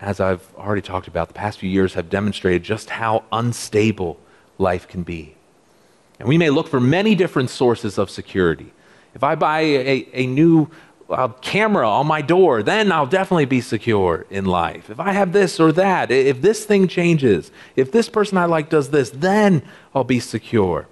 As 0.00 0.18
I've 0.18 0.52
already 0.56 0.82
talked 0.82 1.06
about, 1.06 1.28
the 1.28 1.34
past 1.34 1.60
few 1.60 1.70
years 1.70 1.94
have 1.94 2.10
demonstrated 2.10 2.64
just 2.64 2.90
how 2.90 3.22
unstable 3.30 4.18
life 4.58 4.88
can 4.88 5.04
be. 5.04 5.35
And 6.18 6.28
we 6.28 6.38
may 6.38 6.50
look 6.50 6.68
for 6.68 6.80
many 6.80 7.14
different 7.14 7.50
sources 7.50 7.98
of 7.98 8.10
security. 8.10 8.72
If 9.14 9.22
I 9.22 9.34
buy 9.34 9.60
a, 9.60 10.08
a 10.12 10.26
new 10.26 10.68
uh, 11.08 11.28
camera 11.40 11.88
on 11.88 12.06
my 12.06 12.20
door, 12.20 12.62
then 12.62 12.90
I'll 12.90 13.06
definitely 13.06 13.44
be 13.44 13.60
secure 13.60 14.26
in 14.30 14.44
life. 14.44 14.90
If 14.90 14.98
I 14.98 15.12
have 15.12 15.32
this 15.32 15.60
or 15.60 15.72
that, 15.72 16.10
if 16.10 16.42
this 16.42 16.64
thing 16.64 16.88
changes, 16.88 17.50
if 17.76 17.92
this 17.92 18.08
person 18.08 18.38
I 18.38 18.46
like 18.46 18.70
does 18.70 18.90
this, 18.90 19.10
then 19.10 19.62
I'll 19.94 20.04
be 20.04 20.20
secure. 20.20 20.86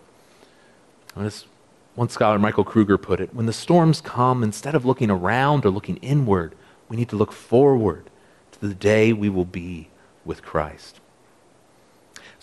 As 1.16 1.46
one 1.94 2.08
scholar, 2.08 2.38
Michael 2.38 2.64
Kruger, 2.64 2.98
put 2.98 3.20
it 3.20 3.34
when 3.34 3.46
the 3.46 3.52
storms 3.52 4.00
come, 4.00 4.42
instead 4.42 4.74
of 4.74 4.84
looking 4.84 5.10
around 5.10 5.64
or 5.64 5.70
looking 5.70 5.96
inward, 5.98 6.54
we 6.88 6.96
need 6.96 7.08
to 7.08 7.16
look 7.16 7.32
forward 7.32 8.10
to 8.52 8.60
the 8.60 8.74
day 8.74 9.12
we 9.12 9.28
will 9.28 9.44
be 9.44 9.88
with 10.24 10.42
Christ. 10.42 11.00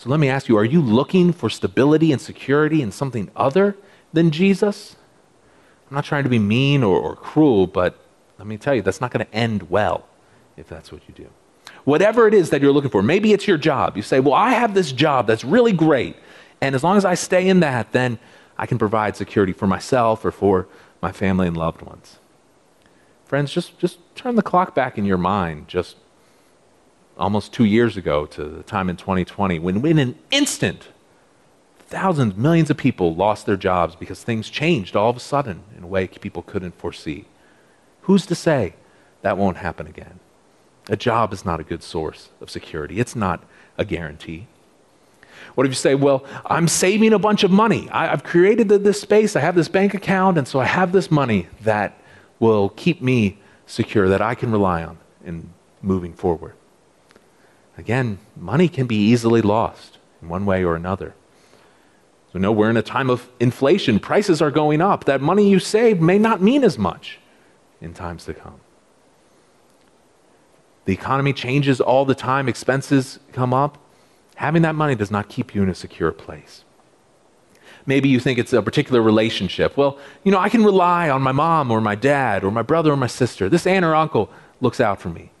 So 0.02 0.10
let 0.10 0.18
me 0.18 0.28
ask 0.28 0.48
you 0.48 0.56
are 0.56 0.64
you 0.64 0.82
looking 0.82 1.32
for 1.32 1.48
stability 1.48 2.10
and 2.10 2.20
security 2.20 2.82
in 2.82 2.90
something 2.90 3.30
other 3.36 3.76
than 4.12 4.32
Jesus? 4.32 4.96
I'm 5.88 5.94
not 5.94 6.04
trying 6.04 6.24
to 6.24 6.28
be 6.28 6.40
mean 6.40 6.82
or, 6.82 6.98
or 6.98 7.14
cruel, 7.14 7.68
but 7.68 8.04
let 8.36 8.48
me 8.48 8.56
tell 8.56 8.74
you, 8.74 8.82
that's 8.82 9.00
not 9.00 9.12
going 9.12 9.24
to 9.24 9.32
end 9.32 9.70
well 9.70 10.08
if 10.56 10.66
that's 10.68 10.90
what 10.90 11.02
you 11.06 11.14
do. 11.14 11.28
Whatever 11.84 12.26
it 12.26 12.34
is 12.34 12.50
that 12.50 12.60
you're 12.60 12.72
looking 12.72 12.90
for, 12.90 13.00
maybe 13.00 13.32
it's 13.32 13.46
your 13.46 13.56
job. 13.56 13.96
You 13.96 14.02
say, 14.02 14.18
Well, 14.18 14.34
I 14.34 14.54
have 14.54 14.74
this 14.74 14.90
job 14.90 15.28
that's 15.28 15.44
really 15.44 15.72
great, 15.72 16.16
and 16.60 16.74
as 16.74 16.82
long 16.82 16.96
as 16.96 17.04
I 17.04 17.14
stay 17.14 17.48
in 17.48 17.60
that, 17.60 17.92
then 17.92 18.18
I 18.58 18.66
can 18.66 18.78
provide 18.78 19.14
security 19.14 19.52
for 19.52 19.68
myself 19.68 20.24
or 20.24 20.32
for 20.32 20.66
my 21.00 21.12
family 21.12 21.46
and 21.46 21.56
loved 21.56 21.80
ones. 21.80 22.18
Friends, 23.24 23.52
just, 23.52 23.78
just 23.78 23.98
turn 24.16 24.34
the 24.34 24.42
clock 24.42 24.74
back 24.74 24.98
in 24.98 25.04
your 25.04 25.16
mind 25.16 25.68
just 25.68 25.94
almost 27.16 27.52
two 27.52 27.64
years 27.64 27.96
ago 27.96 28.26
to 28.26 28.44
the 28.44 28.62
time 28.62 28.88
in 28.88 28.96
2020 28.96 29.58
when, 29.58 29.84
in 29.84 29.98
an 29.98 30.18
instant, 30.30 30.88
thousands, 31.78 32.36
millions 32.36 32.70
of 32.70 32.76
people 32.76 33.14
lost 33.14 33.46
their 33.46 33.56
jobs 33.56 33.94
because 33.94 34.22
things 34.22 34.48
changed 34.48 34.96
all 34.96 35.10
of 35.10 35.16
a 35.16 35.20
sudden 35.20 35.62
in 35.76 35.84
a 35.84 35.86
way 35.86 36.06
people 36.06 36.42
couldn't 36.42 36.78
foresee. 36.78 37.26
Who's 38.02 38.26
to 38.26 38.34
say 38.34 38.74
that 39.20 39.36
won't 39.36 39.58
happen 39.58 39.86
again? 39.86 40.18
A 40.88 40.96
job 40.96 41.32
is 41.32 41.44
not 41.44 41.60
a 41.60 41.64
good 41.64 41.82
source 41.82 42.30
of 42.40 42.50
security, 42.50 42.98
it's 42.98 43.14
not 43.14 43.44
a 43.78 43.84
guarantee. 43.84 44.48
What 45.54 45.66
if 45.66 45.70
you 45.70 45.76
say, 45.76 45.94
Well, 45.94 46.24
I'm 46.46 46.68
saving 46.68 47.12
a 47.12 47.18
bunch 47.18 47.44
of 47.44 47.50
money. 47.50 47.88
I, 47.90 48.06
have 48.06 48.24
created 48.24 48.68
this 48.68 49.00
space, 49.00 49.36
I 49.36 49.40
have 49.40 49.54
this 49.54 49.68
bank 49.68 49.94
account, 49.94 50.38
and 50.38 50.48
so 50.48 50.60
I 50.60 50.64
have 50.64 50.92
this 50.92 51.10
money 51.10 51.48
that 51.62 51.98
will 52.38 52.70
keep 52.70 53.02
me 53.02 53.38
secure, 53.66 54.08
that 54.08 54.22
I 54.22 54.34
can 54.34 54.50
rely 54.50 54.82
on 54.82 54.98
in 55.24 55.52
moving 55.82 56.12
forward. 56.12 56.54
Again, 57.82 58.20
money 58.36 58.68
can 58.68 58.86
be 58.86 58.94
easily 58.94 59.42
lost 59.42 59.98
in 60.22 60.28
one 60.28 60.46
way 60.46 60.62
or 60.62 60.76
another. 60.76 61.14
So, 62.32 62.38
no, 62.38 62.52
we're 62.52 62.70
in 62.70 62.76
a 62.76 62.82
time 62.82 63.10
of 63.10 63.28
inflation. 63.40 63.98
Prices 63.98 64.40
are 64.40 64.52
going 64.52 64.80
up. 64.80 65.02
That 65.06 65.20
money 65.20 65.50
you 65.50 65.58
saved 65.58 66.00
may 66.00 66.16
not 66.16 66.40
mean 66.40 66.62
as 66.62 66.78
much 66.78 67.18
in 67.80 67.92
times 67.92 68.24
to 68.26 68.34
come. 68.34 68.60
The 70.84 70.92
economy 70.92 71.32
changes 71.32 71.80
all 71.80 72.04
the 72.04 72.14
time, 72.14 72.48
expenses 72.48 73.18
come 73.32 73.52
up. 73.52 73.78
Having 74.36 74.62
that 74.62 74.76
money 74.76 74.94
does 74.94 75.10
not 75.10 75.28
keep 75.28 75.52
you 75.52 75.64
in 75.64 75.68
a 75.68 75.74
secure 75.74 76.12
place. 76.12 76.62
Maybe 77.84 78.08
you 78.08 78.20
think 78.20 78.38
it's 78.38 78.52
a 78.52 78.62
particular 78.62 79.02
relationship. 79.02 79.76
Well, 79.76 79.98
you 80.22 80.30
know, 80.30 80.38
I 80.38 80.50
can 80.50 80.62
rely 80.62 81.10
on 81.10 81.20
my 81.20 81.32
mom 81.32 81.72
or 81.72 81.80
my 81.80 81.96
dad 81.96 82.44
or 82.44 82.52
my 82.52 82.62
brother 82.62 82.92
or 82.92 82.96
my 82.96 83.08
sister. 83.08 83.48
This 83.48 83.66
aunt 83.66 83.84
or 83.84 83.96
uncle 83.96 84.30
looks 84.60 84.78
out 84.78 85.00
for 85.00 85.08
me. 85.08 85.31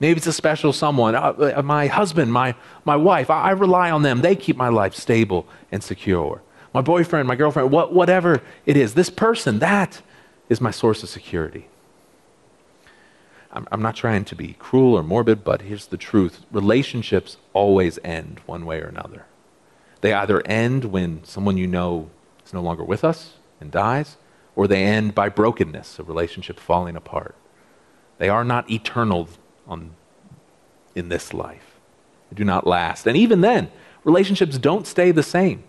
Maybe 0.00 0.16
it's 0.16 0.26
a 0.26 0.32
special 0.32 0.72
someone, 0.72 1.14
uh, 1.14 1.52
uh, 1.56 1.62
my 1.62 1.86
husband, 1.86 2.32
my, 2.32 2.54
my 2.86 2.96
wife. 2.96 3.28
I, 3.28 3.42
I, 3.42 3.50
rely 3.50 3.90
on 3.90 4.02
them. 4.02 4.22
They 4.22 4.34
keep 4.34 4.56
my 4.56 4.70
life 4.70 4.94
stable 4.94 5.46
and 5.70 5.82
secure. 5.82 6.40
My 6.72 6.80
boyfriend, 6.80 7.28
my 7.28 7.36
girlfriend, 7.36 7.70
what, 7.70 7.92
whatever 7.92 8.40
it 8.64 8.78
is, 8.78 8.94
this 8.94 9.10
person, 9.10 9.58
that 9.58 10.00
is 10.48 10.58
my 10.60 10.70
source 10.70 11.02
of 11.02 11.10
security. 11.10 11.68
I'm, 13.52 13.68
I'm 13.70 13.82
not 13.82 13.94
trying 13.94 14.24
to 14.26 14.34
be 14.34 14.54
cruel 14.58 14.94
or 14.94 15.02
morbid, 15.02 15.44
but 15.44 15.62
here's 15.62 15.86
the 15.86 15.98
truth 15.98 16.44
relationships 16.50 17.36
always 17.52 17.98
end 18.02 18.40
one 18.46 18.64
way 18.64 18.80
or 18.80 18.86
another. 18.86 19.26
They 20.00 20.14
either 20.14 20.40
end 20.46 20.86
when 20.86 21.24
someone 21.24 21.58
you 21.58 21.66
know 21.66 22.08
is 22.44 22.54
no 22.54 22.62
longer 22.62 22.84
with 22.84 23.04
us 23.04 23.34
and 23.60 23.70
dies, 23.70 24.16
or 24.56 24.66
they 24.66 24.82
end 24.82 25.14
by 25.14 25.28
brokenness, 25.28 25.98
a 25.98 26.04
relationship 26.04 26.58
falling 26.58 26.96
apart. 26.96 27.34
They 28.18 28.28
are 28.28 28.44
not 28.44 28.70
eternal 28.70 29.28
on, 29.70 29.92
in 30.94 31.08
this 31.08 31.32
life. 31.32 31.78
They 32.30 32.36
do 32.36 32.44
not 32.44 32.66
last. 32.66 33.06
And 33.06 33.16
even 33.16 33.40
then, 33.40 33.70
relationships 34.04 34.58
don't 34.58 34.86
stay 34.86 35.12
the 35.12 35.22
same. 35.22 35.64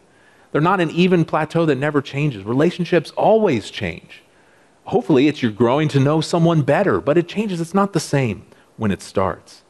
They're 0.52 0.60
not 0.60 0.82
an 0.82 0.92
even 0.92 1.24
plateau 1.24 1.66
that 1.68 1.78
never 1.78 2.02
changes. 2.02 2.44
Relationships 2.44 3.12
always 3.12 3.72
change. 3.72 4.24
Hopefully, 4.86 5.28
it's 5.28 5.42
you're 5.42 5.52
growing 5.52 5.88
to 5.90 6.00
know 6.00 6.20
someone 6.20 6.64
better, 6.64 7.00
but 7.00 7.18
it 7.18 7.28
changes. 7.28 7.62
It's 7.62 7.74
not 7.74 7.94
the 7.94 8.00
same 8.00 8.46
when 8.76 8.92
it 8.92 9.02
starts. 9.02 9.62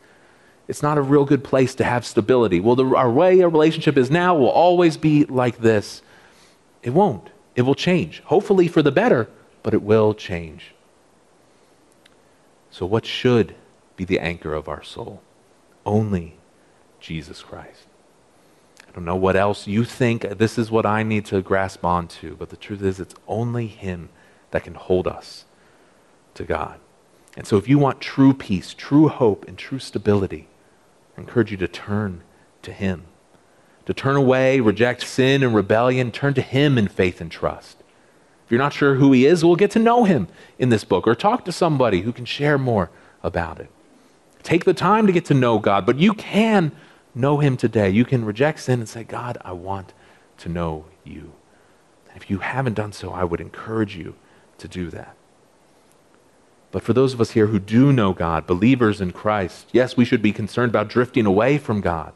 It's 0.68 0.82
not 0.82 0.98
a 0.98 1.02
real 1.02 1.26
good 1.26 1.44
place 1.44 1.76
to 1.76 1.84
have 1.84 2.06
stability. 2.06 2.60
Well, 2.60 2.76
the, 2.76 2.86
our 2.96 3.12
way 3.12 3.42
a 3.42 3.50
relationship 3.50 3.98
is 3.98 4.10
now 4.10 4.34
will 4.36 4.50
always 4.50 4.96
be 4.96 5.26
like 5.26 5.58
this. 5.58 6.02
It 6.82 6.92
won't. 6.92 7.30
It 7.56 7.64
will 7.64 7.76
change. 7.76 8.22
Hopefully 8.22 8.68
for 8.68 8.82
the 8.82 8.92
better, 8.92 9.30
but 9.64 9.74
it 9.74 9.84
will 9.84 10.14
change. 10.14 10.74
So, 12.72 12.86
what 12.86 13.06
should 13.06 13.54
be 13.96 14.06
the 14.06 14.20
anchor 14.20 14.54
of 14.54 14.68
our 14.68 14.84
soul. 14.84 15.22
Only 15.86 16.38
Jesus 17.00 17.42
Christ. 17.42 17.88
I 18.88 18.96
don't 18.96 19.06
know 19.06 19.16
what 19.16 19.36
else 19.36 19.68
you 19.68 19.86
think 19.86 20.38
this 20.38 20.58
is 20.58 20.70
what 20.70 20.86
I 20.86 21.02
need 21.04 21.26
to 21.28 21.42
grasp 21.42 21.86
onto, 21.86 22.36
but 22.36 22.50
the 22.50 22.58
truth 22.58 22.82
is, 22.82 23.00
it's 23.00 23.16
only 23.28 23.68
Him 23.68 24.10
that 24.52 24.66
can 24.66 24.76
hold 24.76 25.08
us 25.08 25.46
to 26.34 26.44
God. 26.44 26.80
And 27.38 27.48
so, 27.48 27.56
if 27.56 27.70
you 27.70 27.80
want 27.80 28.02
true 28.02 28.34
peace, 28.34 28.74
true 28.74 29.08
hope, 29.08 29.48
and 29.48 29.58
true 29.58 29.80
stability, 29.80 30.50
I 31.18 31.22
encourage 31.22 31.52
you 31.52 31.58
to 31.58 31.68
turn 31.68 32.24
to 32.64 32.74
Him. 32.74 33.06
To 33.86 33.94
turn 33.94 34.18
away, 34.18 34.60
reject 34.60 35.08
sin 35.08 35.42
and 35.42 35.56
rebellion, 35.56 36.12
turn 36.12 36.34
to 36.34 36.42
Him 36.42 36.78
in 36.78 36.90
faith 36.90 37.22
and 37.22 37.32
trust. 37.32 37.78
If 38.46 38.52
you're 38.52 38.60
not 38.60 38.74
sure 38.74 38.96
who 38.96 39.14
He 39.14 39.26
is, 39.26 39.46
we'll 39.46 39.56
get 39.56 39.72
to 39.72 39.80
know 39.80 40.04
Him 40.04 40.28
in 40.60 40.68
this 40.68 40.84
book 40.84 41.08
or 41.08 41.16
talk 41.16 41.46
to 41.46 41.54
somebody 41.54 42.02
who 42.02 42.12
can 42.12 42.26
share 42.26 42.58
more 42.58 42.92
about 43.24 43.60
it. 43.62 43.70
Take 44.44 44.66
the 44.66 44.74
time 44.74 45.08
to 45.08 45.14
get 45.14 45.26
to 45.26 45.34
know 45.34 45.60
God, 45.60 45.86
but 45.86 46.00
you 46.00 46.14
can 46.14 46.72
know 47.14 47.40
Him 47.40 47.58
today. 47.58 47.90
You 47.90 48.06
can 48.06 48.26
reject 48.26 48.60
sin 48.60 48.80
and 48.80 48.90
say, 48.90 49.04
God, 49.04 49.38
I 49.42 49.52
want 49.52 49.94
to 50.40 50.50
know 50.50 50.86
you. 51.04 51.34
And 52.10 52.22
if 52.22 52.30
you 52.30 52.40
haven't 52.40 52.74
done 52.74 52.92
so, 52.92 53.12
I 53.12 53.24
would 53.24 53.42
encourage 53.42 53.96
you 53.96 54.16
to 54.58 54.68
do 54.68 54.90
that. 54.90 55.16
But 56.72 56.84
for 56.84 56.94
those 56.94 57.14
of 57.14 57.22
us 57.22 57.32
here 57.32 57.48
who 57.48 57.60
do 57.60 57.92
know 57.92 58.14
God, 58.14 58.48
believers 58.48 59.02
in 59.02 59.12
Christ, 59.12 59.68
yes, 59.72 59.98
we 59.98 60.06
should 60.06 60.22
be 60.22 60.32
concerned 60.32 60.70
about 60.70 60.88
drifting 60.88 61.26
away 61.26 61.58
from 61.58 61.82
God, 61.82 62.14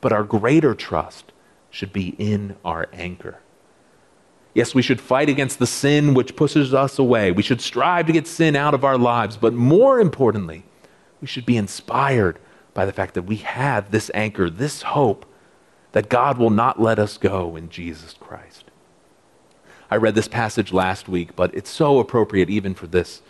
but 0.00 0.12
our 0.12 0.24
greater 0.24 0.74
trust 0.74 1.32
should 1.70 1.92
be 1.92 2.14
in 2.18 2.56
our 2.64 2.88
anchor. 2.92 3.38
Yes, 4.52 4.74
we 4.74 4.82
should 4.82 5.00
fight 5.00 5.28
against 5.28 5.58
the 5.58 5.66
sin 5.66 6.14
which 6.14 6.36
pushes 6.36 6.72
us 6.72 6.98
away. 6.98 7.32
We 7.32 7.42
should 7.42 7.60
strive 7.60 8.06
to 8.06 8.12
get 8.12 8.28
sin 8.28 8.54
out 8.54 8.74
of 8.74 8.84
our 8.84 8.98
lives, 8.98 9.36
but 9.36 9.52
more 9.52 9.98
importantly, 9.98 10.64
we 11.20 11.26
should 11.26 11.46
be 11.46 11.56
inspired 11.56 12.38
by 12.74 12.84
the 12.84 12.92
fact 12.92 13.14
that 13.14 13.22
we 13.22 13.36
have 13.36 13.90
this 13.90 14.10
anchor, 14.14 14.50
this 14.50 14.82
hope 14.82 15.24
that 15.92 16.08
God 16.08 16.38
will 16.38 16.50
not 16.50 16.80
let 16.80 16.98
us 16.98 17.16
go 17.16 17.54
in 17.54 17.70
Jesus 17.70 18.14
Christ. 18.18 18.64
I 19.90 19.96
read 19.96 20.16
this 20.16 20.28
passage 20.28 20.72
last 20.72 21.08
week, 21.08 21.36
but 21.36 21.54
it's 21.54 21.70
so 21.70 22.00
appropriate 22.00 22.50
even 22.50 22.74
for 22.74 22.88
this 22.88 23.22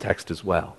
text 0.00 0.30
as 0.30 0.42
well. 0.42 0.76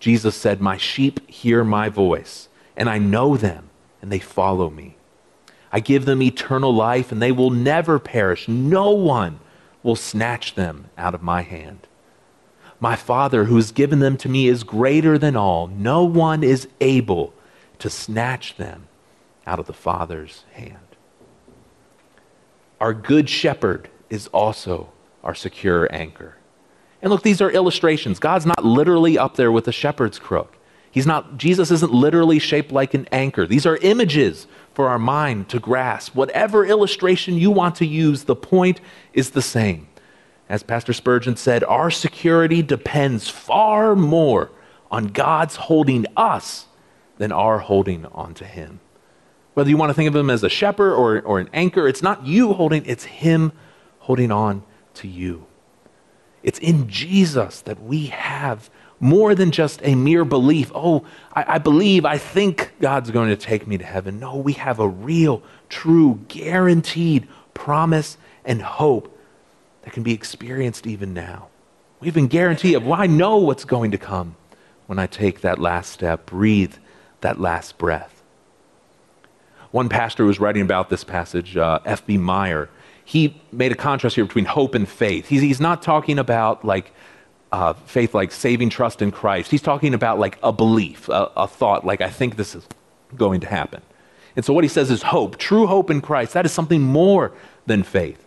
Jesus 0.00 0.36
said, 0.36 0.60
My 0.60 0.76
sheep 0.76 1.28
hear 1.30 1.64
my 1.64 1.88
voice, 1.88 2.48
and 2.76 2.90
I 2.90 2.98
know 2.98 3.38
them, 3.38 3.70
and 4.02 4.12
they 4.12 4.18
follow 4.18 4.68
me. 4.68 4.96
I 5.72 5.80
give 5.80 6.04
them 6.04 6.22
eternal 6.22 6.74
life, 6.74 7.10
and 7.10 7.22
they 7.22 7.32
will 7.32 7.50
never 7.50 7.98
perish. 7.98 8.48
No 8.48 8.90
one 8.90 9.40
will 9.82 9.96
snatch 9.96 10.54
them 10.54 10.90
out 10.98 11.14
of 11.14 11.22
my 11.22 11.40
hand. 11.40 11.87
My 12.80 12.94
Father 12.96 13.44
who 13.44 13.56
has 13.56 13.72
given 13.72 13.98
them 13.98 14.16
to 14.18 14.28
me 14.28 14.46
is 14.46 14.62
greater 14.62 15.18
than 15.18 15.36
all. 15.36 15.66
No 15.66 16.04
one 16.04 16.44
is 16.44 16.68
able 16.80 17.34
to 17.80 17.90
snatch 17.90 18.56
them 18.56 18.86
out 19.46 19.58
of 19.58 19.66
the 19.66 19.72
Father's 19.72 20.44
hand. 20.52 20.76
Our 22.80 22.94
good 22.94 23.28
shepherd 23.28 23.88
is 24.08 24.28
also 24.28 24.92
our 25.24 25.34
secure 25.34 25.92
anchor. 25.92 26.36
And 27.02 27.10
look, 27.10 27.22
these 27.22 27.40
are 27.40 27.50
illustrations. 27.50 28.18
God's 28.18 28.46
not 28.46 28.64
literally 28.64 29.18
up 29.18 29.36
there 29.36 29.52
with 29.52 29.66
a 29.68 29.72
shepherd's 29.72 30.18
crook. 30.18 30.56
He's 30.90 31.06
not, 31.06 31.36
Jesus 31.36 31.70
isn't 31.70 31.92
literally 31.92 32.38
shaped 32.38 32.72
like 32.72 32.94
an 32.94 33.06
anchor. 33.12 33.46
These 33.46 33.66
are 33.66 33.76
images 33.78 34.46
for 34.72 34.88
our 34.88 34.98
mind 34.98 35.48
to 35.50 35.58
grasp. 35.58 36.14
Whatever 36.14 36.64
illustration 36.64 37.36
you 37.36 37.50
want 37.50 37.74
to 37.76 37.86
use, 37.86 38.24
the 38.24 38.36
point 38.36 38.80
is 39.12 39.30
the 39.30 39.42
same. 39.42 39.87
As 40.48 40.62
Pastor 40.62 40.92
Spurgeon 40.92 41.36
said, 41.36 41.62
our 41.64 41.90
security 41.90 42.62
depends 42.62 43.28
far 43.28 43.94
more 43.94 44.50
on 44.90 45.08
God's 45.08 45.56
holding 45.56 46.06
us 46.16 46.66
than 47.18 47.32
our 47.32 47.58
holding 47.58 48.06
on 48.06 48.32
to 48.34 48.44
Him. 48.44 48.80
Whether 49.54 49.70
you 49.70 49.76
want 49.76 49.90
to 49.90 49.94
think 49.94 50.08
of 50.08 50.16
Him 50.16 50.30
as 50.30 50.42
a 50.42 50.48
shepherd 50.48 50.94
or, 50.94 51.20
or 51.20 51.38
an 51.38 51.50
anchor, 51.52 51.86
it's 51.86 52.02
not 52.02 52.26
you 52.26 52.54
holding, 52.54 52.86
it's 52.86 53.04
Him 53.04 53.52
holding 53.98 54.30
on 54.30 54.62
to 54.94 55.08
you. 55.08 55.46
It's 56.42 56.58
in 56.60 56.88
Jesus 56.88 57.60
that 57.62 57.82
we 57.82 58.06
have 58.06 58.70
more 59.00 59.34
than 59.34 59.50
just 59.50 59.80
a 59.84 59.94
mere 59.94 60.24
belief. 60.24 60.72
Oh, 60.74 61.04
I, 61.34 61.44
I, 61.54 61.58
believe, 61.58 62.06
I 62.06 62.16
think 62.16 62.72
God's 62.80 63.10
going 63.10 63.28
to 63.28 63.36
take 63.36 63.66
me 63.66 63.76
to 63.78 63.84
heaven. 63.84 64.18
No, 64.18 64.36
we 64.36 64.54
have 64.54 64.78
a 64.78 64.88
real, 64.88 65.42
true, 65.68 66.20
guaranteed 66.28 67.28
promise 67.52 68.16
and 68.44 68.62
hope 68.62 69.17
that 69.88 69.94
can 69.94 70.02
be 70.02 70.12
experienced 70.12 70.86
even 70.86 71.14
now. 71.14 71.48
We 72.00 72.08
have 72.08 72.16
a 72.18 72.26
guarantee 72.26 72.74
of, 72.74 72.84
well, 72.84 73.00
I 73.00 73.06
know 73.06 73.38
what's 73.38 73.64
going 73.64 73.90
to 73.92 73.96
come 73.96 74.36
when 74.86 74.98
I 74.98 75.06
take 75.06 75.40
that 75.40 75.58
last 75.58 75.90
step, 75.90 76.26
breathe 76.26 76.74
that 77.22 77.40
last 77.40 77.78
breath. 77.78 78.22
One 79.70 79.88
pastor 79.88 80.26
was 80.26 80.38
writing 80.38 80.60
about 80.60 80.90
this 80.90 81.04
passage, 81.04 81.56
uh, 81.56 81.78
F.B. 81.86 82.18
Meyer. 82.18 82.68
He 83.02 83.40
made 83.50 83.72
a 83.72 83.74
contrast 83.74 84.16
here 84.16 84.26
between 84.26 84.44
hope 84.44 84.74
and 84.74 84.86
faith. 84.86 85.28
He's, 85.28 85.40
he's 85.40 85.58
not 85.58 85.80
talking 85.80 86.18
about 86.18 86.66
like 86.66 86.92
uh, 87.50 87.72
faith 87.72 88.12
like 88.12 88.30
saving 88.30 88.68
trust 88.68 89.00
in 89.00 89.10
Christ. 89.10 89.50
He's 89.50 89.62
talking 89.62 89.94
about 89.94 90.18
like 90.18 90.38
a 90.42 90.52
belief, 90.52 91.08
a, 91.08 91.32
a 91.34 91.48
thought, 91.48 91.86
like 91.86 92.02
I 92.02 92.10
think 92.10 92.36
this 92.36 92.54
is 92.54 92.66
going 93.16 93.40
to 93.40 93.46
happen. 93.46 93.80
And 94.36 94.44
so 94.44 94.52
what 94.52 94.64
he 94.64 94.68
says 94.68 94.90
is 94.90 95.00
hope, 95.00 95.38
true 95.38 95.66
hope 95.66 95.90
in 95.90 96.02
Christ. 96.02 96.34
That 96.34 96.44
is 96.44 96.52
something 96.52 96.82
more 96.82 97.32
than 97.64 97.82
faith. 97.82 98.26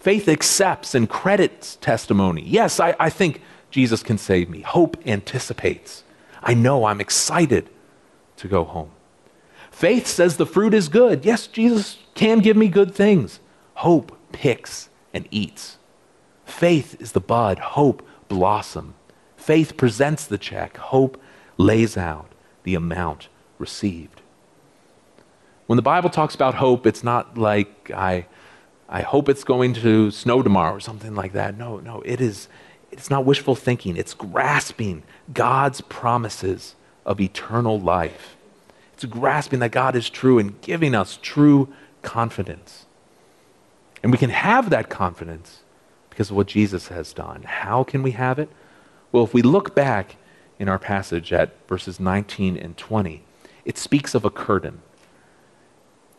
Faith 0.00 0.28
accepts 0.28 0.94
and 0.94 1.08
credits 1.08 1.76
testimony. 1.76 2.42
Yes, 2.42 2.80
I, 2.80 2.96
I 2.98 3.10
think 3.10 3.42
Jesus 3.70 4.02
can 4.02 4.18
save 4.18 4.48
me. 4.48 4.62
Hope 4.62 4.96
anticipates. 5.06 6.02
I 6.42 6.54
know 6.54 6.86
I'm 6.86 7.00
excited 7.00 7.70
to 8.38 8.48
go 8.48 8.64
home. 8.64 8.90
Faith 9.70 10.06
says 10.06 10.36
the 10.36 10.46
fruit 10.46 10.74
is 10.74 10.88
good. 10.88 11.24
Yes, 11.24 11.46
Jesus 11.46 11.98
can 12.14 12.40
give 12.40 12.56
me 12.56 12.68
good 12.68 12.94
things. 12.94 13.40
Hope 13.74 14.16
picks 14.32 14.88
and 15.14 15.28
eats. 15.30 15.78
Faith 16.44 17.00
is 17.00 17.12
the 17.12 17.20
bud. 17.20 17.58
Hope 17.58 18.06
blossom. 18.28 18.94
Faith 19.36 19.76
presents 19.76 20.26
the 20.26 20.38
check, 20.38 20.76
hope 20.76 21.20
lays 21.56 21.96
out 21.96 22.32
the 22.62 22.74
amount 22.74 23.28
received. 23.58 24.20
When 25.66 25.76
the 25.76 25.82
Bible 25.82 26.10
talks 26.10 26.34
about 26.34 26.56
hope, 26.56 26.86
it's 26.86 27.02
not 27.02 27.38
like 27.38 27.90
I, 27.90 28.26
I 28.92 29.02
hope 29.02 29.28
it's 29.28 29.44
going 29.44 29.72
to 29.74 30.10
snow 30.10 30.42
tomorrow 30.42 30.74
or 30.74 30.80
something 30.80 31.14
like 31.14 31.32
that. 31.32 31.56
No, 31.56 31.78
no, 31.78 32.02
it 32.04 32.20
is 32.20 32.48
it's 32.90 33.08
not 33.08 33.24
wishful 33.24 33.54
thinking. 33.54 33.96
It's 33.96 34.14
grasping 34.14 35.04
God's 35.32 35.80
promises 35.80 36.74
of 37.06 37.20
eternal 37.20 37.78
life. 37.78 38.36
It's 38.94 39.04
grasping 39.04 39.60
that 39.60 39.70
God 39.70 39.94
is 39.94 40.10
true 40.10 40.40
and 40.40 40.60
giving 40.60 40.94
us 40.94 41.18
true 41.22 41.72
confidence. 42.02 42.86
And 44.02 44.10
we 44.10 44.18
can 44.18 44.30
have 44.30 44.70
that 44.70 44.90
confidence 44.90 45.60
because 46.10 46.30
of 46.30 46.36
what 46.36 46.48
Jesus 46.48 46.88
has 46.88 47.12
done. 47.12 47.44
How 47.44 47.84
can 47.84 48.02
we 48.02 48.10
have 48.10 48.40
it? 48.40 48.50
Well, 49.12 49.24
if 49.24 49.32
we 49.32 49.42
look 49.42 49.74
back 49.74 50.16
in 50.58 50.68
our 50.68 50.78
passage 50.78 51.32
at 51.32 51.54
verses 51.68 52.00
19 52.00 52.56
and 52.56 52.76
20, 52.76 53.22
it 53.64 53.78
speaks 53.78 54.14
of 54.14 54.24
a 54.24 54.30
curtain. 54.30 54.82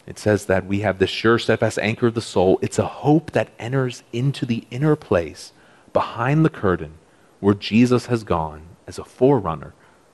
It 0.07 0.17
says 0.17 0.45
that 0.47 0.65
we 0.65 0.81
have 0.81 0.99
the 0.99 1.07
sure, 1.07 1.37
steadfast 1.37 1.77
anchor 1.79 2.07
of 2.07 2.15
the 2.15 2.21
soul. 2.21 2.59
It's 2.61 2.79
a 2.79 2.87
hope 2.87 3.31
that 3.31 3.49
enters 3.59 4.03
into 4.11 4.45
the 4.45 4.65
inner 4.71 4.95
place 4.95 5.53
behind 5.93 6.43
the 6.43 6.49
curtain 6.49 6.93
where 7.39 7.53
Jesus 7.53 8.07
has 8.07 8.23
gone 8.23 8.63
as 8.87 8.97
a 8.97 9.03
forerunner 9.03 9.73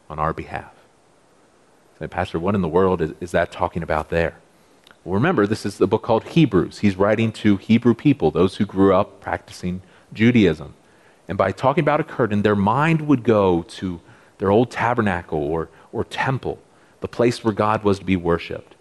on 0.09 0.19
our 0.19 0.33
behalf. 0.33 0.73
Say, 1.99 2.07
Pastor, 2.07 2.39
what 2.39 2.55
in 2.55 2.61
the 2.61 2.67
world 2.67 3.01
is, 3.01 3.13
is 3.19 3.31
that 3.31 3.51
talking 3.51 3.81
about 3.81 4.09
there? 4.09 4.37
Well, 5.03 5.15
remember, 5.15 5.47
this 5.47 5.65
is 5.65 5.77
the 5.77 5.87
book 5.87 6.03
called 6.03 6.25
Hebrews. 6.25 6.79
He's 6.79 6.95
writing 6.95 7.31
to 7.33 7.57
Hebrew 7.57 7.93
people, 7.93 8.29
those 8.29 8.57
who 8.57 8.65
grew 8.65 8.93
up 8.93 9.21
practicing 9.21 9.81
Judaism. 10.13 10.73
And 11.27 11.37
by 11.37 11.51
talking 11.51 11.83
about 11.83 11.99
a 11.99 12.05
curtain, 12.05 12.41
their 12.41 12.55
mind 12.55 13.07
would 13.07 13.23
go 13.23 13.63
to 13.63 14.01
their 14.37 14.51
old 14.51 14.69
tabernacle 14.69 15.39
or, 15.39 15.69
or 15.91 16.03
temple, 16.03 16.59
the 16.99 17.07
place 17.07 17.43
where 17.43 17.53
God 17.53 17.83
was 17.83 17.99
to 17.99 18.05
be 18.05 18.15
worshiped. 18.15 18.75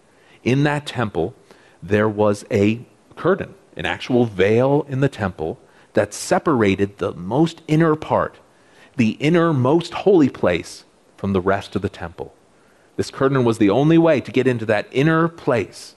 In 0.47 0.63
that 0.63 0.85
temple, 0.85 1.35
there 1.83 2.07
was 2.07 2.45
a 2.49 2.85
curtain, 3.15 3.53
an 3.75 3.85
actual 3.85 4.25
veil 4.25 4.85
in 4.87 5.01
the 5.01 5.09
temple 5.09 5.59
that 5.93 6.13
separated 6.13 6.97
the 6.97 7.11
most 7.11 7.61
inner 7.67 7.95
part, 7.95 8.39
the 8.95 9.11
innermost 9.19 9.93
holy 9.93 10.29
place, 10.29 10.85
from 11.17 11.33
the 11.33 11.41
rest 11.41 11.75
of 11.75 11.81
the 11.81 11.89
temple. 11.89 12.33
This 12.95 13.11
curtain 13.11 13.43
was 13.43 13.57
the 13.57 13.69
only 13.69 13.97
way 13.97 14.21
to 14.21 14.31
get 14.31 14.47
into 14.47 14.65
that 14.67 14.87
inner 14.91 15.27
place 15.27 15.95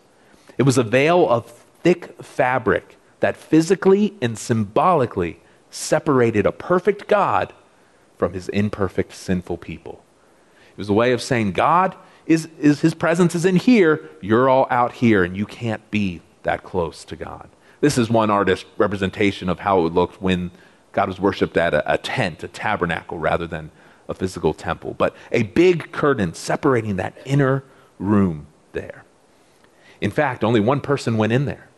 it 0.61 0.65
was 0.65 0.77
a 0.77 0.83
veil 0.83 1.27
of 1.27 1.51
thick 1.83 2.23
fabric 2.23 2.99
that 3.21 3.35
physically 3.35 4.13
and 4.21 4.37
symbolically 4.37 5.41
separated 5.71 6.45
a 6.45 6.53
perfect 6.53 7.09
God 7.09 7.55
from 8.19 8.35
his 8.35 8.51
imperfect, 8.51 9.15
sinful 9.15 9.57
people. 9.57 10.05
It 10.73 10.77
was 10.77 10.91
a 10.91 10.93
way 10.93 11.13
of 11.13 11.23
saying, 11.23 11.53
God 11.53 11.97
is, 12.31 12.49
is 12.61 12.81
his 12.81 12.95
presence 12.95 13.35
is 13.35 13.45
in 13.45 13.57
here, 13.57 14.09
you're 14.21 14.49
all 14.49 14.69
out 14.71 14.93
here, 14.93 15.25
and 15.25 15.37
you 15.37 15.45
can't 15.45 15.91
be 15.91 16.21
that 16.45 16.63
close 16.63 17.05
to 17.07 17.17
God. 17.17 17.49
This 17.81 17.99
is 17.99 18.09
one 18.09 18.31
artist 18.31 18.67
representation 18.79 19.49
of 19.49 19.59
how 19.59 19.85
it 19.85 19.93
looked 19.93 20.23
when 20.23 20.53
God 20.93 21.09
was 21.09 21.19
worshipped 21.19 21.57
at 21.57 21.75
a, 21.75 21.95
a 21.95 21.99
tent, 21.99 22.45
a 22.45 22.49
tabernacle, 22.49 23.19
rather 23.19 23.49
than 23.49 23.73
a 24.09 24.15
physical 24.15 24.55
temple. 24.55 24.95
But 24.97 25.17
a 25.33 25.43
big 25.43 25.91
curtain 25.91 26.33
separating 26.33 26.95
that 26.97 27.15
inner 27.25 27.65
room 27.99 28.47
there. 28.75 29.03
In 30.01 30.13
fact, 30.13 30.45
only 30.45 30.61
one 30.61 30.81
person 30.81 31.17
went 31.17 31.33
in 31.33 31.47
there. 31.47 31.69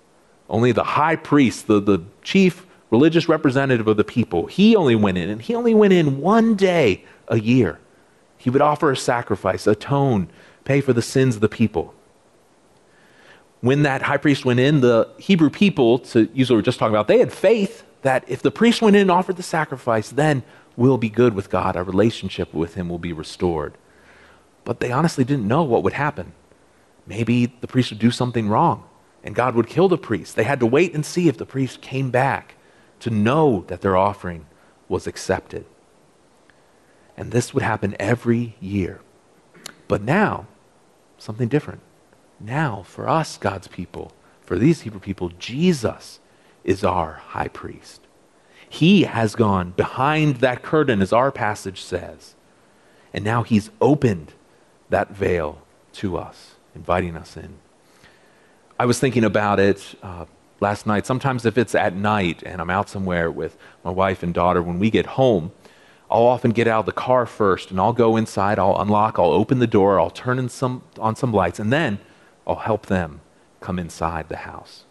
Only 0.50 0.72
the 0.72 0.84
high 0.84 1.16
priest, 1.16 1.66
the, 1.66 1.80
the 1.80 2.05
chief 2.22 2.66
religious 2.90 3.26
representative 3.26 3.88
of 3.88 3.96
the 3.96 4.05
people, 4.05 4.48
he 4.48 4.76
only 4.76 4.96
went 4.96 5.16
in, 5.16 5.30
and 5.30 5.40
he 5.40 5.55
only 5.55 5.72
went 5.72 5.94
in 5.94 6.20
one 6.20 6.57
day 6.57 7.05
a 7.28 7.40
year. 7.40 7.78
He 8.43 8.51
would 8.51 8.61
offer 8.61 8.90
a 8.90 8.97
sacrifice, 8.97 9.68
atone, 9.68 10.28
pay 10.64 10.80
for 10.80 10.93
the 10.93 11.01
sins 11.01 11.36
of 11.36 11.40
the 11.40 11.49
people. 11.49 11.95
When 13.61 13.84
that 13.84 14.03
high 14.03 14.16
priest 14.16 14.45
went 14.45 14.59
in, 14.59 14.80
the 14.80 15.09
Hebrew 15.16 15.49
people, 15.49 16.01
to 16.01 16.28
use 16.34 16.51
what 16.51 16.57
we 16.57 16.59
are 16.59 16.64
just 16.64 16.80
talking 16.80 16.93
about, 16.93 17.07
they 17.07 17.20
had 17.20 17.32
faith 17.32 17.84
that 18.03 18.24
if 18.26 18.43
the 18.43 18.51
priest 18.51 18.82
went 18.82 18.97
in 18.97 19.03
and 19.03 19.11
offered 19.12 19.36
the 19.36 19.45
sacrifice, 19.45 20.09
then 20.09 20.43
we'll 20.76 20.99
be 20.99 21.09
good 21.09 21.34
with 21.34 21.51
God. 21.51 21.76
Our 21.76 21.84
relationship 21.84 22.53
with 22.53 22.74
him 22.74 22.88
will 22.88 22.99
be 22.99 23.12
restored. 23.12 23.78
But 24.64 24.80
they 24.80 24.90
honestly 24.90 25.22
didn't 25.22 25.47
know 25.47 25.62
what 25.62 25.84
would 25.84 25.93
happen. 25.93 26.32
Maybe 27.07 27.47
the 27.47 27.68
priest 27.68 27.90
would 27.90 28.01
do 28.01 28.11
something 28.11 28.49
wrong 28.49 28.82
and 29.22 29.36
God 29.36 29.55
would 29.55 29.68
kill 29.68 29.88
the 29.88 29.97
priest. 29.99 30.34
They 30.34 30.43
had 30.43 30.59
to 30.59 30.66
wait 30.66 30.95
and 30.95 31.07
see 31.07 31.28
if 31.28 31.38
the 31.38 31.47
priest 31.47 31.80
came 31.80 32.11
back 32.11 32.57
to 32.99 33.11
know 33.11 33.64
that 33.68 33.82
their 33.82 33.97
offering 33.97 34.47
was 34.88 35.07
accepted. 35.07 35.64
And 37.16 37.30
this 37.30 37.52
would 37.52 37.62
happen 37.62 37.96
every 37.98 38.56
year. 38.60 39.00
But 39.88 40.02
now, 40.02 40.46
something 41.18 41.48
different. 41.48 41.80
Now, 42.40 42.82
for 42.82 43.08
us, 43.08 43.36
God's 43.36 43.68
people, 43.68 44.12
for 44.40 44.58
these 44.58 44.82
Hebrew 44.82 45.00
people, 45.00 45.30
Jesus 45.38 46.18
is 46.64 46.82
our 46.82 47.14
high 47.28 47.48
priest. 47.48 48.00
He 48.68 49.02
has 49.02 49.34
gone 49.34 49.72
behind 49.72 50.36
that 50.36 50.62
curtain, 50.62 51.02
as 51.02 51.12
our 51.12 51.30
passage 51.30 51.82
says. 51.82 52.34
And 53.12 53.24
now 53.24 53.42
he's 53.42 53.70
opened 53.80 54.32
that 54.88 55.10
veil 55.10 55.60
to 55.94 56.16
us 56.16 56.52
inviting 56.74 57.16
us 57.16 57.36
in. 57.36 57.58
I 58.78 58.86
was 58.86 58.98
thinking 58.98 59.24
about 59.24 59.60
it 59.60 59.94
uh, 60.02 60.24
last 60.60 60.86
night. 60.86 61.06
Sometimes, 61.06 61.44
if 61.44 61.58
it's 61.58 61.74
at 61.74 61.94
night 61.94 62.42
and 62.44 62.60
I'm 62.60 62.70
out 62.70 62.88
somewhere 62.88 63.30
with 63.30 63.56
my 63.84 63.90
wife 63.90 64.22
and 64.22 64.32
daughter, 64.32 64.62
when 64.62 64.78
we 64.78 64.90
get 64.90 65.06
home, 65.06 65.52
I'll 66.12 66.26
often 66.26 66.50
get 66.50 66.68
out 66.68 66.80
of 66.80 66.86
the 66.86 66.92
car 66.92 67.24
first 67.24 67.70
and 67.70 67.80
I'll 67.80 67.94
go 67.94 68.16
inside, 68.16 68.58
I'll 68.58 68.78
unlock, 68.78 69.18
I'll 69.18 69.32
open 69.32 69.60
the 69.60 69.66
door, 69.66 69.98
I'll 69.98 70.10
turn 70.10 70.46
some, 70.50 70.82
on 70.98 71.16
some 71.16 71.32
lights, 71.32 71.58
and 71.58 71.72
then 71.72 71.98
I'll 72.46 72.56
help 72.56 72.86
them 72.86 73.22
come 73.60 73.78
inside 73.78 74.28
the 74.28 74.36
house. 74.36 74.84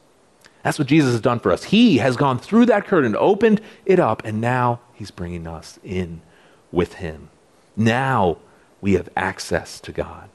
That's 0.63 0.80
what 0.80 0.88
Jesus 0.88 1.11
has 1.11 1.22
done 1.22 1.39
for 1.39 1.51
us. 1.51 1.65
He 1.65 1.99
has 1.99 2.17
gone 2.17 2.39
through 2.39 2.65
that 2.67 2.88
curtain, 2.88 3.15
opened 3.15 3.61
it 3.86 3.99
up, 3.99 4.24
and 4.26 4.41
now 4.41 4.80
he's 4.93 5.11
bringing 5.11 5.45
us 5.45 5.80
in 5.84 6.22
with 6.72 6.95
him. 6.95 7.30
Now 7.76 8.38
we 8.80 8.93
have 8.93 9.09
access 9.15 9.80
to 9.82 9.91
God. 9.91 10.28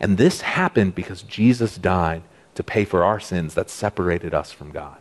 And 0.00 0.16
this 0.16 0.40
happened 0.40 0.94
because 0.94 1.22
Jesus 1.22 1.76
died 1.76 2.22
to 2.54 2.62
pay 2.62 2.86
for 2.86 3.04
our 3.04 3.20
sins 3.20 3.54
that 3.54 3.68
separated 3.68 4.32
us 4.32 4.52
from 4.52 4.70
God. 4.70 4.98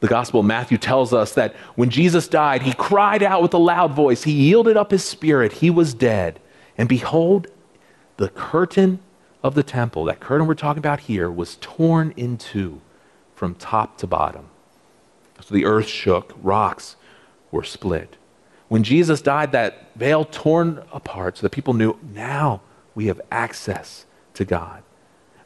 The 0.00 0.08
Gospel 0.08 0.40
of 0.40 0.46
Matthew 0.46 0.78
tells 0.78 1.14
us 1.14 1.32
that 1.34 1.54
when 1.74 1.88
Jesus 1.88 2.28
died, 2.28 2.62
he 2.62 2.74
cried 2.74 3.22
out 3.22 3.42
with 3.42 3.54
a 3.54 3.58
loud 3.58 3.92
voice. 3.92 4.24
He 4.24 4.32
yielded 4.32 4.76
up 4.76 4.90
his 4.90 5.04
spirit. 5.04 5.52
He 5.52 5.70
was 5.70 5.94
dead. 5.94 6.38
And 6.76 6.88
behold, 6.88 7.46
the 8.18 8.28
curtain 8.28 9.00
of 9.42 9.54
the 9.54 9.62
temple, 9.62 10.04
that 10.04 10.20
curtain 10.20 10.46
we're 10.46 10.54
talking 10.54 10.78
about 10.78 11.00
here, 11.00 11.30
was 11.30 11.56
torn 11.60 12.12
in 12.16 12.36
two 12.36 12.80
from 13.34 13.54
top 13.54 13.96
to 13.98 14.06
bottom. 14.06 14.48
So 15.40 15.54
the 15.54 15.64
earth 15.64 15.86
shook, 15.86 16.34
rocks 16.42 16.96
were 17.50 17.64
split. 17.64 18.16
When 18.68 18.82
Jesus 18.82 19.22
died, 19.22 19.52
that 19.52 19.94
veil 19.94 20.24
torn 20.24 20.82
apart 20.92 21.38
so 21.38 21.42
that 21.42 21.52
people 21.52 21.74
knew 21.74 21.98
now 22.02 22.60
we 22.94 23.06
have 23.06 23.20
access 23.30 24.06
to 24.34 24.44
God. 24.44 24.82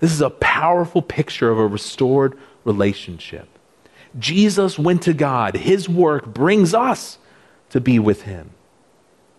This 0.00 0.12
is 0.12 0.22
a 0.22 0.30
powerful 0.30 1.02
picture 1.02 1.50
of 1.50 1.58
a 1.58 1.66
restored 1.66 2.38
relationship. 2.64 3.48
Jesus 4.18 4.78
went 4.78 5.02
to 5.02 5.14
God. 5.14 5.56
His 5.56 5.88
work 5.88 6.26
brings 6.26 6.74
us 6.74 7.18
to 7.70 7.80
be 7.80 7.98
with 7.98 8.22
Him. 8.22 8.50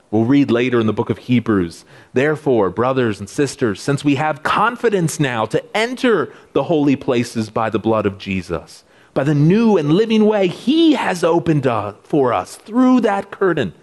We'll 0.10 0.26
read 0.26 0.52
later 0.52 0.80
in 0.80 0.88
the 0.88 0.94
book 0.94 1.10
of 1.10 1.20
Hebrews. 1.20 1.86
Therefore, 2.14 2.70
brothers 2.70 3.20
and 3.20 3.30
sisters, 3.30 3.82
since 3.82 4.04
we 4.04 4.16
have 4.16 4.44
confidence 4.44 5.20
now 5.20 5.46
to 5.46 5.64
enter 5.76 6.34
the 6.54 6.64
holy 6.64 6.96
places 6.96 7.50
by 7.50 7.70
the 7.70 7.80
blood 7.80 8.06
of 8.06 8.18
Jesus, 8.18 8.84
by 9.14 9.24
the 9.24 9.36
new 9.36 9.78
and 9.78 9.94
living 9.94 10.26
way 10.26 10.48
He 10.48 10.94
has 10.94 11.24
opened 11.24 11.68
for 12.04 12.34
us 12.34 12.56
through 12.56 13.02
that 13.02 13.32
curtain, 13.32 13.74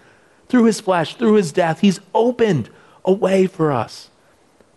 through 0.49 0.64
His 0.64 0.80
flesh, 0.80 1.16
through 1.16 1.34
His 1.34 1.53
death, 1.53 1.80
He's 1.80 2.01
opened 2.14 2.70
a 3.05 3.12
way 3.12 3.47
for 3.47 3.72
us 3.72 4.11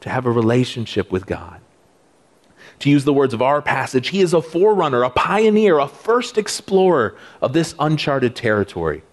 to 0.01 0.09
have 0.09 0.25
a 0.25 0.31
relationship 0.31 1.11
with 1.11 1.25
God. 1.25 1.60
To 2.81 2.89
use 2.89 3.05
the 3.05 3.13
words 3.13 3.33
of 3.33 3.41
our 3.41 3.61
passage, 3.61 4.09
He 4.09 4.21
is 4.21 4.33
a 4.33 4.41
forerunner, 4.41 5.03
a 5.03 5.09
pioneer, 5.09 5.79
a 5.79 5.87
first 5.87 6.37
explorer 6.37 7.15
of 7.41 7.53
this 7.53 7.75
uncharted 7.79 8.35
territory. 8.35 9.03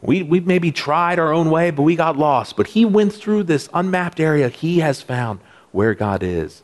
We, 0.00 0.22
we 0.22 0.40
maybe 0.40 0.72
tried 0.72 1.18
our 1.18 1.32
own 1.32 1.50
way, 1.50 1.70
but 1.70 1.82
we 1.82 1.94
got 1.94 2.16
lost. 2.16 2.56
But 2.56 2.68
he 2.68 2.84
went 2.84 3.12
through 3.12 3.44
this 3.44 3.68
unmapped 3.72 4.18
area. 4.18 4.48
He 4.48 4.80
has 4.80 5.00
found 5.00 5.38
where 5.70 5.94
God 5.94 6.22
is, 6.22 6.62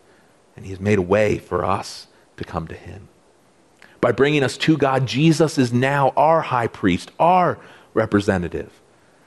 and 0.56 0.64
he 0.64 0.72
has 0.72 0.80
made 0.80 0.98
a 0.98 1.02
way 1.02 1.38
for 1.38 1.64
us 1.64 2.08
to 2.36 2.44
come 2.44 2.66
to 2.66 2.74
him. 2.74 3.08
By 4.00 4.12
bringing 4.12 4.42
us 4.42 4.56
to 4.58 4.76
God, 4.76 5.06
Jesus 5.06 5.56
is 5.56 5.72
now 5.72 6.12
our 6.16 6.40
high 6.40 6.66
priest, 6.66 7.12
our 7.18 7.58
representative. 7.94 8.72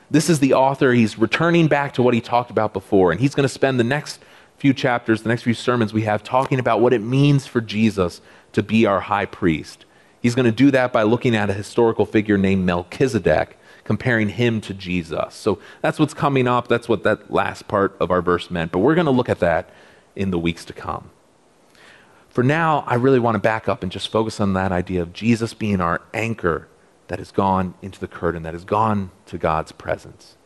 This 0.09 0.29
is 0.29 0.39
the 0.39 0.53
author. 0.53 0.91
He's 0.91 1.17
returning 1.17 1.67
back 1.67 1.93
to 1.93 2.03
what 2.03 2.13
he 2.13 2.21
talked 2.21 2.51
about 2.51 2.73
before, 2.73 3.11
and 3.11 3.19
he's 3.19 3.35
going 3.35 3.47
to 3.47 3.53
spend 3.53 3.79
the 3.79 3.85
next 3.85 4.19
few 4.61 4.73
chapters, 4.75 5.23
the 5.23 5.29
next 5.29 5.41
few 5.41 5.55
sermons 5.55 5.91
we 5.91 6.03
have, 6.03 6.23
talking 6.23 6.59
about 6.59 6.81
what 6.81 6.93
it 6.93 7.01
means 7.01 7.47
for 7.47 7.61
Jesus 7.61 8.21
to 8.53 8.61
be 8.61 8.85
our 8.85 8.99
high 8.99 9.25
priest. 9.25 9.85
He's 10.21 10.35
going 10.35 10.45
to 10.45 10.51
do 10.51 10.69
that 10.69 10.93
by 10.93 11.01
looking 11.01 11.35
at 11.35 11.49
a 11.49 11.53
historical 11.53 12.05
figure 12.05 12.37
named 12.37 12.63
Melchizedek 12.63 13.57
comparing 13.83 14.29
him 14.29 14.61
to 14.61 14.75
Jesus. 14.75 15.33
So 15.33 15.57
that's 15.81 15.97
what's 15.97 16.13
coming 16.13 16.47
up. 16.47 16.67
That's 16.67 16.87
what 16.87 17.01
that 17.03 17.31
last 17.31 17.67
part 17.67 17.97
of 17.99 18.11
our 18.11 18.21
verse 18.21 18.51
meant. 18.51 18.71
But 18.71 18.79
we're 18.79 18.93
going 18.93 19.05
to 19.05 19.11
look 19.11 19.29
at 19.29 19.39
that 19.39 19.67
in 20.15 20.29
the 20.29 20.37
weeks 20.37 20.63
to 20.65 20.73
come. 20.73 21.09
For 22.29 22.43
now, 22.43 22.83
I 22.85 22.93
really 22.95 23.19
want 23.19 23.33
to 23.33 23.39
back 23.39 23.67
up 23.67 23.81
and 23.81 23.91
just 23.91 24.09
focus 24.09 24.39
on 24.39 24.53
that 24.53 24.71
idea 24.71 25.01
of 25.01 25.11
Jesus 25.11 25.55
being 25.55 25.81
our 25.81 26.01
anchor 26.13 26.67
that 27.07 27.17
has 27.17 27.31
gone 27.31 27.73
into 27.81 27.99
the 27.99 28.07
curtain, 28.07 28.43
that 28.43 28.53
has 28.53 28.63
gone 28.63 29.09
to 29.25 29.39
God's 29.39 29.71
presence. 29.71 30.37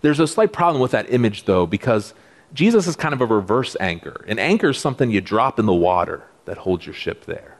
There's 0.00 0.20
a 0.20 0.26
slight 0.26 0.54
problem 0.54 0.80
with 0.80 0.92
that 0.92 1.12
image, 1.12 1.44
though, 1.44 1.66
because 1.66 2.14
Jesus 2.54 2.86
is 2.86 2.94
kind 2.96 3.12
of 3.12 3.20
a 3.20 3.26
reverse 3.26 3.76
anchor. 3.80 4.24
An 4.28 4.38
anchor 4.38 4.70
is 4.70 4.78
something 4.78 5.10
you 5.10 5.20
drop 5.20 5.58
in 5.58 5.66
the 5.66 5.74
water 5.74 6.22
that 6.44 6.58
holds 6.58 6.86
your 6.86 6.94
ship 6.94 7.26
there. 7.26 7.58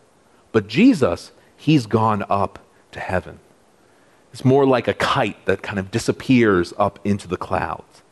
But 0.52 0.68
Jesus, 0.68 1.32
he's 1.56 1.86
gone 1.86 2.24
up 2.30 2.60
to 2.92 3.00
heaven. 3.00 3.40
It's 4.32 4.44
more 4.44 4.64
like 4.64 4.86
a 4.86 4.94
kite 4.94 5.44
that 5.46 5.62
kind 5.62 5.78
of 5.78 5.90
disappears 5.90 6.72
up 6.78 7.00
into 7.04 7.26
the 7.26 7.36
clouds. 7.36 8.02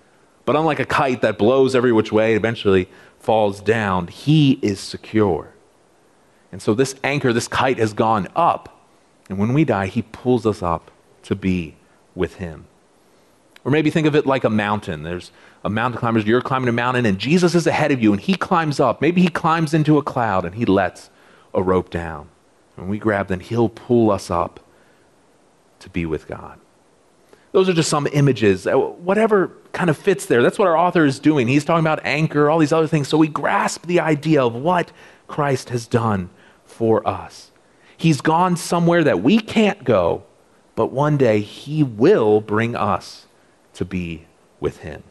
But 0.44 0.56
unlike 0.56 0.80
a 0.80 0.84
kite 0.84 1.20
that 1.22 1.38
blows 1.38 1.74
every 1.74 1.92
which 1.92 2.10
way, 2.10 2.32
and 2.32 2.36
eventually 2.36 2.88
falls 3.20 3.60
down, 3.60 4.08
he 4.08 4.58
is 4.62 4.80
secure. 4.80 5.54
And 6.50 6.60
so 6.60 6.74
this 6.74 6.96
anchor, 7.04 7.32
this 7.32 7.48
kite 7.48 7.78
has 7.78 7.92
gone 7.92 8.28
up. 8.34 8.86
And 9.28 9.38
when 9.38 9.52
we 9.52 9.64
die, 9.64 9.86
he 9.86 10.02
pulls 10.02 10.44
us 10.44 10.62
up 10.62 10.90
to 11.22 11.36
be 11.36 11.76
with 12.14 12.34
him. 12.36 12.66
Or 13.64 13.70
maybe 13.70 13.90
think 13.90 14.06
of 14.06 14.16
it 14.16 14.26
like 14.26 14.44
a 14.44 14.50
mountain. 14.50 15.02
There's 15.02 15.30
a 15.64 15.70
mountain 15.70 15.98
climber, 15.98 16.20
you're 16.20 16.42
climbing 16.42 16.68
a 16.68 16.72
mountain, 16.72 17.06
and 17.06 17.18
Jesus 17.18 17.54
is 17.54 17.66
ahead 17.66 17.92
of 17.92 18.02
you, 18.02 18.12
and 18.12 18.20
he 18.20 18.34
climbs 18.34 18.80
up. 18.80 19.00
Maybe 19.00 19.22
he 19.22 19.28
climbs 19.28 19.72
into 19.72 19.98
a 19.98 20.02
cloud 20.02 20.44
and 20.44 20.56
he 20.56 20.64
lets 20.64 21.10
a 21.54 21.62
rope 21.62 21.90
down. 21.90 22.28
When 22.76 22.88
we 22.88 22.98
grab, 22.98 23.28
then 23.28 23.40
he'll 23.40 23.68
pull 23.68 24.10
us 24.10 24.30
up 24.30 24.60
to 25.80 25.90
be 25.90 26.06
with 26.06 26.26
God. 26.26 26.58
Those 27.52 27.68
are 27.68 27.74
just 27.74 27.90
some 27.90 28.08
images. 28.12 28.66
Uh, 28.66 28.76
whatever 28.76 29.52
kind 29.72 29.90
of 29.90 29.96
fits 29.96 30.26
there. 30.26 30.42
That's 30.42 30.58
what 30.58 30.68
our 30.68 30.76
author 30.76 31.04
is 31.04 31.18
doing. 31.18 31.48
He's 31.48 31.64
talking 31.64 31.84
about 31.84 32.00
anchor, 32.04 32.48
all 32.48 32.58
these 32.58 32.72
other 32.72 32.86
things. 32.86 33.08
So 33.08 33.18
we 33.18 33.28
grasp 33.28 33.86
the 33.86 34.00
idea 34.00 34.42
of 34.42 34.54
what 34.54 34.90
Christ 35.28 35.68
has 35.68 35.86
done 35.86 36.30
for 36.64 37.06
us. 37.06 37.50
He's 37.96 38.20
gone 38.20 38.56
somewhere 38.56 39.04
that 39.04 39.22
we 39.22 39.38
can't 39.38 39.84
go, 39.84 40.24
but 40.74 40.86
one 40.86 41.18
day 41.18 41.40
he 41.40 41.82
will 41.82 42.40
bring 42.40 42.74
us 42.74 43.26
to 43.74 43.84
be 43.84 44.26
with 44.60 44.78
him. 44.78 45.02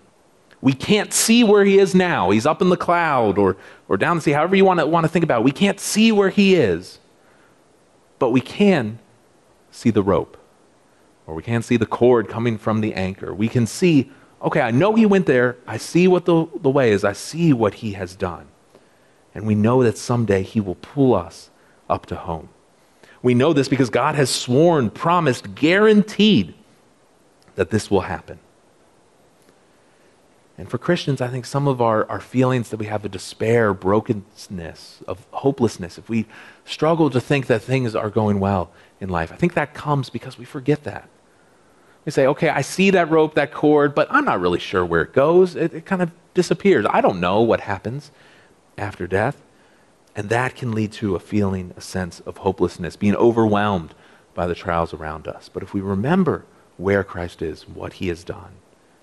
We 0.61 0.73
can't 0.73 1.11
see 1.11 1.43
where 1.43 1.65
he 1.65 1.79
is 1.79 1.95
now. 1.95 2.29
He's 2.29 2.45
up 2.45 2.61
in 2.61 2.69
the 2.69 2.77
cloud 2.77 3.37
or, 3.37 3.57
or 3.87 3.97
down 3.97 4.17
the 4.17 4.21
sea, 4.21 4.31
however 4.31 4.55
you 4.55 4.63
want 4.63 4.79
to, 4.79 4.85
want 4.85 5.05
to 5.05 5.07
think 5.09 5.23
about 5.23 5.41
it. 5.41 5.45
We 5.45 5.51
can't 5.51 5.79
see 5.79 6.11
where 6.11 6.29
he 6.29 6.55
is, 6.55 6.99
but 8.19 8.29
we 8.29 8.41
can 8.41 8.99
see 9.71 9.89
the 9.89 10.03
rope 10.03 10.37
or 11.25 11.33
we 11.33 11.43
can't 11.43 11.65
see 11.65 11.77
the 11.77 11.85
cord 11.85 12.29
coming 12.29 12.57
from 12.57 12.81
the 12.81 12.93
anchor. 12.93 13.33
We 13.33 13.47
can 13.47 13.65
see, 13.65 14.11
okay, 14.41 14.61
I 14.61 14.71
know 14.71 14.95
he 14.95 15.05
went 15.05 15.25
there. 15.25 15.57
I 15.65 15.77
see 15.77 16.07
what 16.07 16.25
the, 16.25 16.47
the 16.59 16.69
way 16.69 16.91
is. 16.91 17.03
I 17.03 17.13
see 17.13 17.53
what 17.53 17.75
he 17.75 17.93
has 17.93 18.15
done. 18.15 18.47
And 19.33 19.47
we 19.47 19.55
know 19.55 19.81
that 19.83 19.97
someday 19.97 20.43
he 20.43 20.59
will 20.59 20.75
pull 20.75 21.15
us 21.15 21.49
up 21.89 22.05
to 22.07 22.15
home. 22.15 22.49
We 23.23 23.33
know 23.33 23.53
this 23.53 23.67
because 23.67 23.89
God 23.89 24.15
has 24.15 24.29
sworn, 24.29 24.89
promised, 24.89 25.55
guaranteed 25.55 26.53
that 27.55 27.69
this 27.69 27.89
will 27.89 28.01
happen. 28.01 28.39
And 30.61 30.69
for 30.69 30.77
Christians, 30.77 31.21
I 31.21 31.27
think 31.27 31.47
some 31.47 31.67
of 31.67 31.81
our, 31.81 32.07
our 32.07 32.19
feelings 32.19 32.69
that 32.69 32.77
we 32.77 32.85
have 32.85 33.03
of 33.03 33.09
despair, 33.09 33.73
brokenness, 33.73 35.01
of 35.07 35.25
hopelessness, 35.31 35.97
if 35.97 36.07
we 36.07 36.27
struggle 36.65 37.09
to 37.09 37.19
think 37.19 37.47
that 37.47 37.63
things 37.63 37.95
are 37.95 38.11
going 38.11 38.39
well 38.39 38.69
in 38.99 39.09
life, 39.09 39.31
I 39.31 39.37
think 39.37 39.55
that 39.55 39.73
comes 39.73 40.11
because 40.11 40.37
we 40.37 40.45
forget 40.45 40.83
that. 40.83 41.09
We 42.05 42.11
say, 42.11 42.27
okay, 42.27 42.49
I 42.49 42.61
see 42.61 42.91
that 42.91 43.09
rope, 43.09 43.33
that 43.33 43.51
cord, 43.51 43.95
but 43.95 44.07
I'm 44.11 44.23
not 44.23 44.39
really 44.39 44.59
sure 44.59 44.85
where 44.85 45.01
it 45.01 45.13
goes. 45.13 45.55
It, 45.55 45.73
it 45.73 45.87
kind 45.87 46.03
of 46.03 46.11
disappears. 46.35 46.85
I 46.87 47.01
don't 47.01 47.19
know 47.19 47.41
what 47.41 47.61
happens 47.61 48.11
after 48.77 49.07
death. 49.07 49.41
And 50.15 50.29
that 50.29 50.53
can 50.53 50.73
lead 50.73 50.91
to 50.91 51.15
a 51.15 51.19
feeling, 51.19 51.73
a 51.75 51.81
sense 51.81 52.19
of 52.19 52.37
hopelessness, 52.37 52.95
being 52.95 53.15
overwhelmed 53.15 53.95
by 54.35 54.45
the 54.45 54.53
trials 54.53 54.93
around 54.93 55.27
us. 55.27 55.49
But 55.49 55.63
if 55.63 55.73
we 55.73 55.81
remember 55.81 56.45
where 56.77 57.03
Christ 57.03 57.41
is, 57.41 57.67
what 57.67 57.93
he 57.93 58.09
has 58.09 58.23
done, 58.23 58.51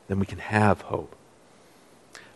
then 0.07 0.21
we 0.21 0.27
can 0.27 0.39
have 0.39 0.83
hope. 0.83 1.17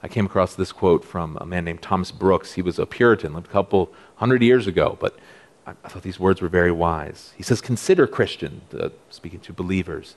I 0.02 0.08
came 0.08 0.26
across 0.26 0.54
this 0.54 0.72
quote 0.72 1.04
from 1.04 1.38
a 1.40 1.46
man 1.46 1.64
named 1.64 1.80
Thomas 1.80 2.10
Brooks. 2.10 2.54
He 2.54 2.62
was 2.62 2.78
a 2.78 2.86
Puritan, 2.86 3.34
lived 3.34 3.46
a 3.46 3.50
couple 3.50 3.92
hundred 4.16 4.42
years 4.42 4.66
ago, 4.66 4.96
but 5.00 5.16
I, 5.64 5.74
thought 5.88 6.02
these 6.02 6.18
words 6.18 6.40
were 6.40 6.48
very 6.48 6.72
wise. 6.72 7.32
He 7.36 7.42
says, 7.44 7.60
Consider, 7.60 8.08
Christian, 8.08 8.62
uh, 8.76 8.88
speaking 9.10 9.38
to 9.40 9.52
believers, 9.52 10.16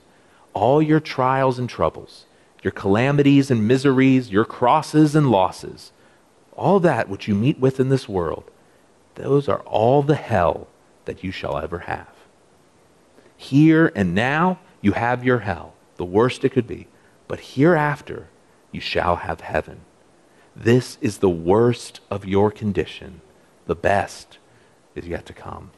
all 0.54 0.82
your 0.82 0.98
trials 0.98 1.58
and 1.58 1.68
troubles, 1.68 2.26
your 2.62 2.72
calamities 2.72 3.48
and 3.50 3.68
miseries, 3.68 4.30
your 4.30 4.44
crosses 4.44 5.14
and 5.14 5.30
losses, 5.30 5.92
all 6.54 6.80
that 6.80 7.08
which 7.08 7.28
you 7.28 7.34
meet 7.34 7.60
with 7.60 7.78
in 7.78 7.88
this 7.88 8.08
world, 8.08 8.50
those 9.14 9.48
are 9.48 9.60
all 9.60 10.02
the 10.02 10.16
hell 10.16 10.66
that 11.04 11.22
you 11.22 11.30
shall 11.30 11.58
ever 11.58 11.80
have. 11.80 12.08
Here 13.36 13.92
and 13.94 14.14
now, 14.14 14.58
you 14.80 14.92
have 14.92 15.22
your 15.22 15.40
hell, 15.40 15.74
the 15.96 16.04
worst 16.04 16.44
it 16.44 16.50
could 16.50 16.66
be, 16.66 16.88
but 17.28 17.40
hereafter, 17.40 18.28
you 18.72 18.80
shall 18.80 19.16
have 19.16 19.40
heaven. 19.40 19.80
This 20.54 20.98
is 21.00 21.18
the 21.18 21.30
worst 21.30 22.00
of 22.10 22.24
your 22.24 22.50
condition. 22.50 23.20
The 23.66 23.74
best 23.74 24.38
is 24.94 25.06
yet 25.06 25.26
to 25.26 25.32
come. 25.32 25.70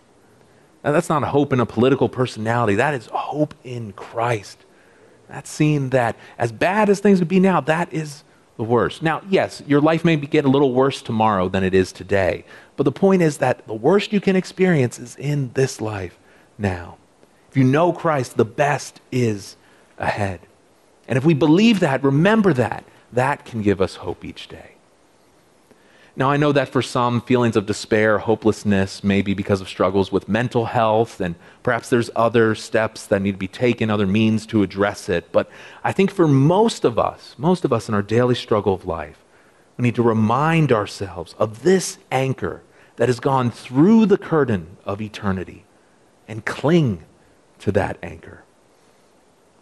Now, 0.84 0.92
that's 0.92 1.08
not 1.08 1.22
hope 1.24 1.52
in 1.52 1.60
a 1.60 1.66
political 1.66 2.08
personality. 2.08 2.76
That 2.76 2.94
is 2.94 3.06
hope 3.06 3.54
in 3.64 3.92
Christ. 3.92 4.64
That's 5.28 5.50
seeing 5.50 5.90
that 5.90 6.16
as 6.38 6.52
bad 6.52 6.88
as 6.88 7.00
things 7.00 7.18
would 7.18 7.28
be 7.28 7.40
now, 7.40 7.60
that 7.62 7.92
is 7.92 8.22
the 8.56 8.64
worst. 8.64 9.02
Now, 9.02 9.22
yes, 9.28 9.62
your 9.66 9.80
life 9.80 10.04
may 10.04 10.16
get 10.16 10.44
a 10.44 10.48
little 10.48 10.72
worse 10.72 11.02
tomorrow 11.02 11.48
than 11.48 11.64
it 11.64 11.74
is 11.74 11.92
today, 11.92 12.44
but 12.76 12.84
the 12.84 12.92
point 12.92 13.22
is 13.22 13.38
that 13.38 13.66
the 13.66 13.74
worst 13.74 14.12
you 14.12 14.20
can 14.20 14.36
experience 14.36 14.98
is 14.98 15.16
in 15.16 15.52
this 15.54 15.80
life 15.80 16.18
now. 16.58 16.96
If 17.50 17.56
you 17.56 17.64
know 17.64 17.92
Christ, 17.92 18.36
the 18.36 18.44
best 18.44 19.00
is 19.10 19.56
ahead. 19.98 20.40
And 21.08 21.16
if 21.16 21.24
we 21.24 21.34
believe 21.34 21.80
that, 21.80 22.04
remember 22.04 22.52
that, 22.52 22.84
that 23.12 23.44
can 23.44 23.62
give 23.62 23.80
us 23.80 23.96
hope 23.96 24.24
each 24.24 24.46
day. 24.46 24.72
Now, 26.14 26.30
I 26.30 26.36
know 26.36 26.50
that 26.50 26.68
for 26.68 26.82
some, 26.82 27.20
feelings 27.20 27.54
of 27.54 27.64
despair, 27.64 28.18
hopelessness, 28.18 29.04
maybe 29.04 29.34
because 29.34 29.60
of 29.60 29.68
struggles 29.68 30.10
with 30.10 30.28
mental 30.28 30.64
health, 30.64 31.20
and 31.20 31.36
perhaps 31.62 31.90
there's 31.90 32.10
other 32.16 32.56
steps 32.56 33.06
that 33.06 33.22
need 33.22 33.32
to 33.32 33.38
be 33.38 33.46
taken, 33.46 33.88
other 33.88 34.06
means 34.06 34.44
to 34.46 34.64
address 34.64 35.08
it. 35.08 35.30
But 35.30 35.48
I 35.84 35.92
think 35.92 36.10
for 36.10 36.26
most 36.26 36.84
of 36.84 36.98
us, 36.98 37.36
most 37.38 37.64
of 37.64 37.72
us 37.72 37.88
in 37.88 37.94
our 37.94 38.02
daily 38.02 38.34
struggle 38.34 38.74
of 38.74 38.84
life, 38.84 39.24
we 39.76 39.84
need 39.84 39.94
to 39.94 40.02
remind 40.02 40.72
ourselves 40.72 41.36
of 41.38 41.62
this 41.62 41.98
anchor 42.10 42.62
that 42.96 43.08
has 43.08 43.20
gone 43.20 43.52
through 43.52 44.06
the 44.06 44.18
curtain 44.18 44.76
of 44.84 45.00
eternity 45.00 45.64
and 46.26 46.44
cling 46.44 47.04
to 47.60 47.70
that 47.70 47.96
anchor. 48.02 48.42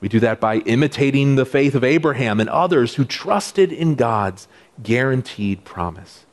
We 0.06 0.08
do 0.08 0.20
that 0.20 0.38
by 0.38 0.58
imitating 0.58 1.34
the 1.34 1.44
faith 1.44 1.74
of 1.74 1.82
Abraham 1.82 2.38
and 2.38 2.48
others 2.48 2.94
who 2.94 3.04
trusted 3.04 3.72
in 3.72 3.96
God's 3.96 4.46
guaranteed 4.80 5.64
promise 5.64 6.26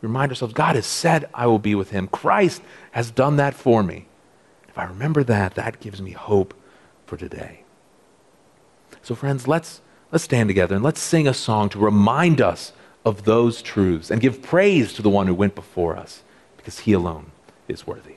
We 0.00 0.08
remind 0.08 0.32
ourselves 0.32 0.54
God 0.54 0.74
has 0.74 0.86
said 0.86 1.30
I 1.32 1.46
will 1.46 1.60
be 1.60 1.76
with 1.76 1.90
him. 1.90 2.08
Christ 2.08 2.62
has 2.90 3.12
done 3.12 3.36
that 3.36 3.54
for 3.54 3.84
me. 3.84 4.06
If 4.68 4.76
I 4.76 4.86
remember 4.86 5.22
that, 5.22 5.54
that 5.54 5.78
gives 5.78 6.02
me 6.02 6.10
hope 6.10 6.52
for 7.06 7.16
today. 7.16 7.62
So, 9.02 9.14
friends, 9.14 9.46
let's, 9.46 9.82
let's 10.10 10.24
stand 10.24 10.48
together 10.48 10.74
and 10.74 10.82
let's 10.82 11.00
sing 11.00 11.28
a 11.28 11.32
song 11.32 11.68
to 11.68 11.78
remind 11.78 12.40
us 12.40 12.72
of 13.04 13.22
those 13.22 13.62
truths 13.62 14.10
and 14.10 14.20
give 14.20 14.42
praise 14.42 14.92
to 14.94 15.02
the 15.02 15.08
one 15.08 15.28
who 15.28 15.34
went 15.34 15.54
before 15.54 15.96
us 15.96 16.24
because 16.56 16.80
he 16.80 16.92
alone 16.92 17.30
is 17.68 17.86
worthy. 17.86 18.16